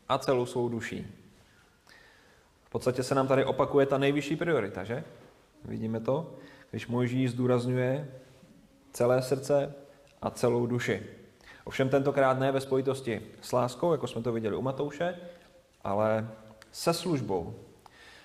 a 0.09 0.19
celou 0.19 0.47
svou 0.47 0.69
duší. 0.69 1.07
V 2.65 2.71
podstatě 2.71 3.03
se 3.03 3.15
nám 3.15 3.29
tady 3.29 3.45
opakuje 3.45 3.87
ta 3.87 3.99
nejvyšší 3.99 4.37
priorita, 4.37 4.85
že? 4.85 5.05
Vidíme 5.65 6.01
to, 6.01 6.35
když 6.71 6.87
Mojžíš 6.87 7.31
zdůrazňuje 7.31 8.11
celé 8.93 9.23
srdce 9.23 9.75
a 10.23 10.31
celou 10.31 10.67
duši. 10.67 11.07
Ovšem 11.65 11.89
tentokrát 11.89 12.39
ne 12.39 12.53
ve 12.53 12.61
spojitosti 12.61 13.23
s 13.41 13.53
láskou, 13.53 13.93
jako 13.93 14.07
jsme 14.07 14.23
to 14.23 14.33
viděli 14.33 14.57
u 14.57 14.63
Matouše, 14.63 15.19
ale 15.85 16.29
se 16.73 16.95
službou. 16.95 17.55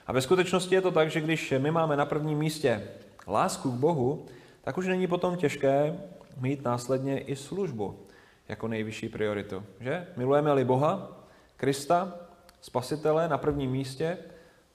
A 0.07 0.11
ve 0.11 0.21
skutečnosti 0.21 0.75
je 0.75 0.81
to 0.81 0.91
tak, 0.91 1.11
že 1.11 1.21
když 1.21 1.53
my 1.57 1.71
máme 1.71 1.97
na 1.97 2.05
prvním 2.05 2.37
místě 2.37 2.87
lásku 3.27 3.71
k 3.71 3.75
Bohu, 3.75 4.25
tak 4.61 4.77
už 4.77 4.87
není 4.87 5.07
potom 5.07 5.37
těžké 5.37 5.99
mít 6.37 6.63
následně 6.63 7.19
i 7.19 7.35
službu 7.35 7.99
jako 8.47 8.67
nejvyšší 8.67 9.09
prioritu. 9.09 9.63
Že? 9.79 10.07
Milujeme-li 10.17 10.65
Boha, 10.65 11.11
Krista, 11.57 12.13
Spasitele 12.61 13.29
na 13.29 13.37
prvním 13.37 13.71
místě, 13.71 14.17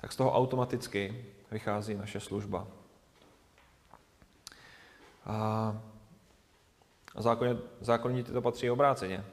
tak 0.00 0.12
z 0.12 0.16
toho 0.16 0.32
automaticky 0.32 1.24
vychází 1.50 1.94
naše 1.94 2.20
služba. 2.20 2.66
A 5.26 5.76
zákonně, 7.18 7.56
zákonitě 7.80 8.32
to 8.32 8.42
patří 8.42 8.70
obráceně. 8.70 9.24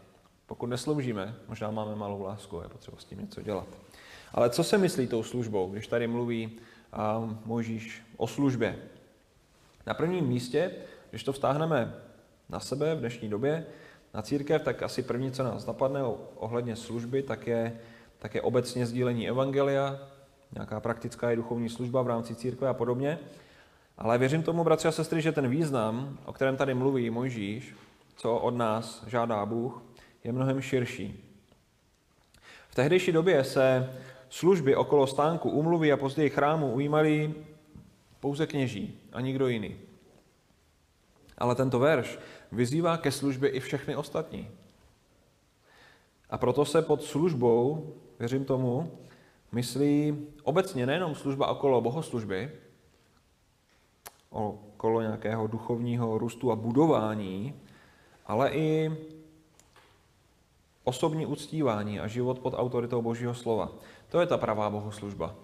Pokud 0.46 0.68
nesloužíme, 0.68 1.36
možná 1.48 1.72
máme 1.72 1.96
malou 1.96 2.22
lásku, 2.22 2.62
je 2.62 2.70
potřeba 2.70 2.98
s 3.00 3.06
tím 3.06 3.20
něco 3.20 3.42
dělat. 3.42 3.68
Ale 4.34 4.50
co 4.50 4.64
se 4.64 4.78
myslí 4.78 5.08
tou 5.08 5.24
službou, 5.24 5.70
když 5.70 5.88
tady 5.88 6.08
mluví 6.08 6.52
Možíš 7.46 8.04
o 8.18 8.28
službě? 8.28 8.80
Na 9.86 9.94
prvním 9.94 10.28
místě, 10.28 10.72
když 11.10 11.24
to 11.24 11.34
vztáhneme 11.34 11.94
na 12.50 12.60
sebe 12.60 12.96
v 12.96 13.00
dnešní 13.00 13.30
době, 13.30 13.66
na 14.14 14.22
církev, 14.22 14.62
tak 14.62 14.84
asi 14.84 15.04
první, 15.04 15.32
co 15.32 15.44
nás 15.44 15.66
napadne 15.66 16.04
ohledně 16.36 16.76
služby, 16.76 17.24
tak 17.24 17.48
je, 17.48 17.80
tak 18.20 18.36
je 18.36 18.42
obecně 18.42 18.86
sdílení 18.86 19.30
evangelia, 19.30 20.00
nějaká 20.54 20.80
praktická 20.80 21.32
i 21.32 21.36
duchovní 21.36 21.70
služba 21.70 22.02
v 22.02 22.08
rámci 22.08 22.36
církve 22.36 22.68
a 22.68 22.74
podobně. 22.74 23.20
Ale 23.98 24.18
věřím 24.18 24.44
tomu, 24.44 24.64
bratři 24.64 24.88
a 24.88 24.92
sestry, 24.92 25.22
že 25.22 25.32
ten 25.32 25.50
význam, 25.50 26.18
o 26.26 26.34
kterém 26.34 26.58
tady 26.58 26.74
mluví 26.74 27.10
Mojžíš, 27.10 27.76
co 28.16 28.38
od 28.38 28.56
nás 28.56 29.04
žádá 29.08 29.46
Bůh, 29.46 29.84
je 30.24 30.32
mnohem 30.32 30.62
širší. 30.62 31.24
V 32.70 32.76
tehdejší 32.76 33.12
době 33.12 33.44
se 33.44 33.94
služby 34.30 34.76
okolo 34.76 35.08
stánku, 35.08 35.50
umluvy 35.50 35.92
a 35.92 35.98
později 35.98 36.30
chrámu 36.30 36.74
ujímali 36.74 37.34
pouze 38.20 38.48
kněží 38.48 39.00
a 39.14 39.22
nikdo 39.22 39.48
jiný. 39.48 39.76
Ale 41.38 41.56
tento 41.56 41.80
verš 41.80 42.20
vyzývá 42.52 42.98
ke 42.98 43.12
službě 43.12 43.50
i 43.50 43.60
všechny 43.60 43.96
ostatní. 43.96 44.50
A 46.30 46.38
proto 46.38 46.66
se 46.66 46.82
pod 46.82 47.04
službou, 47.04 47.94
věřím 48.20 48.46
tomu, 48.46 48.92
myslí 49.52 50.28
obecně 50.44 50.86
nejenom 50.86 51.16
služba 51.16 51.48
okolo 51.48 51.82
bohoslužby, 51.82 52.52
okolo 54.30 55.02
nějakého 55.02 55.48
duchovního 55.48 56.18
růstu 56.18 56.52
a 56.52 56.56
budování, 56.56 57.54
ale 58.26 58.52
i 58.52 58.92
osobní 60.84 61.26
uctívání 61.26 62.00
a 62.00 62.08
život 62.08 62.40
pod 62.40 62.54
autoritou 62.58 63.02
Božího 63.02 63.34
slova. 63.34 63.72
To 64.10 64.20
je 64.20 64.28
ta 64.28 64.38
pravá 64.38 64.70
bohoslužba. 64.70 65.36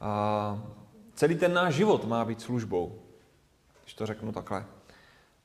A 0.00 0.62
celý 1.14 1.36
ten 1.36 1.54
náš 1.54 1.74
život 1.74 2.04
má 2.04 2.24
být 2.24 2.40
službou, 2.40 2.98
když 3.82 3.94
to 3.94 4.06
řeknu 4.06 4.32
takhle. 4.32 4.64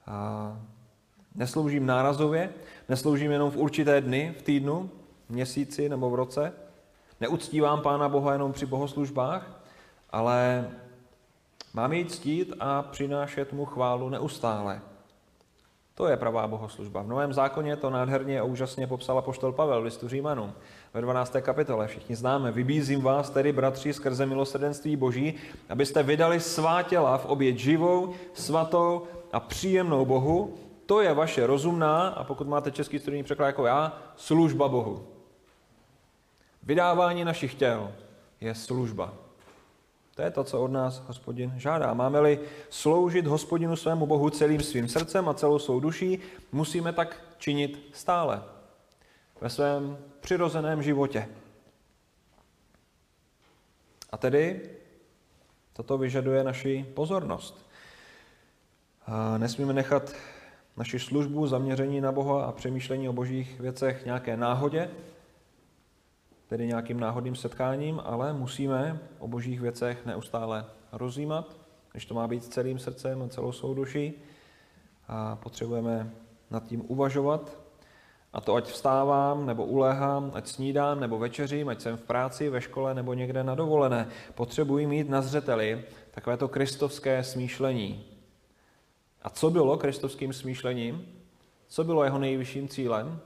A 0.08 0.58
nesloužím 1.36 1.86
nárazově, 1.86 2.54
nesloužím 2.90 3.32
jenom 3.32 3.52
v 3.52 3.58
určité 3.58 4.02
dny 4.02 4.36
v 4.40 4.42
týdnu, 4.42 4.90
měsíci 5.30 5.90
nebo 5.90 6.10
v 6.10 6.16
roce, 6.16 6.54
neuctívám 7.22 7.82
Pána 7.82 8.10
Boha 8.10 8.34
jenom 8.34 8.54
při 8.54 8.66
bohoslužbách, 8.66 9.62
ale 10.10 10.70
mám 11.74 11.94
jej 11.94 12.06
ctít 12.06 12.54
a 12.60 12.82
přinášet 12.82 13.54
mu 13.54 13.66
chválu 13.66 14.10
neustále. 14.10 14.82
To 15.96 16.08
je 16.08 16.18
pravá 16.18 16.48
bohoslužba. 16.48 17.02
V 17.02 17.08
Novém 17.08 17.34
zákoně 17.34 17.76
to 17.76 17.90
nádherně 17.90 18.40
a 18.40 18.44
úžasně 18.44 18.88
popsala 18.88 19.22
poštol 19.22 19.52
Pavel 19.52 19.82
v 19.82 19.84
listu 19.84 20.08
Římanům 20.08 20.54
ve 20.94 21.02
12. 21.02 21.36
kapitole. 21.42 21.88
Všichni 21.88 22.16
známe. 22.16 22.52
Vybízím 22.52 23.02
vás 23.02 23.30
tedy, 23.30 23.52
bratři, 23.52 23.94
skrze 23.94 24.26
milosrdenství 24.26 24.96
Boží, 24.96 25.34
abyste 25.70 26.04
vydali 26.04 26.40
svá 26.40 26.84
těla 26.84 27.18
v 27.18 27.26
oběť 27.26 27.58
živou, 27.58 28.14
svatou 28.34 29.04
a 29.34 29.40
příjemnou 29.40 30.06
Bohu. 30.06 30.54
To 30.86 31.02
je 31.02 31.14
vaše 31.14 31.48
rozumná, 31.48 32.08
a 32.08 32.24
pokud 32.24 32.48
máte 32.48 32.72
český 32.72 33.00
studijní 33.00 33.24
překlad 33.24 33.48
jako 33.48 33.66
já, 33.66 33.98
služba 34.16 34.68
Bohu. 34.68 35.08
Vydávání 36.64 37.26
našich 37.26 37.56
těl 37.56 37.92
je 38.42 38.56
služba. 38.56 39.14
To 40.16 40.22
je 40.22 40.32
to, 40.32 40.44
co 40.44 40.62
od 40.62 40.72
nás 40.72 41.04
hospodin 41.08 41.54
žádá. 41.58 41.94
Máme-li 41.94 42.40
sloužit 42.70 43.28
hospodinu 43.28 43.76
svému 43.76 44.06
Bohu 44.06 44.30
celým 44.30 44.62
svým 44.62 44.88
srdcem 44.88 45.30
a 45.30 45.34
celou 45.34 45.60
svou 45.60 45.80
duší, 45.80 46.20
musíme 46.52 46.94
tak 46.94 47.24
činit 47.38 47.90
stále 47.94 48.44
ve 49.42 49.50
svém 49.50 49.98
přirozeném 50.22 50.84
životě. 50.84 51.28
A 54.12 54.18
tedy 54.18 54.70
toto 55.74 55.98
vyžaduje 55.98 56.44
naši 56.44 56.86
pozornost. 56.94 57.70
A 59.06 59.38
nesmíme 59.38 59.74
nechat 59.74 60.14
naši 60.78 61.00
službu, 61.00 61.48
zaměření 61.48 62.02
na 62.02 62.12
Boha 62.12 62.46
a 62.46 62.52
přemýšlení 62.52 63.10
o 63.10 63.14
božích 63.14 63.60
věcech 63.60 64.06
nějaké 64.06 64.38
náhodě, 64.38 64.90
tedy 66.48 66.68
nějakým 66.68 67.00
náhodným 67.00 67.36
setkáním, 67.36 68.02
ale 68.06 68.34
musíme 68.34 69.00
o 69.20 69.28
božích 69.28 69.62
věcech 69.62 70.06
neustále 70.06 70.66
rozjímat, 70.92 71.58
když 71.92 72.06
to 72.06 72.14
má 72.14 72.28
být 72.28 72.44
celým 72.44 72.80
srdcem 72.80 73.22
a 73.22 73.28
celou 73.28 73.52
svou 73.52 73.74
duší. 73.74 74.14
A 75.08 75.36
potřebujeme 75.36 76.12
nad 76.52 76.64
tím 76.64 76.84
uvažovat. 76.88 77.60
A 78.34 78.42
to 78.42 78.56
ať 78.56 78.66
vstávám, 78.66 79.46
nebo 79.46 79.66
uléhám, 79.66 80.32
ať 80.34 80.48
snídám, 80.48 81.00
nebo 81.00 81.20
večeřím, 81.20 81.70
ať 81.70 81.82
jsem 81.82 81.98
v 81.98 82.02
práci, 82.02 82.50
ve 82.50 82.62
škole, 82.62 82.94
nebo 82.94 83.14
někde 83.14 83.44
na 83.44 83.56
dovolené. 83.56 84.08
Potřebuji 84.34 84.88
mít 84.88 85.10
na 85.10 85.22
zřeteli 85.22 85.84
takovéto 86.12 86.48
kristovské 86.48 87.24
smýšlení. 87.24 88.06
A 89.22 89.30
co 89.30 89.50
bylo 89.50 89.78
kristovským 89.78 90.34
smýšlením? 90.34 91.06
Co 91.68 91.84
bylo 91.84 92.04
jeho 92.04 92.20
nejvyšším 92.20 92.68
cílem? 92.68 93.20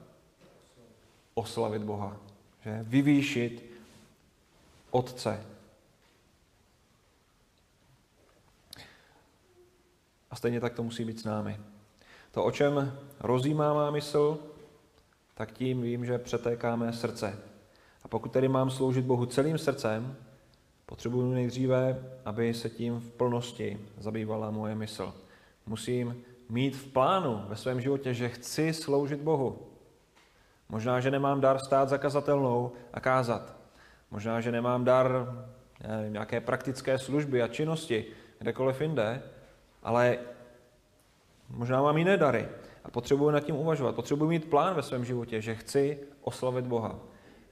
Oslavit 1.33 1.83
Boha 1.83 2.28
že? 2.63 2.79
vyvýšit 2.83 3.65
Otce. 4.91 5.45
A 10.31 10.35
stejně 10.35 10.59
tak 10.59 10.73
to 10.73 10.83
musí 10.83 11.05
být 11.05 11.19
s 11.19 11.23
námi. 11.23 11.59
To, 12.31 12.43
o 12.43 12.51
čem 12.51 12.99
rozjímá 13.19 13.73
má 13.73 13.91
mysl, 13.91 14.39
tak 15.33 15.51
tím 15.51 15.81
vím, 15.81 16.05
že 16.05 16.17
přetékáme 16.17 16.93
srdce. 16.93 17.39
A 18.03 18.07
pokud 18.07 18.31
tedy 18.31 18.47
mám 18.47 18.69
sloužit 18.69 19.05
Bohu 19.05 19.25
celým 19.25 19.57
srdcem, 19.57 20.15
potřebuji 20.85 21.33
nejdříve, 21.33 22.11
aby 22.25 22.53
se 22.53 22.69
tím 22.69 22.99
v 22.99 23.11
plnosti 23.11 23.79
zabývala 23.97 24.51
moje 24.51 24.75
mysl. 24.75 25.13
Musím 25.65 26.23
mít 26.49 26.75
v 26.75 26.87
plánu 26.87 27.43
ve 27.47 27.55
svém 27.55 27.81
životě, 27.81 28.13
že 28.13 28.29
chci 28.29 28.73
sloužit 28.73 29.19
Bohu. 29.19 29.68
Možná, 30.69 30.99
že 30.99 31.11
nemám 31.11 31.41
dar 31.41 31.59
stát 31.59 31.89
zakazatelnou 31.89 32.71
a 32.93 32.99
kázat. 32.99 33.55
Možná, 34.11 34.41
že 34.41 34.51
nemám 34.51 34.83
dar 34.83 35.27
nevím, 35.87 36.13
nějaké 36.13 36.41
praktické 36.41 36.97
služby 36.97 37.41
a 37.41 37.47
činnosti 37.47 38.05
kdekoliv 38.39 38.81
jinde, 38.81 39.21
ale 39.83 40.17
možná 41.49 41.81
mám 41.81 41.97
jiné 41.97 42.17
dary 42.17 42.47
a 42.83 42.91
potřebuji 42.91 43.31
nad 43.31 43.39
tím 43.39 43.55
uvažovat. 43.55 43.95
Potřebuji 43.95 44.27
mít 44.27 44.49
plán 44.49 44.75
ve 44.75 44.83
svém 44.83 45.05
životě, 45.05 45.41
že 45.41 45.55
chci 45.55 45.99
oslavit 46.21 46.65
Boha. 46.65 46.99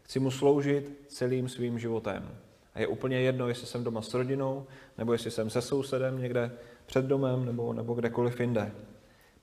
Chci 0.04 0.20
mu 0.20 0.32
sloužit 0.32 1.06
celým 1.08 1.50
svým 1.50 1.80
životem. 1.80 2.38
A 2.76 2.80
je 2.80 2.88
úplně 2.88 3.22
jedno, 3.22 3.48
jestli 3.48 3.68
jsem 3.68 3.84
doma 3.84 4.02
s 4.02 4.14
rodinou, 4.14 4.66
nebo 4.98 5.14
jestli 5.14 5.32
jsem 5.32 5.50
se 5.50 5.62
sousedem 5.62 6.22
někde 6.22 6.52
před 6.86 7.06
domem, 7.06 7.46
nebo, 7.46 7.74
nebo 7.74 7.94
kdekoliv 7.94 8.40
jinde. 8.40 8.72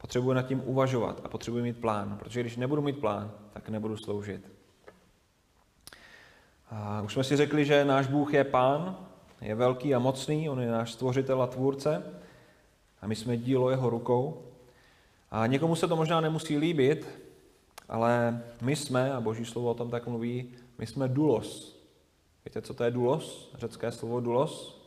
Potřebuji 0.04 0.32
nad 0.32 0.42
tím 0.42 0.62
uvažovat 0.64 1.20
a 1.24 1.28
potřebuji 1.28 1.62
mít 1.62 1.80
plán, 1.80 2.16
protože 2.18 2.40
když 2.40 2.56
nebudu 2.56 2.82
mít 2.82 2.98
plán, 2.98 3.32
tak 3.52 3.68
nebudu 3.68 3.96
sloužit. 3.96 4.52
A 6.70 7.02
už 7.02 7.12
jsme 7.12 7.24
si 7.24 7.36
řekli, 7.36 7.64
že 7.64 7.84
náš 7.84 8.06
Bůh 8.06 8.34
je 8.34 8.44
pán, 8.44 8.96
je 9.40 9.54
velký 9.54 9.94
a 9.94 9.98
mocný, 9.98 10.50
on 10.50 10.60
je 10.60 10.70
náš 10.70 10.92
stvořitel 10.92 11.42
a 11.42 11.46
tvůrce 11.46 12.02
a 13.00 13.06
my 13.06 13.16
jsme 13.16 13.36
dílo 13.36 13.70
jeho 13.70 13.90
rukou. 13.90 14.42
A 15.30 15.46
někomu 15.46 15.76
se 15.76 15.88
to 15.88 15.96
možná 15.96 16.20
nemusí 16.20 16.58
líbit, 16.58 17.08
ale 17.88 18.42
my 18.60 18.76
jsme, 18.76 19.12
a 19.12 19.20
boží 19.20 19.44
slovo 19.44 19.70
o 19.70 19.74
tom 19.74 19.90
tak 19.90 20.06
mluví, 20.06 20.54
my 20.78 20.86
jsme 20.86 21.08
dulos. 21.08 21.80
Víte, 22.44 22.62
co 22.62 22.74
to 22.74 22.84
je 22.84 22.90
dulos? 22.90 23.52
Řecké 23.58 23.92
slovo 23.92 24.20
dulos. 24.20 24.84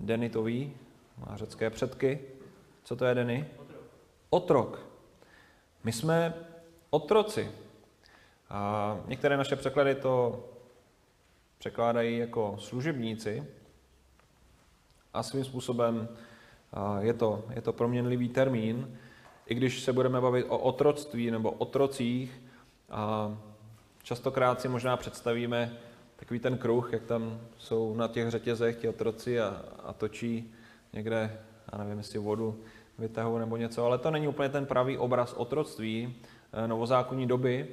Denny 0.00 0.30
to 0.30 0.42
ví, 0.42 0.72
má 1.18 1.36
řecké 1.36 1.70
předky. 1.70 2.20
Co 2.84 2.96
to 2.96 3.04
je 3.04 3.14
Denny? 3.14 3.46
Otrok. 4.30 4.86
My 5.84 5.92
jsme 5.92 6.34
otroci. 6.90 7.50
A 8.50 8.96
některé 9.06 9.36
naše 9.36 9.56
překlady 9.56 9.94
to 9.94 10.44
překládají 11.58 12.18
jako 12.18 12.56
služebníci 12.58 13.46
a 15.14 15.22
svým 15.22 15.44
způsobem 15.44 16.08
je 17.00 17.12
to, 17.14 17.44
je 17.54 17.62
to 17.62 17.72
proměnlivý 17.72 18.28
termín, 18.28 18.98
i 19.46 19.54
když 19.54 19.82
se 19.82 19.92
budeme 19.92 20.20
bavit 20.20 20.44
o 20.48 20.58
otroctví 20.58 21.30
nebo 21.30 21.50
otrocích, 21.50 22.42
a 22.90 23.36
častokrát 24.02 24.60
si 24.60 24.68
možná 24.68 24.96
představíme 24.96 25.76
takový 26.16 26.40
ten 26.40 26.58
kruh, 26.58 26.92
jak 26.92 27.02
tam 27.02 27.40
jsou 27.58 27.94
na 27.94 28.08
těch 28.08 28.30
řetězech 28.30 28.76
ti 28.76 28.88
otroci 28.88 29.40
a, 29.40 29.62
a 29.84 29.92
točí 29.92 30.54
někde, 30.92 31.40
já 31.72 31.78
nevím, 31.78 31.98
jestli 31.98 32.18
vodu 32.18 32.60
vytahu 32.98 33.38
nebo 33.38 33.56
něco, 33.56 33.84
ale 33.84 33.98
to 33.98 34.10
není 34.10 34.28
úplně 34.28 34.48
ten 34.48 34.66
pravý 34.66 34.98
obraz 34.98 35.32
otroctví 35.32 36.14
eh, 36.52 36.68
novozákonní 36.68 37.26
doby. 37.26 37.68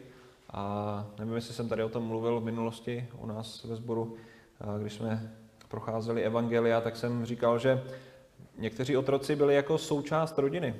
A 0.53 1.05
nevím, 1.19 1.35
jestli 1.35 1.53
jsem 1.53 1.69
tady 1.69 1.83
o 1.83 1.89
tom 1.89 2.03
mluvil 2.03 2.39
v 2.39 2.43
minulosti 2.43 3.07
u 3.17 3.25
nás 3.25 3.63
ve 3.63 3.75
sboru, 3.75 4.15
eh, 4.61 4.81
když 4.81 4.93
jsme 4.93 5.33
procházeli 5.67 6.23
evangelia, 6.23 6.81
tak 6.81 6.95
jsem 6.95 7.25
říkal, 7.25 7.59
že 7.59 7.83
někteří 8.57 8.97
otroci 8.97 9.35
byli 9.35 9.55
jako 9.55 9.77
součást 9.77 10.37
rodiny. 10.37 10.75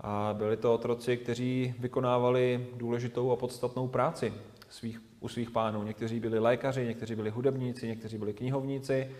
A 0.00 0.34
byli 0.38 0.56
to 0.56 0.74
otroci, 0.74 1.16
kteří 1.16 1.74
vykonávali 1.78 2.66
důležitou 2.76 3.32
a 3.32 3.36
podstatnou 3.36 3.88
práci 3.88 4.32
svých, 4.70 5.02
u 5.20 5.28
svých 5.28 5.50
pánů. 5.50 5.82
Někteří 5.82 6.20
byli 6.20 6.38
lékaři, 6.38 6.86
někteří 6.86 7.14
byli 7.14 7.30
hudebníci, 7.30 7.86
někteří 7.86 8.18
byli 8.18 8.32
knihovníci 8.32 9.10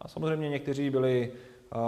a 0.00 0.08
samozřejmě 0.08 0.48
někteří 0.48 0.90
byli 0.90 1.32
uh, 1.74 1.80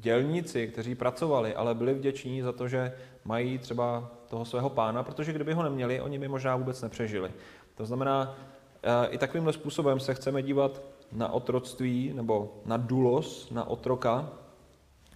dělníci, 0.00 0.68
kteří 0.68 0.94
pracovali, 0.94 1.54
ale 1.54 1.74
byli 1.74 1.94
vděční 1.94 2.42
za 2.42 2.52
to, 2.52 2.68
že 2.68 2.92
mají 3.24 3.58
třeba 3.58 4.10
toho 4.28 4.44
svého 4.44 4.70
pána, 4.70 5.02
protože 5.02 5.32
kdyby 5.32 5.52
ho 5.52 5.62
neměli, 5.62 6.00
oni 6.00 6.18
by 6.18 6.28
možná 6.28 6.56
vůbec 6.56 6.82
nepřežili. 6.82 7.32
To 7.74 7.86
znamená, 7.86 8.36
eh, 8.82 9.06
i 9.06 9.18
takovýmhle 9.18 9.52
způsobem 9.52 10.00
se 10.00 10.14
chceme 10.14 10.42
dívat 10.42 10.82
na 11.12 11.32
otroctví 11.32 12.12
nebo 12.14 12.60
na 12.64 12.76
dulos, 12.76 13.50
na 13.50 13.64
otroka. 13.64 14.30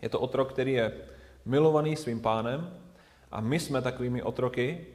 Je 0.02 0.08
to 0.08 0.20
otrok, 0.20 0.52
který 0.52 0.72
je 0.72 0.92
milovaný 1.44 1.96
svým 1.96 2.20
pánem 2.20 2.70
a 3.30 3.40
my 3.40 3.60
jsme 3.60 3.82
takovými 3.82 4.22
otroky, 4.22 4.86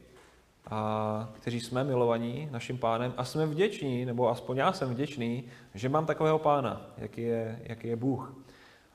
a 0.69 1.29
kteří 1.33 1.59
jsme 1.59 1.83
milovaní 1.83 2.49
naším 2.51 2.77
pánem 2.77 3.13
a 3.17 3.25
jsme 3.25 3.45
vděční, 3.45 4.05
nebo 4.05 4.29
aspoň 4.29 4.57
já 4.57 4.73
jsem 4.73 4.89
vděčný, 4.89 5.43
že 5.73 5.89
mám 5.89 6.05
takového 6.05 6.39
pána, 6.39 6.81
jaký 6.97 7.21
je, 7.21 7.59
jaký 7.63 7.87
je 7.87 7.95
Bůh. 7.95 8.33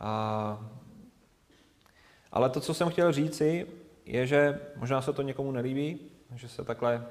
A 0.00 0.70
ale 2.32 2.50
to, 2.50 2.60
co 2.60 2.74
jsem 2.74 2.90
chtěl 2.90 3.12
říci, 3.12 3.66
je, 4.06 4.26
že 4.26 4.60
možná 4.76 5.02
se 5.02 5.12
to 5.12 5.22
někomu 5.22 5.52
nelíbí, 5.52 6.00
že 6.34 6.48
se 6.48 6.64
takhle, 6.64 7.06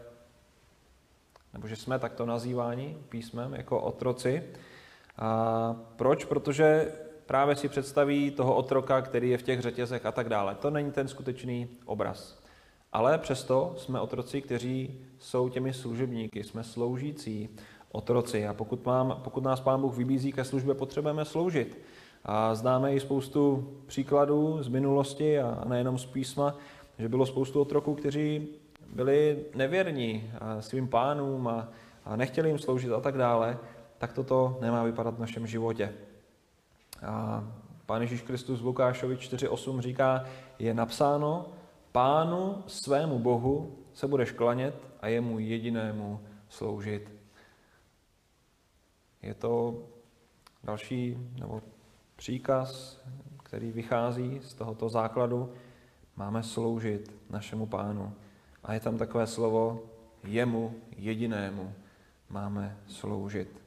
nebo 1.54 1.68
že 1.68 1.76
jsme 1.76 2.00
takto 2.00 2.26
nazýváni 2.26 2.98
písmem 3.10 3.54
jako 3.54 3.82
otroci. 3.82 4.44
A 5.18 5.76
proč? 5.96 6.26
Protože 6.26 6.92
právě 7.26 7.56
si 7.56 7.70
představí 7.70 8.32
toho 8.32 8.56
otroka, 8.56 9.02
který 9.02 9.30
je 9.30 9.38
v 9.38 9.44
těch 9.44 9.62
řetězech 9.62 10.06
a 10.06 10.12
tak 10.12 10.30
dále. 10.30 10.56
To 10.56 10.70
není 10.70 10.92
ten 10.92 11.08
skutečný 11.08 11.70
obraz. 11.86 12.42
Ale 12.94 13.18
přesto 13.18 13.74
jsme 13.78 14.00
otroci, 14.00 14.42
kteří 14.42 15.06
jsou 15.20 15.50
těmi 15.50 15.74
služebníky, 15.74 16.44
jsme 16.44 16.64
sloužící 16.64 17.50
otroci. 17.92 18.48
A 18.48 18.54
pokud, 18.54 18.86
mám, 18.86 19.22
pokud 19.24 19.44
nás 19.44 19.60
Pán 19.60 19.82
Bůh 19.82 19.98
vybízí 19.98 20.32
ke 20.32 20.44
službě, 20.44 20.74
potřebujeme 20.74 21.26
sloužit. 21.26 21.78
A 22.26 22.56
známe 22.56 22.94
i 22.94 23.00
spoustu 23.00 23.72
příkladů 23.86 24.64
z 24.64 24.68
minulosti 24.68 25.40
a 25.40 25.64
nejenom 25.66 25.98
z 25.98 26.06
písma, 26.06 26.56
že 27.00 27.10
bylo 27.10 27.26
spoustu 27.26 27.62
otroků, 27.62 27.96
kteří 27.96 28.48
byli 28.94 29.46
nevěrní 29.56 30.32
svým 30.60 30.88
pánům 30.88 31.48
a, 31.48 31.68
nechtěli 32.16 32.50
jim 32.50 32.60
sloužit 32.60 32.92
a 32.92 33.00
tak 33.00 33.18
dále, 33.18 33.58
tak 33.98 34.14
toto 34.14 34.58
nemá 34.62 34.84
vypadat 34.84 35.16
v 35.16 35.20
našem 35.20 35.48
životě. 35.48 35.94
A 37.06 37.44
Pán 37.86 38.02
Ježíš 38.02 38.22
Kristus 38.22 38.62
v 38.62 38.66
Lukášovi 38.66 39.16
4.8 39.16 39.80
říká, 39.80 40.26
je 40.60 40.74
napsáno, 40.74 41.46
pánu 41.92 42.64
svému 42.68 43.20
Bohu 43.20 43.78
se 43.94 44.08
budeš 44.08 44.32
klanět 44.32 44.76
a 45.02 45.08
jemu 45.08 45.40
jedinému 45.40 46.20
sloužit. 46.50 47.12
Je 49.22 49.34
to 49.34 49.84
další, 50.64 51.18
nebo 51.40 51.62
příkaz, 52.22 53.02
který 53.44 53.72
vychází 53.72 54.40
z 54.44 54.54
tohoto 54.54 54.90
základu, 54.90 55.54
máme 56.16 56.44
sloužit 56.44 57.12
našemu 57.30 57.66
pánu. 57.66 58.14
A 58.64 58.74
je 58.74 58.80
tam 58.80 58.98
takové 58.98 59.28
slovo, 59.28 59.84
jemu 60.24 60.76
jedinému 60.98 61.74
máme 62.30 62.78
sloužit. 62.88 63.62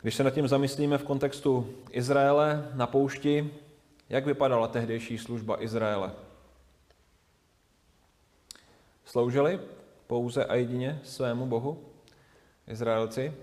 Když 0.00 0.14
se 0.14 0.24
nad 0.24 0.30
tím 0.30 0.48
zamyslíme 0.48 0.98
v 0.98 1.04
kontextu 1.04 1.74
Izraele 1.90 2.68
na 2.74 2.86
poušti, 2.86 3.54
jak 4.08 4.26
vypadala 4.26 4.68
tehdejší 4.68 5.18
služba 5.18 5.62
Izraele? 5.62 6.12
Sloužili 9.04 9.60
pouze 10.06 10.44
a 10.44 10.54
jedině 10.54 11.00
svému 11.04 11.46
Bohu, 11.46 11.84
Izraelci? 12.66 13.34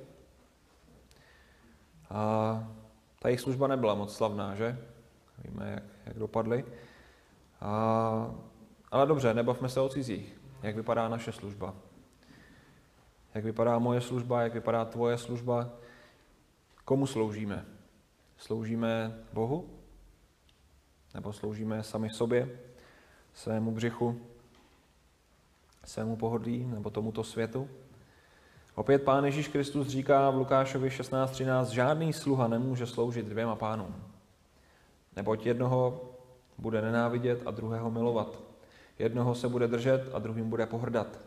A 2.09 2.76
ta 3.19 3.29
jejich 3.29 3.41
služba 3.41 3.67
nebyla 3.67 3.95
moc 3.95 4.15
slavná, 4.15 4.55
že? 4.55 4.79
Víme, 5.43 5.71
jak, 5.71 5.83
jak 6.05 6.19
dopadly. 6.19 6.65
A, 7.61 8.35
ale 8.91 9.05
dobře, 9.05 9.33
nebavme 9.33 9.69
se 9.69 9.81
o 9.81 9.89
cizích. 9.89 10.39
Jak 10.63 10.75
vypadá 10.75 11.09
naše 11.09 11.31
služba? 11.31 11.73
Jak 13.33 13.43
vypadá 13.43 13.79
moje 13.79 14.01
služba? 14.01 14.41
Jak 14.41 14.53
vypadá 14.53 14.85
tvoje 14.85 15.17
služba? 15.17 15.69
Komu 16.85 17.07
sloužíme? 17.07 17.65
Sloužíme 18.37 19.19
Bohu? 19.33 19.69
Nebo 21.13 21.33
sloužíme 21.33 21.83
sami 21.83 22.09
sobě, 22.09 22.59
svému 23.33 23.71
břichu, 23.71 24.21
svému 25.85 26.15
pohodlí 26.15 26.65
nebo 26.65 26.89
tomuto 26.89 27.23
světu? 27.23 27.69
Opět 28.77 29.03
Pán 29.03 29.25
Ježíš 29.25 29.47
Kristus 29.47 29.87
říká 29.87 30.29
v 30.29 30.35
Lukášovi 30.35 30.89
16.13, 30.89 31.65
žádný 31.65 32.13
sluha 32.13 32.47
nemůže 32.47 32.85
sloužit 32.85 33.25
dvěma 33.25 33.55
pánům. 33.55 33.95
Neboť 35.15 35.45
jednoho 35.45 36.01
bude 36.57 36.81
nenávidět 36.81 37.41
a 37.45 37.51
druhého 37.51 37.91
milovat. 37.91 38.39
Jednoho 38.99 39.35
se 39.35 39.49
bude 39.49 39.67
držet 39.67 40.09
a 40.13 40.19
druhým 40.19 40.49
bude 40.49 40.65
pohrdat. 40.65 41.19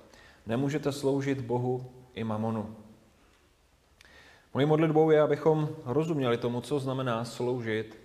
Nemůžete 0.46 0.92
sloužit 0.92 1.40
Bohu 1.40 1.90
i 2.14 2.24
mamonu. 2.24 2.76
Mojí 4.55 4.66
modlitbou 4.66 5.11
je, 5.11 5.20
abychom 5.20 5.68
rozuměli 5.84 6.36
tomu, 6.36 6.61
co 6.61 6.78
znamená 6.78 7.24
sloužit 7.24 7.98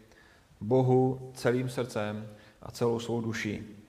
Bohu 0.61 1.31
celým 1.33 1.69
srdcem 1.69 2.27
a 2.61 2.71
celou 2.71 2.99
svou 2.99 3.21
duší. 3.21 3.84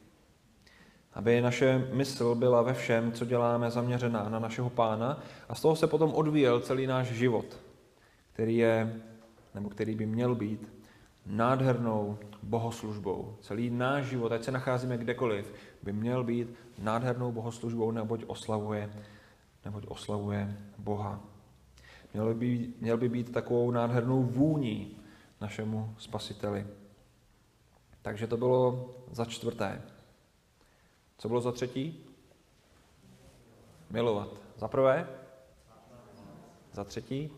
Aby 1.16 1.40
naše 1.40 1.88
mysl 1.92 2.34
byla 2.34 2.62
ve 2.62 2.74
všem, 2.74 3.12
co 3.12 3.24
děláme, 3.24 3.70
zaměřená 3.70 4.28
na 4.28 4.38
našeho 4.38 4.70
pána 4.70 5.22
a 5.48 5.54
z 5.54 5.60
toho 5.60 5.76
se 5.76 5.86
potom 5.86 6.14
odvíjel 6.14 6.60
celý 6.60 6.86
náš 6.86 7.06
život, 7.06 7.60
který 8.32 8.56
je, 8.56 9.00
nebo 9.54 9.68
který 9.68 9.94
by 9.94 10.06
měl 10.06 10.34
být 10.34 10.72
nádhernou 11.26 12.18
bohoslužbou. 12.42 13.36
Celý 13.40 13.70
náš 13.70 14.04
život, 14.04 14.32
ať 14.32 14.44
se 14.44 14.52
nacházíme 14.52 14.98
kdekoliv, 14.98 15.52
by 15.82 15.92
měl 15.92 16.24
být 16.24 16.48
nádhernou 16.78 17.32
bohoslužbou, 17.32 17.90
neboť 17.90 18.24
oslavuje, 18.26 18.90
neboť 19.64 19.84
oslavuje 19.88 20.56
Boha. 20.78 21.20
Měl 22.14 22.34
by, 22.34 22.68
měl 22.80 22.96
by 22.96 23.08
být 23.08 23.32
takovou 23.32 23.70
nádhernou 23.70 24.22
vůní 24.22 24.96
našemu 25.40 25.94
spasiteli. 25.98 26.66
Takže 28.02 28.26
to 28.26 28.36
bylo 28.36 28.90
za 29.12 29.24
čtvrté. 29.24 29.82
Co 31.18 31.28
bylo 31.28 31.40
za 31.40 31.52
třetí? 31.52 32.06
Milovat. 33.90 34.28
Za 34.56 34.68
prvé? 34.68 35.08
Za 36.72 36.84
třetí? 36.84 37.32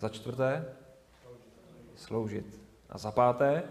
Za 0.00 0.08
čtvrté? 0.08 0.76
Sloužit. 1.96 2.60
A 2.90 2.98
za 2.98 3.10
páté? 3.10 3.62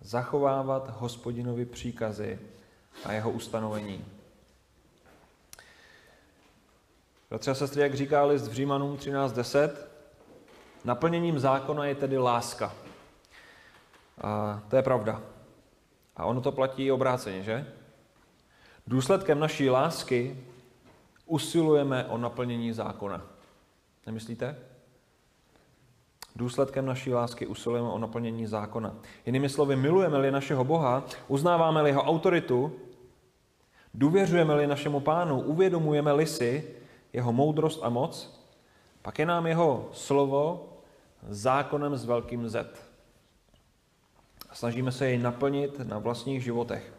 Zachovávat 0.00 1.00
hospodinovi 1.00 1.66
příkazy 1.66 2.38
a 3.04 3.12
jeho 3.12 3.30
ustanovení. 3.30 4.04
Bratři 7.30 7.50
a 7.50 7.54
sestry, 7.54 7.82
jak 7.82 7.94
říká 7.94 8.24
list 8.24 8.48
v 8.48 8.52
Římanům 8.52 8.96
13.10, 8.96 9.70
naplněním 10.84 11.38
zákona 11.38 11.84
je 11.86 11.94
tedy 11.94 12.18
láska. 12.18 12.74
A 14.20 14.62
to 14.68 14.76
je 14.76 14.82
pravda. 14.82 15.22
A 16.20 16.24
ono 16.24 16.40
to 16.40 16.52
platí 16.52 16.92
obráceně, 16.92 17.42
že? 17.42 17.66
Důsledkem 18.86 19.40
naší 19.40 19.70
lásky 19.70 20.36
usilujeme 21.26 22.04
o 22.04 22.18
naplnění 22.18 22.72
zákona. 22.72 23.22
Nemyslíte? 24.06 24.56
Důsledkem 26.36 26.86
naší 26.86 27.14
lásky 27.14 27.46
usilujeme 27.46 27.88
o 27.88 27.98
naplnění 27.98 28.46
zákona. 28.46 28.94
Jinými 29.26 29.48
slovy, 29.48 29.76
milujeme-li 29.76 30.30
našeho 30.30 30.64
Boha, 30.64 31.04
uznáváme-li 31.28 31.90
jeho 31.90 32.02
autoritu, 32.02 32.72
důvěřujeme-li 33.94 34.66
našemu 34.66 35.00
pánu, 35.00 35.40
uvědomujeme-li 35.40 36.26
si 36.26 36.74
jeho 37.12 37.32
moudrost 37.32 37.80
a 37.82 37.88
moc, 37.88 38.40
pak 39.02 39.18
je 39.18 39.26
nám 39.26 39.46
jeho 39.46 39.88
slovo 39.92 40.68
zákonem 41.28 41.96
s 41.96 42.04
velkým 42.04 42.48
Z. 42.48 42.89
Snažíme 44.52 44.92
se 44.92 45.06
jej 45.06 45.18
naplnit 45.18 45.78
na 45.78 45.98
vlastních 45.98 46.44
životech. 46.44 46.92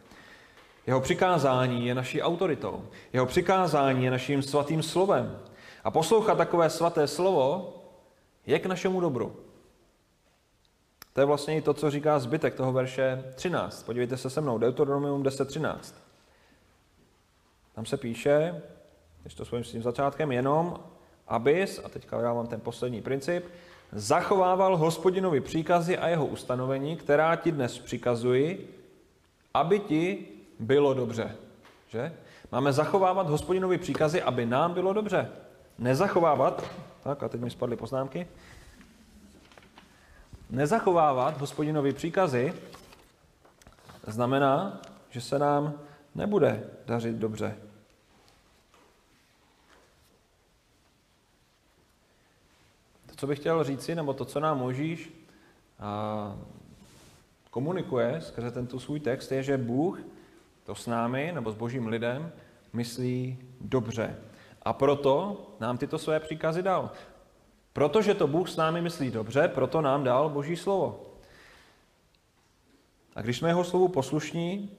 Jeho 0.87 1.01
přikázání 1.01 1.87
je 1.87 1.95
naší 1.95 2.21
autoritou. 2.21 2.87
Jeho 3.13 3.25
přikázání 3.25 4.05
je 4.05 4.11
naším 4.11 4.41
svatým 4.41 4.83
slovem. 4.83 5.39
A 5.83 5.91
poslouchat 5.91 6.37
takové 6.37 6.69
svaté 6.69 7.07
slovo 7.07 7.75
je 8.45 8.59
k 8.59 8.65
našemu 8.65 8.99
dobru. 8.99 9.35
To 11.13 11.21
je 11.21 11.25
vlastně 11.25 11.57
i 11.57 11.61
to, 11.61 11.73
co 11.73 11.91
říká 11.91 12.19
zbytek 12.19 12.55
toho 12.55 12.71
verše 12.71 13.23
13. 13.35 13.83
Podívejte 13.83 14.17
se 14.17 14.29
se 14.29 14.41
mnou, 14.41 14.57
Deuteronomium 14.57 15.23
10.13. 15.23 15.77
Tam 17.75 17.85
se 17.85 17.97
píše, 17.97 18.61
když 19.21 19.33
to 19.33 19.45
svým 19.45 19.63
tím 19.63 19.83
začátkem, 19.83 20.31
jenom 20.31 20.79
abys, 21.27 21.81
a 21.83 21.89
teďka 21.89 22.21
já 22.21 22.33
mám 22.33 22.47
ten 22.47 22.59
poslední 22.59 23.01
princip, 23.01 23.45
zachovával 23.91 24.77
hospodinovi 24.77 25.41
příkazy 25.41 25.97
a 25.97 26.07
jeho 26.07 26.25
ustanovení, 26.25 26.95
která 26.95 27.35
ti 27.35 27.51
dnes 27.51 27.79
přikazuji, 27.79 28.77
aby 29.53 29.79
ti 29.79 30.27
bylo 30.59 30.93
dobře. 30.93 31.35
Že? 31.87 32.13
Máme 32.51 32.73
zachovávat 32.73 33.29
hospodinovi 33.29 33.77
příkazy, 33.77 34.21
aby 34.21 34.45
nám 34.45 34.73
bylo 34.73 34.93
dobře. 34.93 35.29
Nezachovávat, 35.77 36.63
tak 37.03 37.23
a 37.23 37.29
teď 37.29 37.41
mi 37.41 37.49
spadly 37.49 37.75
poznámky, 37.75 38.27
nezachovávat 40.49 41.37
hospodinovi 41.37 41.93
příkazy 41.93 42.53
znamená, 44.07 44.81
že 45.09 45.21
se 45.21 45.39
nám 45.39 45.73
nebude 46.15 46.63
dařit 46.85 47.15
dobře. 47.15 47.57
Co 53.21 53.27
bych 53.27 53.39
chtěl 53.39 53.63
říci, 53.63 53.95
nebo 53.95 54.13
to, 54.13 54.25
co 54.25 54.39
nám 54.39 54.59
Možíš 54.59 55.13
komunikuje 57.51 58.21
skrze 58.21 58.51
tento 58.51 58.79
svůj 58.79 58.99
text, 58.99 59.31
je, 59.31 59.43
že 59.43 59.57
Bůh 59.57 59.99
to 60.63 60.75
s 60.75 60.87
námi, 60.87 61.31
nebo 61.35 61.51
s 61.51 61.55
božím 61.55 61.87
lidem, 61.87 62.31
myslí 62.73 63.37
dobře. 63.61 64.17
A 64.61 64.73
proto 64.73 65.45
nám 65.59 65.77
tyto 65.77 65.97
své 65.97 66.19
příkazy 66.19 66.63
dal. 66.63 66.91
Protože 67.73 68.13
to 68.13 68.27
Bůh 68.27 68.49
s 68.49 68.57
námi 68.57 68.81
myslí 68.81 69.11
dobře, 69.11 69.47
proto 69.47 69.81
nám 69.81 70.03
dal 70.03 70.29
Boží 70.29 70.55
slovo. 70.55 71.05
A 73.15 73.21
když 73.21 73.37
jsme 73.37 73.49
jeho 73.49 73.63
slovu 73.63 73.87
poslušní, 73.87 74.71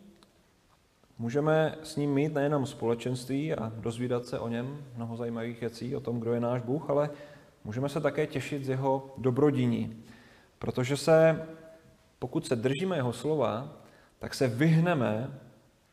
můžeme 1.18 1.78
s 1.82 1.96
ním 1.96 2.14
mít 2.14 2.34
nejenom 2.34 2.66
společenství 2.66 3.54
a 3.54 3.72
dozvídat 3.76 4.26
se 4.26 4.38
o 4.38 4.48
něm 4.48 4.84
mnoho 4.96 5.16
zajímavých 5.16 5.60
věcí, 5.60 5.96
o 5.96 6.00
tom, 6.00 6.20
kdo 6.20 6.32
je 6.32 6.40
náš 6.40 6.62
Bůh, 6.62 6.90
ale 6.90 7.10
můžeme 7.64 7.88
se 7.88 8.00
také 8.00 8.26
těšit 8.26 8.64
z 8.64 8.68
jeho 8.68 9.14
dobrodiní. 9.18 10.04
Protože 10.58 10.96
se, 10.96 11.46
pokud 12.18 12.46
se 12.46 12.56
držíme 12.56 12.96
jeho 12.96 13.12
slova, 13.12 13.68
tak 14.18 14.34
se 14.34 14.48
vyhneme 14.48 15.38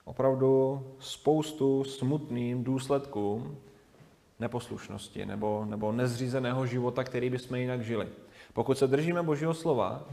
opravdu 0.05 0.81
spoustu 0.99 1.83
smutným 1.83 2.63
důsledkům 2.63 3.57
neposlušnosti 4.39 5.25
nebo, 5.25 5.65
nebo 5.65 5.91
nezřízeného 5.91 6.65
života, 6.65 7.03
který 7.03 7.29
bychom 7.29 7.57
jinak 7.57 7.83
žili. 7.83 8.07
Pokud 8.53 8.77
se 8.77 8.87
držíme 8.87 9.23
Božího 9.23 9.53
slova, 9.53 10.05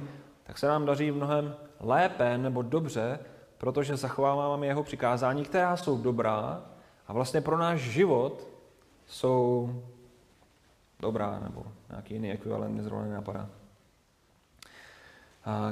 tak 0.44 0.58
se 0.58 0.66
nám 0.66 0.86
daří 0.86 1.10
mnohem 1.10 1.54
lépe 1.80 2.38
nebo 2.38 2.62
dobře, 2.62 3.18
protože 3.58 3.96
zachováváme 3.96 4.66
jeho 4.66 4.82
přikázání, 4.82 5.44
která 5.44 5.76
jsou 5.76 5.98
dobrá 5.98 6.64
a 7.06 7.12
vlastně 7.12 7.40
pro 7.40 7.58
náš 7.58 7.80
život 7.80 8.48
jsou 9.06 9.74
dobrá, 11.00 11.40
nebo 11.42 11.62
nějaký 11.90 12.14
jiný 12.14 12.32
ekvivalent 12.32 12.74
mě 12.74 12.82
zrovna 12.82 13.06
nenapadá. 13.06 13.48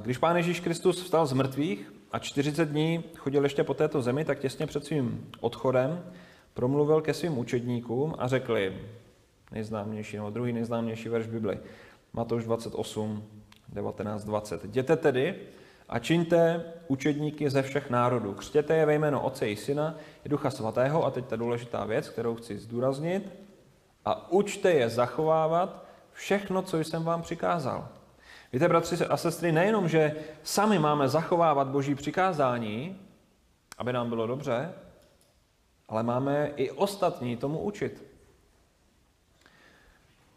Když 0.02 0.18
Pán 0.18 0.36
Ježíš 0.36 0.60
Kristus 0.60 1.02
vstal 1.02 1.26
z 1.26 1.32
mrtvých 1.32 1.92
a 2.12 2.18
40 2.18 2.68
dní 2.68 3.04
chodil 3.16 3.42
ještě 3.42 3.64
po 3.64 3.74
této 3.74 4.02
zemi, 4.02 4.24
tak 4.24 4.38
těsně 4.38 4.66
před 4.66 4.84
svým 4.84 5.30
odchodem 5.40 6.04
promluvil 6.54 7.00
ke 7.00 7.14
svým 7.14 7.38
učedníkům 7.38 8.14
a 8.18 8.28
řekl 8.28 8.56
jim, 8.56 8.80
nejznámější, 9.52 10.16
nebo 10.16 10.30
druhý 10.30 10.52
nejznámější 10.52 11.08
verš 11.08 11.26
Bibli, 11.26 11.58
Matouš 12.12 12.44
28, 12.44 13.24
19, 13.68 14.24
20. 14.24 14.64
Jděte 14.64 14.96
tedy 14.96 15.34
a 15.88 15.98
čiňte 15.98 16.64
učedníky 16.88 17.50
ze 17.50 17.62
všech 17.62 17.90
národů. 17.90 18.34
Křtěte 18.34 18.76
je 18.76 18.86
ve 18.86 18.94
jméno 18.94 19.22
Otce 19.22 19.48
i 19.48 19.56
Syna 19.56 19.96
i 20.24 20.28
Ducha 20.28 20.50
Svatého, 20.50 21.04
a 21.04 21.10
teď 21.10 21.24
ta 21.24 21.36
důležitá 21.36 21.84
věc, 21.84 22.08
kterou 22.08 22.34
chci 22.34 22.58
zdůraznit, 22.58 23.43
a 24.04 24.30
učte 24.30 24.72
je 24.72 24.88
zachovávat 24.88 25.84
všechno, 26.12 26.62
co 26.62 26.78
jsem 26.78 27.04
vám 27.04 27.22
přikázal. 27.22 27.88
Víte, 28.52 28.68
bratři 28.68 29.06
a 29.06 29.16
sestry, 29.16 29.52
nejenom, 29.52 29.88
že 29.88 30.14
sami 30.42 30.78
máme 30.78 31.08
zachovávat 31.08 31.68
boží 31.68 31.94
přikázání, 31.94 33.00
aby 33.78 33.92
nám 33.92 34.08
bylo 34.08 34.26
dobře, 34.26 34.72
ale 35.88 36.02
máme 36.02 36.50
i 36.56 36.70
ostatní 36.70 37.36
tomu 37.36 37.60
učit. 37.60 38.04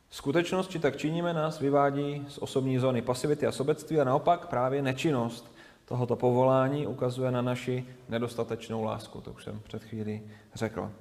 Skutečnost, 0.09 0.68
či 0.68 0.80
tak 0.80 0.97
činíme, 0.97 1.34
nás 1.34 1.59
vyvádí 1.59 2.26
z 2.30 2.38
osobní 2.38 2.80
zóny 2.80 3.01
pasivity 3.01 3.47
a 3.47 3.51
sobectví 3.51 3.99
a 3.99 4.03
naopak 4.03 4.47
právě 4.47 4.82
nečinnost 4.82 5.55
tohoto 5.86 6.15
povolání 6.15 6.88
ukazuje 6.88 7.32
na 7.32 7.41
naši 7.41 7.86
nedostatečnou 8.09 8.84
lásku. 8.84 9.22
To 9.22 9.32
už 9.32 9.43
jsem 9.43 9.59
před 9.59 9.84
chvíli 9.84 10.24
řekl. 10.55 10.91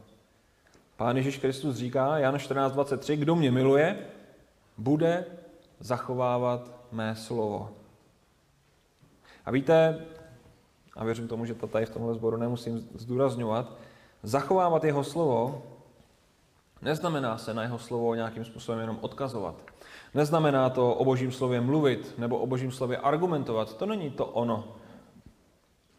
Pán 0.97 1.17
Ježíš 1.17 1.39
Kristus 1.39 1.77
říká, 1.77 2.19
Jan 2.19 2.37
14.23, 2.37 3.17
kdo 3.17 3.37
mě 3.37 3.51
miluje, 3.51 3.99
bude 4.79 5.25
zachovávat 5.81 6.71
mé 6.93 7.17
slovo. 7.17 7.71
A 9.45 9.51
víte, 9.51 10.05
a 10.97 11.05
věřím 11.05 11.29
tomu, 11.29 11.45
že 11.45 11.55
to 11.55 11.67
tady 11.67 11.87
v 11.87 11.91
tomhle 11.91 12.15
sboru 12.15 12.37
nemusím 12.37 12.89
zdůrazňovat, 12.95 13.73
zachovávat 14.23 14.85
jeho 14.85 15.05
slovo 15.05 15.63
neznamená 16.83 17.39
se 17.39 17.55
na 17.55 17.63
jeho 17.63 17.79
slovo 17.79 18.15
nějakým 18.15 18.45
způsobem 18.45 18.81
jenom 18.81 18.99
odkazovat. 19.01 19.55
Neznamená 20.15 20.71
to 20.71 20.95
o 20.95 21.05
božím 21.05 21.33
slově 21.33 21.61
mluvit 21.61 22.15
nebo 22.19 22.39
o 22.39 22.47
božím 22.47 22.73
slově 22.73 22.97
argumentovat. 22.97 23.77
To 23.77 23.87
není 23.87 24.11
to 24.11 24.27
ono. 24.27 24.65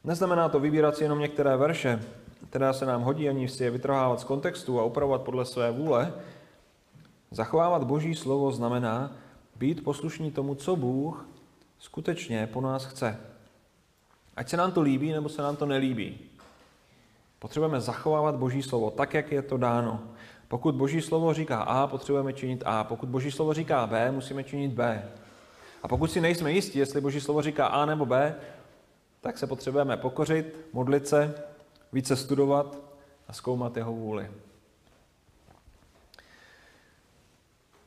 Neznamená 0.04 0.50
to 0.50 0.60
vybírat 0.60 0.96
si 0.96 1.04
jenom 1.04 1.20
některé 1.20 1.58
verše, 1.58 2.04
které 2.50 2.74
se 2.74 2.86
nám 2.86 3.02
hodí, 3.02 3.30
ani 3.30 3.48
si 3.48 3.64
je 3.64 3.72
vytrhávat 3.72 4.20
z 4.20 4.24
kontextu 4.24 4.80
a 4.80 4.84
upravovat 4.84 5.22
podle 5.22 5.46
své 5.46 5.72
vůle. 5.72 6.14
Zachovávat 7.32 7.84
boží 7.84 8.16
slovo 8.16 8.52
znamená 8.52 9.12
být 9.56 9.84
poslušní 9.84 10.32
tomu, 10.32 10.56
co 10.56 10.76
Bůh 10.76 11.26
skutečně 11.80 12.48
po 12.48 12.62
nás 12.62 12.86
chce. 12.86 13.20
Ať 14.36 14.50
se 14.50 14.58
nám 14.58 14.72
to 14.72 14.82
líbí, 14.82 15.12
nebo 15.12 15.30
se 15.30 15.42
nám 15.42 15.56
to 15.56 15.66
nelíbí. 15.66 16.20
Potřebujeme 17.40 17.82
zachovávat 17.82 18.36
Boží 18.36 18.64
slovo 18.64 18.92
tak, 18.92 19.14
jak 19.14 19.32
je 19.32 19.42
to 19.42 19.58
dáno. 19.58 20.00
Pokud 20.48 20.76
Boží 20.76 21.02
slovo 21.02 21.34
říká 21.34 21.62
A, 21.62 21.88
potřebujeme 21.88 22.34
činit 22.34 22.64
A. 22.66 22.84
Pokud 22.84 23.10
Boží 23.10 23.32
slovo 23.32 23.54
říká 23.54 23.88
B, 23.88 24.12
musíme 24.12 24.44
činit 24.44 24.72
B. 24.72 25.10
A 25.84 25.88
pokud 25.88 26.12
si 26.12 26.22
nejsme 26.22 26.52
jistí, 26.52 26.80
jestli 26.80 27.02
Boží 27.02 27.22
slovo 27.22 27.42
říká 27.42 27.68
A 27.68 27.86
nebo 27.86 28.06
B, 28.06 28.36
tak 29.22 29.38
se 29.38 29.48
potřebujeme 29.48 29.98
pokořit, 29.98 30.56
modlit 30.74 31.08
se, 31.08 31.36
více 31.94 32.16
studovat 32.16 32.78
a 33.28 33.34
zkoumat 33.34 33.78
jeho 33.78 33.94
vůli. 33.94 34.32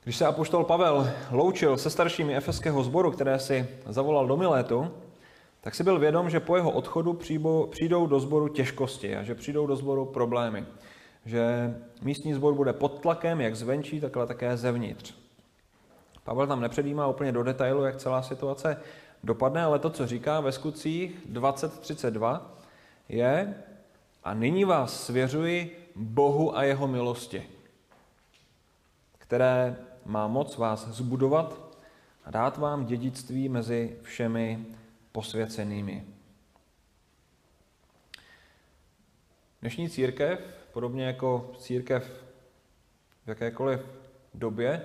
Když 0.05 0.17
se 0.17 0.27
apoštol 0.27 0.65
Pavel 0.65 1.11
loučil 1.31 1.79
se 1.79 1.91
staršími 1.91 2.37
efeského 2.37 2.83
sboru, 2.83 3.11
které 3.11 3.39
si 3.39 3.69
zavolal 3.87 4.27
do 4.27 4.37
Milétu, 4.37 4.91
tak 5.61 5.75
si 5.75 5.85
byl 5.85 5.99
vědom, 5.99 6.31
že 6.31 6.41
po 6.41 6.57
jeho 6.57 6.71
odchodu 6.71 7.13
přijdou 7.71 8.07
do 8.07 8.21
sboru 8.21 8.49
těžkosti 8.49 9.17
a 9.17 9.23
že 9.23 9.35
přijdou 9.35 9.67
do 9.67 9.77
sboru 9.77 10.07
problémy. 10.07 10.65
Že 11.27 11.75
místní 12.03 12.35
sbor 12.35 12.55
bude 12.55 12.73
pod 12.73 13.01
tlakem 13.01 13.41
jak 13.41 13.57
zvenčí, 13.57 14.01
tak 14.01 14.17
ale 14.17 14.27
také 14.27 14.57
zevnitř. 14.57 15.15
Pavel 16.25 16.47
tam 16.47 16.61
nepředjímá 16.61 17.07
úplně 17.07 17.33
do 17.33 17.43
detailu, 17.43 17.85
jak 17.85 17.97
celá 17.97 18.23
situace 18.23 18.77
dopadne, 19.25 19.65
ale 19.65 19.79
to, 19.79 19.91
co 19.91 20.07
říká 20.07 20.41
ve 20.41 20.53
skutcích 20.53 21.27
20.32, 21.33 22.41
je 23.09 23.55
a 24.25 24.35
nyní 24.35 24.65
vás 24.65 25.07
svěřuji 25.07 25.91
Bohu 25.97 26.57
a 26.57 26.63
jeho 26.63 26.89
milosti, 26.89 27.49
které 29.19 29.77
má 30.05 30.27
moc 30.27 30.57
vás 30.57 30.89
zbudovat 30.89 31.77
a 32.25 32.31
dát 32.31 32.57
vám 32.57 32.87
dědictví 32.87 33.49
mezi 33.49 33.97
všemi 34.03 34.67
posvěcenými. 35.13 36.05
Dnešní 39.61 39.91
církev, 39.91 40.41
podobně 40.73 41.05
jako 41.05 41.53
církev 41.59 42.25
v 43.25 43.29
jakékoliv 43.29 43.81
době, 44.35 44.83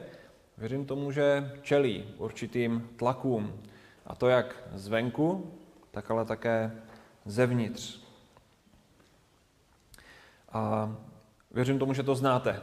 věřím 0.57 0.85
tomu, 0.85 1.11
že 1.11 1.51
čelí 1.61 2.05
určitým 2.17 2.89
tlakům. 2.95 3.61
A 4.05 4.15
to 4.15 4.27
jak 4.27 4.63
zvenku, 4.73 5.53
tak 5.91 6.11
ale 6.11 6.25
také 6.25 6.71
zevnitř. 7.25 8.04
A 10.55 10.95
věřím 11.51 11.79
tomu, 11.79 11.93
že 11.93 12.03
to 12.03 12.15
znáte. 12.15 12.61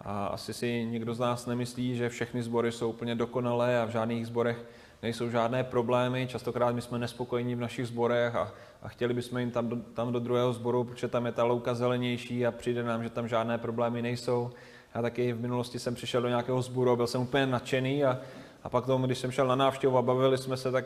A 0.00 0.26
asi 0.26 0.54
si 0.54 0.84
nikdo 0.84 1.14
z 1.14 1.18
nás 1.18 1.46
nemyslí, 1.46 1.96
že 1.96 2.08
všechny 2.08 2.42
sbory 2.42 2.72
jsou 2.72 2.90
úplně 2.90 3.14
dokonalé 3.14 3.80
a 3.80 3.84
v 3.84 3.90
žádných 3.90 4.26
sborech 4.26 4.64
nejsou 5.02 5.30
žádné 5.30 5.64
problémy. 5.64 6.26
Častokrát 6.26 6.74
my 6.74 6.82
jsme 6.82 6.98
nespokojení 6.98 7.54
v 7.54 7.60
našich 7.60 7.86
sborech 7.86 8.34
a, 8.34 8.52
a 8.82 8.88
chtěli 8.88 9.14
bychom 9.14 9.38
jim 9.38 9.50
tam 9.50 9.68
do, 9.68 9.76
tam 9.76 10.12
do 10.12 10.20
druhého 10.20 10.52
sboru, 10.52 10.84
protože 10.84 11.08
tam 11.08 11.26
je 11.26 11.32
ta 11.32 11.44
louka 11.44 11.74
zelenější 11.74 12.46
a 12.46 12.50
přijde 12.50 12.82
nám, 12.82 13.02
že 13.02 13.10
tam 13.10 13.28
žádné 13.28 13.58
problémy 13.58 14.02
nejsou. 14.02 14.50
Já 14.94 15.02
taky 15.02 15.32
v 15.32 15.40
minulosti 15.40 15.78
jsem 15.78 15.94
přišel 15.94 16.22
do 16.22 16.28
nějakého 16.28 16.62
sboru 16.62 16.90
a 16.90 16.96
byl 16.96 17.06
jsem 17.06 17.20
úplně 17.20 17.46
nadšený 17.46 18.04
a, 18.04 18.18
a 18.62 18.68
pak 18.68 18.86
tomu, 18.86 19.06
když 19.06 19.18
jsem 19.18 19.30
šel 19.30 19.46
na 19.46 19.54
návštěvu 19.54 19.98
a 19.98 20.02
bavili 20.02 20.38
jsme 20.38 20.56
se, 20.56 20.72
tak 20.72 20.84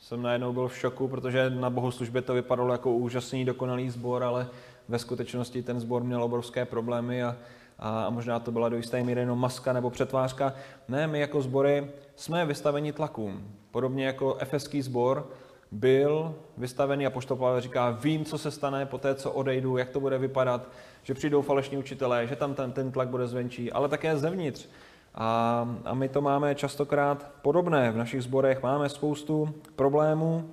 jsem 0.00 0.22
najednou 0.22 0.52
byl 0.52 0.68
v 0.68 0.78
šoku, 0.78 1.08
protože 1.08 1.50
na 1.50 1.70
bohoslužbě 1.70 2.22
to 2.22 2.34
vypadalo 2.34 2.72
jako 2.72 2.92
úžasný, 2.92 3.44
dokonalý 3.44 3.90
sbor, 3.90 4.24
ale 4.24 4.46
ve 4.88 4.98
skutečnosti 4.98 5.62
ten 5.62 5.80
sbor 5.80 6.04
měl 6.04 6.22
obrovské 6.22 6.64
problémy 6.64 7.22
a, 7.22 7.36
a 7.78 8.10
možná 8.10 8.40
to 8.40 8.52
byla 8.52 8.68
do 8.68 8.76
jisté 8.76 9.02
míry 9.02 9.20
jenom 9.20 9.38
maska 9.38 9.72
nebo 9.72 9.90
přetvářka. 9.90 10.52
Ne, 10.88 11.06
my 11.06 11.20
jako 11.20 11.42
sbory 11.42 11.90
jsme 12.16 12.46
vystaveni 12.46 12.92
tlakům. 12.92 13.48
Podobně 13.70 14.06
jako 14.06 14.36
efeský 14.36 14.82
sbor 14.82 15.28
byl 15.70 16.34
vystavený 16.56 17.06
a 17.06 17.10
poštol 17.10 17.36
Pavel 17.36 17.60
říká, 17.60 17.90
vím, 17.90 18.24
co 18.24 18.38
se 18.38 18.50
stane 18.50 18.86
po 18.86 18.98
té, 18.98 19.14
co 19.14 19.32
odejdu, 19.32 19.76
jak 19.76 19.88
to 19.90 20.00
bude 20.00 20.18
vypadat, 20.18 20.68
že 21.02 21.14
přijdou 21.14 21.42
falešní 21.42 21.78
učitelé, 21.78 22.26
že 22.26 22.36
tam 22.36 22.54
ten, 22.54 22.72
ten 22.72 22.92
tlak 22.92 23.08
bude 23.08 23.26
zvenčí, 23.26 23.72
ale 23.72 23.88
také 23.88 24.18
zevnitř. 24.18 24.68
A, 25.14 25.68
a 25.84 25.94
my 25.94 26.08
to 26.08 26.20
máme 26.20 26.54
častokrát 26.54 27.30
podobné. 27.42 27.90
V 27.90 27.96
našich 27.96 28.22
sborech 28.22 28.62
máme 28.62 28.88
spoustu 28.88 29.54
problémů. 29.76 30.50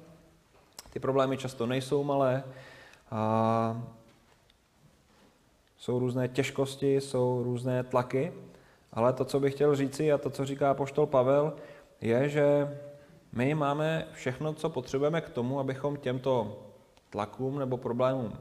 Ty 0.90 1.00
problémy 1.00 1.38
často 1.38 1.66
nejsou 1.66 2.04
malé. 2.04 2.44
A 3.12 3.82
jsou 5.80 6.00
různé 6.00 6.28
těžkosti, 6.28 7.02
jsou 7.02 7.44
různé 7.44 7.84
tlaky, 7.84 8.34
ale 8.94 9.14
to, 9.14 9.26
co 9.26 9.40
bych 9.40 9.54
chtěl 9.54 9.76
říci 9.76 10.12
a 10.12 10.18
to, 10.18 10.30
co 10.30 10.46
říká 10.46 10.74
poštol 10.74 11.06
Pavel, 11.06 11.54
je, 12.02 12.30
že 12.30 12.78
my 13.32 13.56
máme 13.56 14.08
všechno, 14.12 14.54
co 14.54 14.70
potřebujeme 14.70 15.22
k 15.22 15.30
tomu, 15.30 15.60
abychom 15.60 15.98
těmto 15.98 16.60
tlakům 17.10 17.60
nebo 17.60 17.78
problémům 17.78 18.34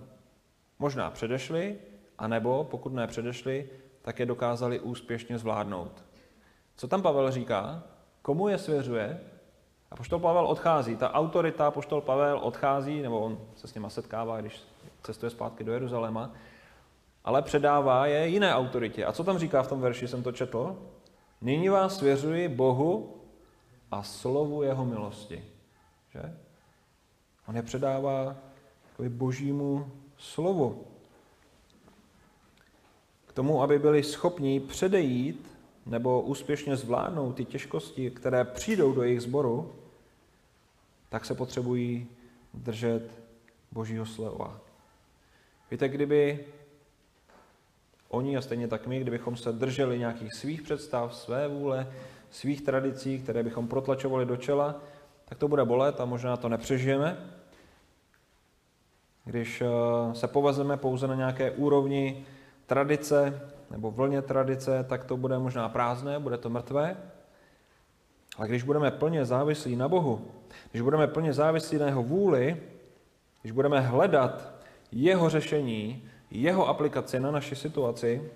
možná 0.78 1.10
předešli, 1.10 1.76
anebo 2.18 2.64
pokud 2.64 2.92
ne 2.92 3.06
předešli, 3.06 3.70
tak 4.02 4.18
je 4.18 4.26
dokázali 4.26 4.80
úspěšně 4.80 5.38
zvládnout. 5.38 6.04
Co 6.76 6.88
tam 6.88 7.02
Pavel 7.02 7.30
říká? 7.30 7.82
Komu 8.22 8.48
je 8.48 8.58
svěřuje? 8.58 9.20
A 9.90 9.96
poštol 9.96 10.18
Pavel 10.18 10.46
odchází. 10.46 10.96
Ta 10.96 11.12
autorita, 11.12 11.70
poštol 11.70 12.00
Pavel 12.00 12.38
odchází, 12.42 13.02
nebo 13.02 13.20
on 13.20 13.38
se 13.56 13.68
s 13.68 13.74
nima 13.74 13.90
setkává, 13.90 14.40
když 14.40 14.62
cestuje 15.02 15.30
zpátky 15.30 15.64
do 15.64 15.72
Jeruzaléma, 15.72 16.32
ale 17.28 17.42
předává 17.42 18.06
je 18.06 18.28
jiné 18.28 18.54
autoritě. 18.54 19.04
A 19.04 19.12
co 19.12 19.24
tam 19.24 19.38
říká 19.38 19.62
v 19.62 19.68
tom 19.68 19.80
verši, 19.80 20.08
jsem 20.08 20.22
to 20.22 20.32
četl? 20.32 20.76
Nyní 21.40 21.68
vás 21.68 21.96
svěřuji 21.96 22.48
Bohu 22.48 23.16
a 23.90 24.02
slovu 24.02 24.62
jeho 24.62 24.84
milosti. 24.84 25.44
Že? 26.12 26.36
On 27.48 27.56
je 27.56 27.62
předává 27.62 28.36
božímu 29.08 29.90
slovu. 30.18 30.86
K 33.26 33.32
tomu, 33.32 33.62
aby 33.62 33.78
byli 33.78 34.02
schopni 34.02 34.60
předejít 34.60 35.58
nebo 35.86 36.20
úspěšně 36.20 36.76
zvládnout 36.76 37.32
ty 37.32 37.44
těžkosti, 37.44 38.10
které 38.10 38.44
přijdou 38.44 38.92
do 38.92 39.02
jejich 39.02 39.20
sboru, 39.20 39.72
tak 41.08 41.24
se 41.24 41.34
potřebují 41.34 42.08
držet 42.54 43.20
božího 43.72 44.06
slova. 44.06 44.60
Víte, 45.70 45.88
kdyby 45.88 46.46
oni 48.08 48.36
a 48.36 48.40
stejně 48.40 48.68
tak 48.68 48.86
my, 48.86 49.00
kdybychom 49.00 49.36
se 49.36 49.52
drželi 49.52 49.98
nějakých 49.98 50.34
svých 50.34 50.62
představ, 50.62 51.14
své 51.14 51.48
vůle, 51.48 51.92
svých 52.30 52.60
tradicí, 52.60 53.18
které 53.18 53.42
bychom 53.42 53.68
protlačovali 53.68 54.26
do 54.26 54.36
čela, 54.36 54.80
tak 55.24 55.38
to 55.38 55.48
bude 55.48 55.64
bolet 55.64 56.00
a 56.00 56.04
možná 56.04 56.36
to 56.36 56.48
nepřežijeme. 56.48 57.16
Když 59.24 59.60
eh, 59.60 60.14
se 60.14 60.28
povezeme 60.28 60.76
pouze 60.76 61.06
na 61.06 61.14
nějaké 61.14 61.50
úrovni 61.50 62.26
tradice 62.66 63.40
nebo 63.70 63.90
vlně 63.90 64.22
tradice, 64.22 64.84
tak 64.88 65.04
to 65.04 65.16
bude 65.16 65.38
možná 65.38 65.68
prázdné, 65.68 66.18
bude 66.18 66.38
to 66.38 66.50
mrtvé. 66.50 66.96
Ale 68.36 68.48
když 68.48 68.62
budeme 68.62 68.90
plně 68.90 69.24
závislí 69.24 69.76
na 69.76 69.88
Bohu, 69.88 70.30
když 70.70 70.82
budeme 70.82 71.06
plně 71.06 71.32
závislí 71.32 71.78
na 71.78 71.86
jeho 71.86 72.02
vůli, 72.02 72.62
když 73.40 73.52
budeme 73.52 73.80
hledat 73.80 74.52
jeho 74.92 75.28
řešení, 75.28 76.08
jeho 76.30 76.68
aplikaci 76.68 77.20
na 77.20 77.30
naši 77.30 77.56
situaci, 77.56 78.30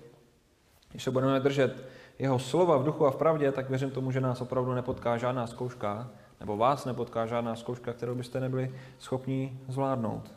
Když 0.91 1.03
se 1.03 1.11
budeme 1.11 1.39
držet 1.39 1.85
jeho 2.19 2.39
slova 2.39 2.77
v 2.77 2.83
duchu 2.83 3.05
a 3.05 3.11
v 3.11 3.15
pravdě, 3.15 3.51
tak 3.51 3.69
věřím 3.69 3.91
tomu, 3.91 4.11
že 4.11 4.21
nás 4.21 4.41
opravdu 4.41 4.73
nepotká 4.73 5.17
žádná 5.17 5.47
zkouška, 5.47 6.09
nebo 6.39 6.57
vás 6.57 6.85
nepotká 6.85 7.25
žádná 7.25 7.55
zkouška, 7.55 7.93
kterou 7.93 8.15
byste 8.15 8.39
nebyli 8.39 8.75
schopni 8.99 9.59
zvládnout. 9.67 10.31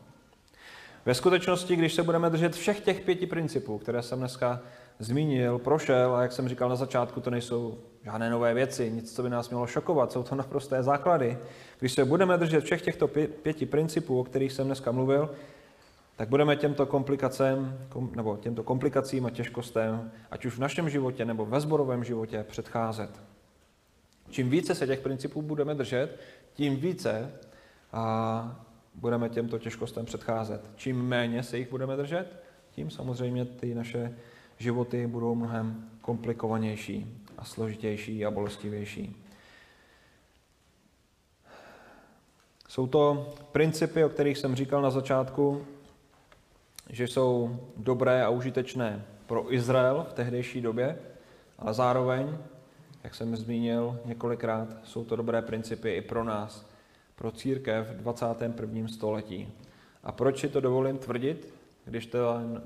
Ve 1.05 1.15
skutečnosti, 1.15 1.77
když 1.77 1.95
se 1.95 2.03
budeme 2.03 2.31
držet 2.31 2.55
všech 2.55 2.81
těch 2.81 3.01
pěti 3.01 3.27
principů, 3.27 3.79
které 3.79 4.03
jsem 4.03 4.19
dneska 4.19 4.61
zmínil, 4.99 5.59
prošel, 5.59 6.17
a 6.17 6.23
jak 6.23 6.33
jsem 6.33 6.49
říkal 6.49 6.69
na 6.69 6.77
začátku, 6.77 7.21
to 7.21 7.31
nejsou 7.31 7.79
žádné 8.05 8.31
nové 8.31 8.55
věci, 8.55 8.91
nic, 8.91 9.15
co 9.15 9.23
by 9.23 9.31
nás 9.31 9.51
mělo 9.51 9.67
šokovat, 9.67 10.13
jsou 10.13 10.23
to 10.23 10.35
naprosté 10.35 10.83
základy. 10.83 11.39
Když 11.79 11.93
se 11.93 12.05
budeme 12.05 12.39
držet 12.39 12.65
všech 12.65 12.83
těchto 12.83 13.09
pěti 13.43 13.67
principů, 13.67 14.21
o 14.21 14.25
kterých 14.25 14.53
jsem 14.53 14.67
dneska 14.67 14.93
mluvil, 14.93 15.31
tak 16.17 16.29
budeme 16.29 16.57
těmto 16.57 16.87
komplikacím, 16.87 17.79
nebo 18.15 18.37
těmto 18.37 18.63
komplikacím 18.63 19.27
a 19.27 19.31
těžkostem, 19.31 20.13
ať 20.31 20.45
už 20.45 20.57
v 20.57 20.59
našem 20.59 20.91
životě 20.91 21.25
nebo 21.25 21.47
ve 21.47 21.61
sborovém 21.61 22.05
životě, 22.05 22.45
předcházet. 22.49 23.21
Čím 24.31 24.51
více 24.51 24.75
se 24.75 24.87
těch 24.87 25.01
principů 25.01 25.43
budeme 25.43 25.75
držet, 25.75 26.21
tím 26.55 26.77
více 26.77 27.33
a 27.93 28.67
budeme 28.95 29.29
těmto 29.29 29.59
těžkostem 29.59 30.07
předcházet. 30.07 30.71
Čím 30.77 31.03
méně 31.03 31.43
se 31.43 31.59
jich 31.59 31.71
budeme 31.71 31.97
držet, 31.97 32.43
tím 32.71 32.91
samozřejmě 32.91 33.45
ty 33.45 33.75
naše 33.75 34.17
životy 34.59 35.07
budou 35.07 35.35
mnohem 35.35 35.91
komplikovanější 36.01 37.23
a 37.39 37.45
složitější 37.45 38.27
a 38.27 38.31
bolestivější. 38.31 39.23
Jsou 42.69 42.87
to 42.87 43.35
principy, 43.53 44.05
o 44.05 44.09
kterých 44.09 44.39
jsem 44.39 44.55
říkal 44.55 44.83
na 44.83 44.91
začátku, 44.91 45.67
že 46.91 47.05
jsou 47.05 47.61
dobré 47.77 48.25
a 48.25 48.29
užitečné 48.29 49.05
pro 49.27 49.55
Izrael 49.55 50.07
v 50.11 50.13
tehdejší 50.13 50.61
době, 50.61 50.99
ale 51.59 51.75
zároveň, 51.75 52.39
jak 53.05 53.15
jsem 53.15 53.37
zmínil 53.37 54.01
několikrát, 54.05 54.69
jsou 54.85 55.05
to 55.05 55.17
dobré 55.17 55.43
principy 55.43 55.91
i 55.91 56.03
pro 56.03 56.25
nás, 56.25 56.67
pro 57.17 57.31
církev 57.31 57.91
v 57.91 57.97
21. 57.97 58.89
století. 58.89 59.53
A 60.05 60.13
proč 60.13 60.41
si 60.41 60.49
to 60.49 60.61
dovolím 60.61 60.99
tvrdit, 60.99 61.55
když 61.85 62.11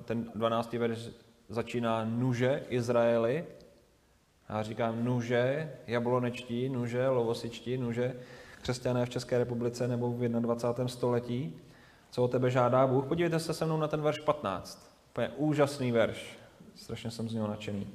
ten 0.05 0.31
12. 0.35 0.73
verš 0.73 1.11
začíná 1.49 2.05
nuže 2.05 2.63
Izraeli, 2.69 3.45
já 4.49 4.63
říkám 4.63 5.05
nuže, 5.05 5.73
jablonečtí, 5.87 6.69
nuže, 6.69 7.09
lovosičtí, 7.09 7.77
nuže, 7.77 8.15
křesťané 8.63 9.07
v 9.07 9.11
České 9.11 9.39
republice 9.39 9.89
nebo 9.89 10.13
v 10.13 10.29
21. 10.29 10.89
století, 10.89 11.61
co 12.11 12.25
o 12.25 12.29
tebe 12.29 12.51
žádá 12.51 12.87
Bůh. 12.87 13.07
Podívejte 13.07 13.39
se 13.39 13.55
se 13.55 13.65
mnou 13.65 13.77
na 13.77 13.89
ten 13.89 14.03
verš 14.03 14.19
15. 14.19 14.97
To 15.13 15.21
je 15.21 15.29
úžasný 15.29 15.93
verš. 15.93 16.39
Strašně 16.75 17.11
jsem 17.11 17.29
z 17.29 17.35
něho 17.35 17.49
nadšený. 17.49 17.87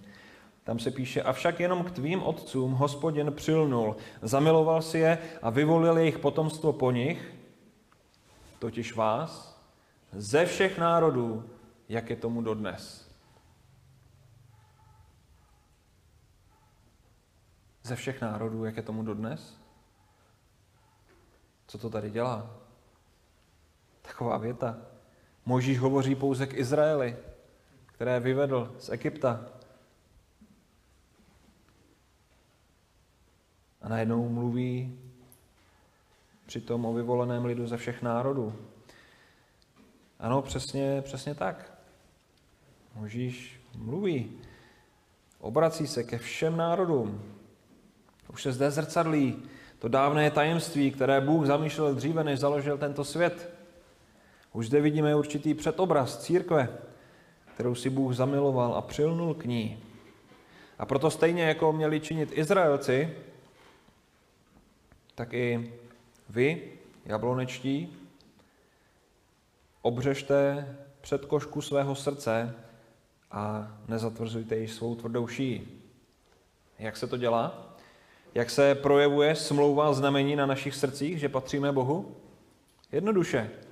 Tam 0.64 0.80
se 0.80 0.92
píše, 0.92 1.22
avšak 1.22 1.60
jenom 1.60 1.84
k 1.84 1.92
tvým 1.92 2.24
otcům 2.24 2.72
hospodin 2.72 3.34
přilnul, 3.34 3.96
zamiloval 4.22 4.82
si 4.82 4.98
je 4.98 5.18
a 5.42 5.50
vyvolil 5.50 5.98
jejich 5.98 6.20
potomstvo 6.20 6.74
po 6.74 6.92
nich, 6.92 7.36
totiž 8.60 8.96
vás, 8.96 9.62
ze 10.12 10.46
všech 10.46 10.78
národů, 10.78 11.50
jak 11.90 12.10
je 12.10 12.16
tomu 12.16 12.42
dodnes. 12.42 13.12
Ze 17.84 17.96
všech 17.96 18.22
národů, 18.22 18.66
jak 18.66 18.78
je 18.78 18.84
tomu 18.84 19.04
dodnes? 19.04 19.58
Co 21.68 21.78
to 21.78 21.90
tady 21.90 22.10
dělá? 22.10 22.65
Taková 24.08 24.38
věta. 24.38 24.78
Možíš 25.46 25.80
hovoří 25.80 26.16
pouze 26.16 26.48
k 26.48 26.54
Izraeli, 26.54 27.18
které 27.86 28.20
vyvedl 28.20 28.76
z 28.80 28.90
Egypta. 28.90 29.46
A 33.82 33.90
najednou 33.90 34.30
mluví 34.30 35.00
přitom 36.46 36.86
o 36.86 36.94
vyvoleném 36.94 37.46
lidu 37.46 37.68
ze 37.68 37.78
všech 37.78 38.02
národů. 38.02 38.56
Ano, 40.20 40.42
přesně, 40.42 41.02
přesně 41.02 41.36
tak. 41.36 41.72
Možíš 42.96 43.62
mluví. 43.76 44.32
Obrací 45.40 45.88
se 45.88 46.04
ke 46.04 46.18
všem 46.18 46.58
národům. 46.58 47.36
Už 48.34 48.44
se 48.44 48.52
zde 48.52 48.72
zrcadlí 48.72 49.44
to 49.80 49.88
dávné 49.88 50.32
tajemství, 50.32 50.92
které 50.92 51.22
Bůh 51.22 51.46
zamýšlel 51.46 51.96
dříve, 51.96 52.24
než 52.24 52.40
založil 52.40 52.78
tento 52.78 53.04
svět. 53.04 53.55
Už 54.56 54.68
zde 54.68 54.82
vidíme 54.82 55.16
určitý 55.16 55.54
předobraz 55.54 56.18
církve, 56.18 56.78
kterou 57.54 57.76
si 57.76 57.90
Bůh 57.90 58.14
zamiloval 58.14 58.76
a 58.76 58.82
přilnul 58.82 59.34
k 59.34 59.46
ní. 59.46 59.80
A 60.80 60.86
proto 60.86 61.12
stejně 61.12 61.44
jako 61.44 61.74
měli 61.74 62.00
činit 62.00 62.30
Izraelci, 62.34 63.14
tak 65.16 65.34
i 65.34 65.74
vy, 66.30 66.72
jablonečtí, 67.06 67.98
před 71.02 71.26
košku 71.26 71.62
svého 71.62 71.96
srdce 71.96 72.56
a 73.32 73.72
nezatvrzujte 73.88 74.58
již 74.58 74.74
svou 74.74 74.96
tvrdou 74.96 75.28
šíji. 75.28 75.82
Jak 76.80 76.98
se 76.98 77.08
to 77.08 77.18
dělá? 77.18 77.76
Jak 78.36 78.50
se 78.50 78.76
projevuje 78.76 79.36
smlouva 79.36 79.94
znamení 79.94 80.36
na 80.36 80.46
našich 80.46 80.76
srdcích, 80.76 81.20
že 81.20 81.30
patříme 81.30 81.72
Bohu? 81.72 82.16
Jednoduše. 82.92 83.65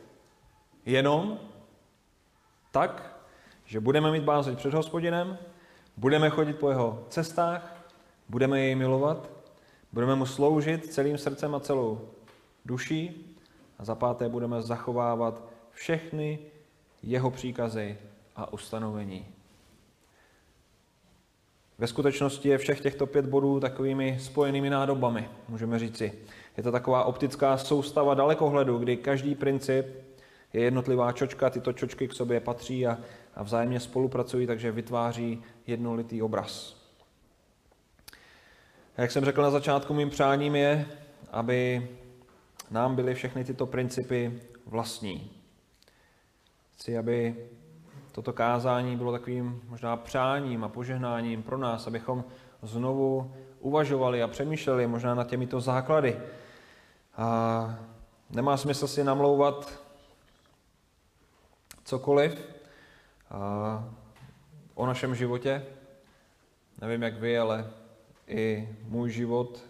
Jenom 0.86 1.40
tak, 2.72 3.18
že 3.66 3.80
budeme 3.80 4.12
mít 4.12 4.24
bázeň 4.24 4.56
před 4.56 4.74
hospodinem, 4.74 5.38
budeme 5.98 6.30
chodit 6.30 6.54
po 6.54 6.70
jeho 6.70 7.06
cestách, 7.10 7.86
budeme 8.30 8.60
jej 8.60 8.76
milovat, 8.76 9.30
budeme 9.92 10.16
mu 10.16 10.26
sloužit 10.26 10.94
celým 10.94 11.18
srdcem 11.18 11.56
a 11.56 11.60
celou 11.60 12.02
duší 12.66 13.36
a 13.80 13.86
za 13.86 13.96
páté 13.96 14.30
budeme 14.30 14.62
zachovávat 14.62 15.42
všechny 15.72 16.40
jeho 17.04 17.32
příkazy 17.32 17.98
a 18.36 18.54
ustanovení. 18.54 19.26
Ve 21.78 21.88
skutečnosti 21.88 22.50
je 22.50 22.58
všech 22.58 22.82
těchto 22.82 23.08
pět 23.08 23.26
bodů 23.26 23.60
takovými 23.60 24.18
spojenými 24.20 24.70
nádobami, 24.70 25.30
můžeme 25.50 25.80
říci. 25.80 26.14
Je 26.58 26.64
to 26.64 26.72
taková 26.72 27.04
optická 27.04 27.58
soustava 27.58 28.14
dalekohledu, 28.14 28.78
kdy 28.78 28.98
každý 28.98 29.36
princip 29.36 29.86
je 30.54 30.62
jednotlivá 30.62 31.12
čočka, 31.12 31.49
tyto 31.49 31.74
čočky 31.74 32.08
k 32.08 32.14
sobě 32.14 32.39
patří 32.39 32.88
a, 32.88 32.97
a 33.36 33.43
vzájemně 33.43 33.80
spolupracují, 33.80 34.47
takže 34.47 34.72
vytváří 34.72 35.43
jednolitý 35.68 36.22
obraz. 36.22 36.84
A 38.97 39.01
jak 39.01 39.12
jsem 39.12 39.26
řekl 39.26 39.41
na 39.41 39.51
začátku, 39.51 39.93
mým 39.93 40.10
přáním 40.10 40.56
je, 40.56 40.86
aby 41.32 41.89
nám 42.72 42.95
byly 42.95 43.16
všechny 43.16 43.43
tyto 43.43 43.66
principy 43.66 44.41
vlastní. 44.66 45.32
Chci, 46.76 46.97
aby 46.97 47.36
toto 48.12 48.34
kázání 48.34 48.97
bylo 48.97 49.12
takovým 49.12 49.62
možná 49.70 49.97
přáním 49.97 50.64
a 50.64 50.70
požehnáním 50.70 51.43
pro 51.43 51.58
nás, 51.58 51.88
abychom 51.88 52.24
znovu 52.62 53.34
uvažovali 53.60 54.24
a 54.24 54.28
přemýšleli 54.28 54.88
možná 54.88 55.16
nad 55.16 55.28
těmito 55.28 55.62
základy. 55.62 56.20
A 57.18 57.80
nemá 58.30 58.58
smysl 58.58 58.88
si 58.88 59.04
namlouvat 59.04 59.83
cokoliv 61.84 62.46
o 64.76 64.86
našem 64.86 65.16
životě. 65.16 65.66
Nevím, 66.82 67.04
jak 67.04 67.20
vy, 67.20 67.38
ale 67.38 67.68
i 68.28 68.70
můj 68.88 69.12
život, 69.12 69.64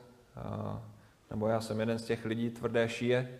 nebo 1.29 1.47
já 1.47 1.61
jsem 1.61 1.79
jeden 1.79 1.99
z 1.99 2.03
těch 2.03 2.25
lidí 2.25 2.49
tvrdé 2.49 2.89
šíje, 2.89 3.39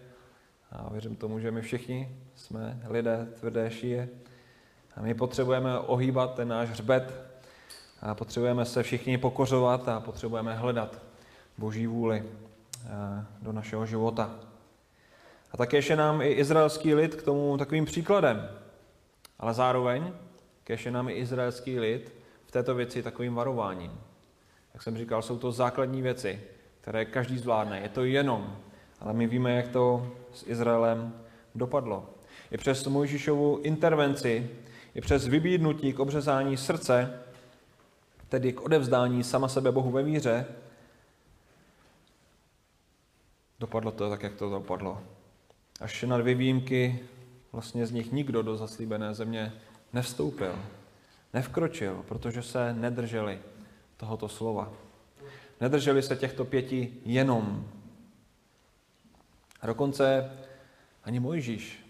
a 0.71 0.89
věřím 0.89 1.15
tomu, 1.15 1.39
že 1.39 1.51
my 1.51 1.61
všichni 1.61 2.17
jsme 2.35 2.81
lidé 2.89 3.27
tvrdé 3.39 3.71
šíje. 3.71 4.09
A 4.95 5.01
my 5.01 5.13
potřebujeme 5.13 5.79
ohýbat 5.79 6.35
ten 6.35 6.47
náš 6.47 6.69
hřbet, 6.69 7.33
a 8.01 8.15
potřebujeme 8.15 8.65
se 8.65 8.83
všichni 8.83 9.17
pokořovat 9.17 9.89
a 9.89 9.99
potřebujeme 9.99 10.55
hledat 10.55 11.01
Boží 11.57 11.87
vůli 11.87 12.23
do 13.41 13.51
našeho 13.51 13.85
života. 13.85 14.35
A 15.51 15.57
také 15.57 15.81
je 15.89 15.95
nám 15.95 16.21
i 16.21 16.27
izraelský 16.27 16.93
lid 16.93 17.15
k 17.15 17.23
tomu 17.23 17.57
takovým 17.57 17.85
příkladem. 17.85 18.49
Ale 19.43 19.53
zároveň 19.53 20.13
kež 20.63 20.85
je 20.85 20.91
nám 20.91 21.09
i 21.09 21.13
izraelský 21.13 21.79
lid 21.79 22.15
v 22.45 22.51
této 22.51 22.75
věci 22.75 23.03
takovým 23.03 23.35
varováním. 23.35 23.91
Jak 24.73 24.83
jsem 24.83 24.97
říkal, 24.97 25.21
jsou 25.21 25.37
to 25.37 25.51
základní 25.51 26.01
věci, 26.01 26.41
které 26.81 27.05
každý 27.05 27.37
zvládne. 27.37 27.79
Je 27.79 27.89
to 27.89 28.03
jenom, 28.03 28.57
ale 28.99 29.13
my 29.13 29.27
víme, 29.27 29.55
jak 29.55 29.67
to 29.67 30.07
s 30.33 30.47
Izraelem 30.47 31.13
dopadlo. 31.55 32.09
I 32.51 32.57
přes 32.57 32.87
Mojžíšovu 32.87 33.59
intervenci, 33.63 34.49
i 34.95 35.01
přes 35.01 35.27
vybídnutí 35.27 35.93
k 35.93 35.99
obřezání 35.99 36.57
srdce, 36.57 37.19
tedy 38.29 38.53
k 38.53 38.61
odevzdání 38.61 39.23
sama 39.23 39.47
sebe 39.47 39.71
Bohu 39.71 39.91
ve 39.91 40.03
víře, 40.03 40.45
dopadlo 43.59 43.91
to 43.91 44.09
tak, 44.09 44.23
jak 44.23 44.35
to 44.35 44.49
dopadlo. 44.49 45.01
Až 45.81 46.03
na 46.03 46.17
dvě 46.17 46.35
výjimky 46.35 46.99
vlastně 47.53 47.85
z 47.85 47.91
nich 47.91 48.11
nikdo 48.11 48.41
do 48.41 48.57
zaslíbené 48.57 49.13
země 49.13 49.53
nevstoupil. 49.93 50.55
nevkročil, 51.33 52.03
protože 52.07 52.41
se 52.41 52.73
nedrželi 52.73 53.39
tohoto 53.97 54.29
slova. 54.29 54.73
Nedrželi 55.61 56.01
se 56.01 56.15
těchto 56.15 56.45
pěti 56.45 56.93
jenom. 57.05 57.67
A 59.61 59.67
dokonce 59.67 60.31
ani 61.03 61.19
Mojžíš 61.19 61.85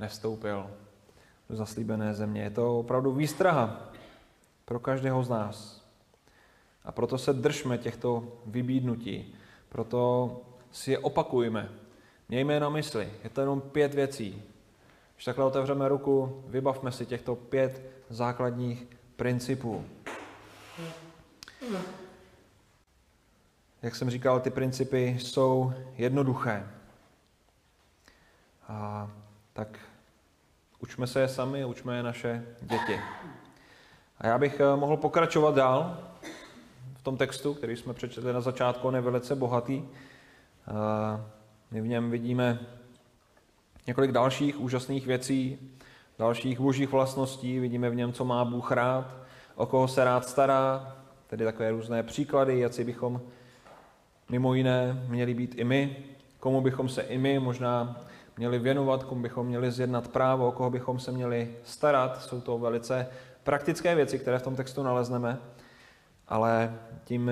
nevstoupil 0.00 0.70
do 1.50 1.56
zaslíbené 1.56 2.14
země. 2.14 2.42
Je 2.42 2.50
to 2.50 2.78
opravdu 2.78 3.12
výstraha 3.12 3.90
pro 4.64 4.80
každého 4.80 5.24
z 5.24 5.28
nás. 5.28 5.84
A 6.84 6.92
proto 6.92 7.18
se 7.18 7.32
držme 7.32 7.78
těchto 7.78 8.38
vybídnutí, 8.46 9.34
proto 9.68 10.32
si 10.72 10.90
je 10.90 10.98
opakujme. 10.98 11.68
Mějme 12.28 12.54
je 12.54 12.60
na 12.60 12.68
mysli. 12.68 13.12
Je 13.24 13.30
to 13.30 13.40
jenom 13.40 13.60
pět 13.60 13.94
věcí. 13.94 14.42
Když 15.18 15.24
takhle 15.24 15.44
otevřeme 15.44 15.88
ruku, 15.88 16.42
vybavme 16.46 16.92
si 16.92 17.06
těchto 17.06 17.36
pět 17.36 17.82
základních 18.10 18.86
principů. 19.16 19.84
Jak 23.82 23.96
jsem 23.96 24.10
říkal, 24.10 24.40
ty 24.40 24.50
principy 24.50 25.16
jsou 25.20 25.72
jednoduché. 25.96 26.66
A 28.68 29.10
tak 29.52 29.78
učme 30.78 31.06
se 31.06 31.20
je 31.20 31.28
sami, 31.28 31.64
učme 31.64 31.96
je 31.96 32.02
naše 32.02 32.44
děti. 32.60 33.00
A 34.18 34.26
já 34.26 34.38
bych 34.38 34.60
eh, 34.60 34.76
mohl 34.76 34.96
pokračovat 34.96 35.54
dál 35.54 35.98
v 36.96 37.02
tom 37.02 37.16
textu, 37.16 37.54
který 37.54 37.76
jsme 37.76 37.94
přečetli 37.94 38.32
na 38.32 38.40
začátku, 38.40 38.88
on 38.88 38.94
je 38.94 39.00
velice 39.00 39.34
bohatý. 39.34 39.82
My 41.70 41.80
v 41.80 41.86
něm 41.86 42.10
vidíme 42.10 42.77
několik 43.88 44.12
dalších 44.12 44.60
úžasných 44.60 45.06
věcí, 45.06 45.58
dalších 46.18 46.60
božích 46.60 46.92
vlastností, 46.92 47.58
vidíme 47.58 47.90
v 47.90 47.94
něm, 47.94 48.12
co 48.12 48.24
má 48.24 48.44
Bůh 48.44 48.72
rád, 48.72 49.14
o 49.54 49.66
koho 49.66 49.88
se 49.88 50.04
rád 50.04 50.28
stará, 50.28 50.96
tedy 51.26 51.44
takové 51.44 51.70
různé 51.70 52.02
příklady, 52.02 52.58
jak 52.58 52.74
si 52.74 52.84
bychom 52.84 53.20
mimo 54.30 54.54
jiné 54.54 55.04
měli 55.08 55.34
být 55.34 55.54
i 55.58 55.64
my, 55.64 55.96
komu 56.40 56.60
bychom 56.60 56.88
se 56.88 57.02
i 57.02 57.18
my 57.18 57.38
možná 57.38 58.00
měli 58.36 58.58
věnovat, 58.58 59.04
komu 59.04 59.22
bychom 59.22 59.46
měli 59.46 59.70
zjednat 59.72 60.08
právo, 60.08 60.48
o 60.48 60.52
koho 60.52 60.70
bychom 60.70 60.98
se 60.98 61.12
měli 61.12 61.56
starat. 61.64 62.22
Jsou 62.22 62.40
to 62.40 62.58
velice 62.58 63.06
praktické 63.42 63.94
věci, 63.94 64.18
které 64.18 64.38
v 64.38 64.42
tom 64.42 64.56
textu 64.56 64.82
nalezneme, 64.82 65.38
ale 66.28 66.78
tím 67.04 67.30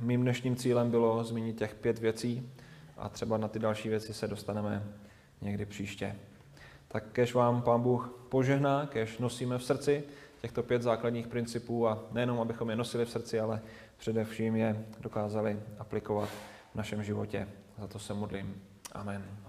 mým 0.00 0.22
dnešním 0.22 0.56
cílem 0.56 0.90
bylo 0.90 1.24
zmínit 1.24 1.58
těch 1.58 1.74
pět 1.74 1.98
věcí 1.98 2.52
a 2.98 3.08
třeba 3.08 3.36
na 3.36 3.48
ty 3.48 3.58
další 3.58 3.88
věci 3.88 4.14
se 4.14 4.28
dostaneme 4.28 4.82
někdy 5.40 5.66
příště. 5.66 6.16
Tak 6.88 7.04
kež 7.12 7.34
vám 7.34 7.62
Pán 7.62 7.82
Bůh 7.82 8.14
požehná, 8.28 8.86
kež 8.86 9.18
nosíme 9.18 9.58
v 9.58 9.64
srdci 9.64 10.04
těchto 10.40 10.62
pět 10.62 10.82
základních 10.82 11.26
principů 11.26 11.88
a 11.88 11.98
nejenom, 12.12 12.40
abychom 12.40 12.70
je 12.70 12.76
nosili 12.76 13.04
v 13.04 13.10
srdci, 13.10 13.40
ale 13.40 13.60
především 13.96 14.56
je 14.56 14.84
dokázali 15.00 15.60
aplikovat 15.78 16.28
v 16.72 16.74
našem 16.74 17.02
životě. 17.02 17.48
Za 17.78 17.86
to 17.86 17.98
se 17.98 18.14
modlím. 18.14 18.62
Amen. 18.92 19.47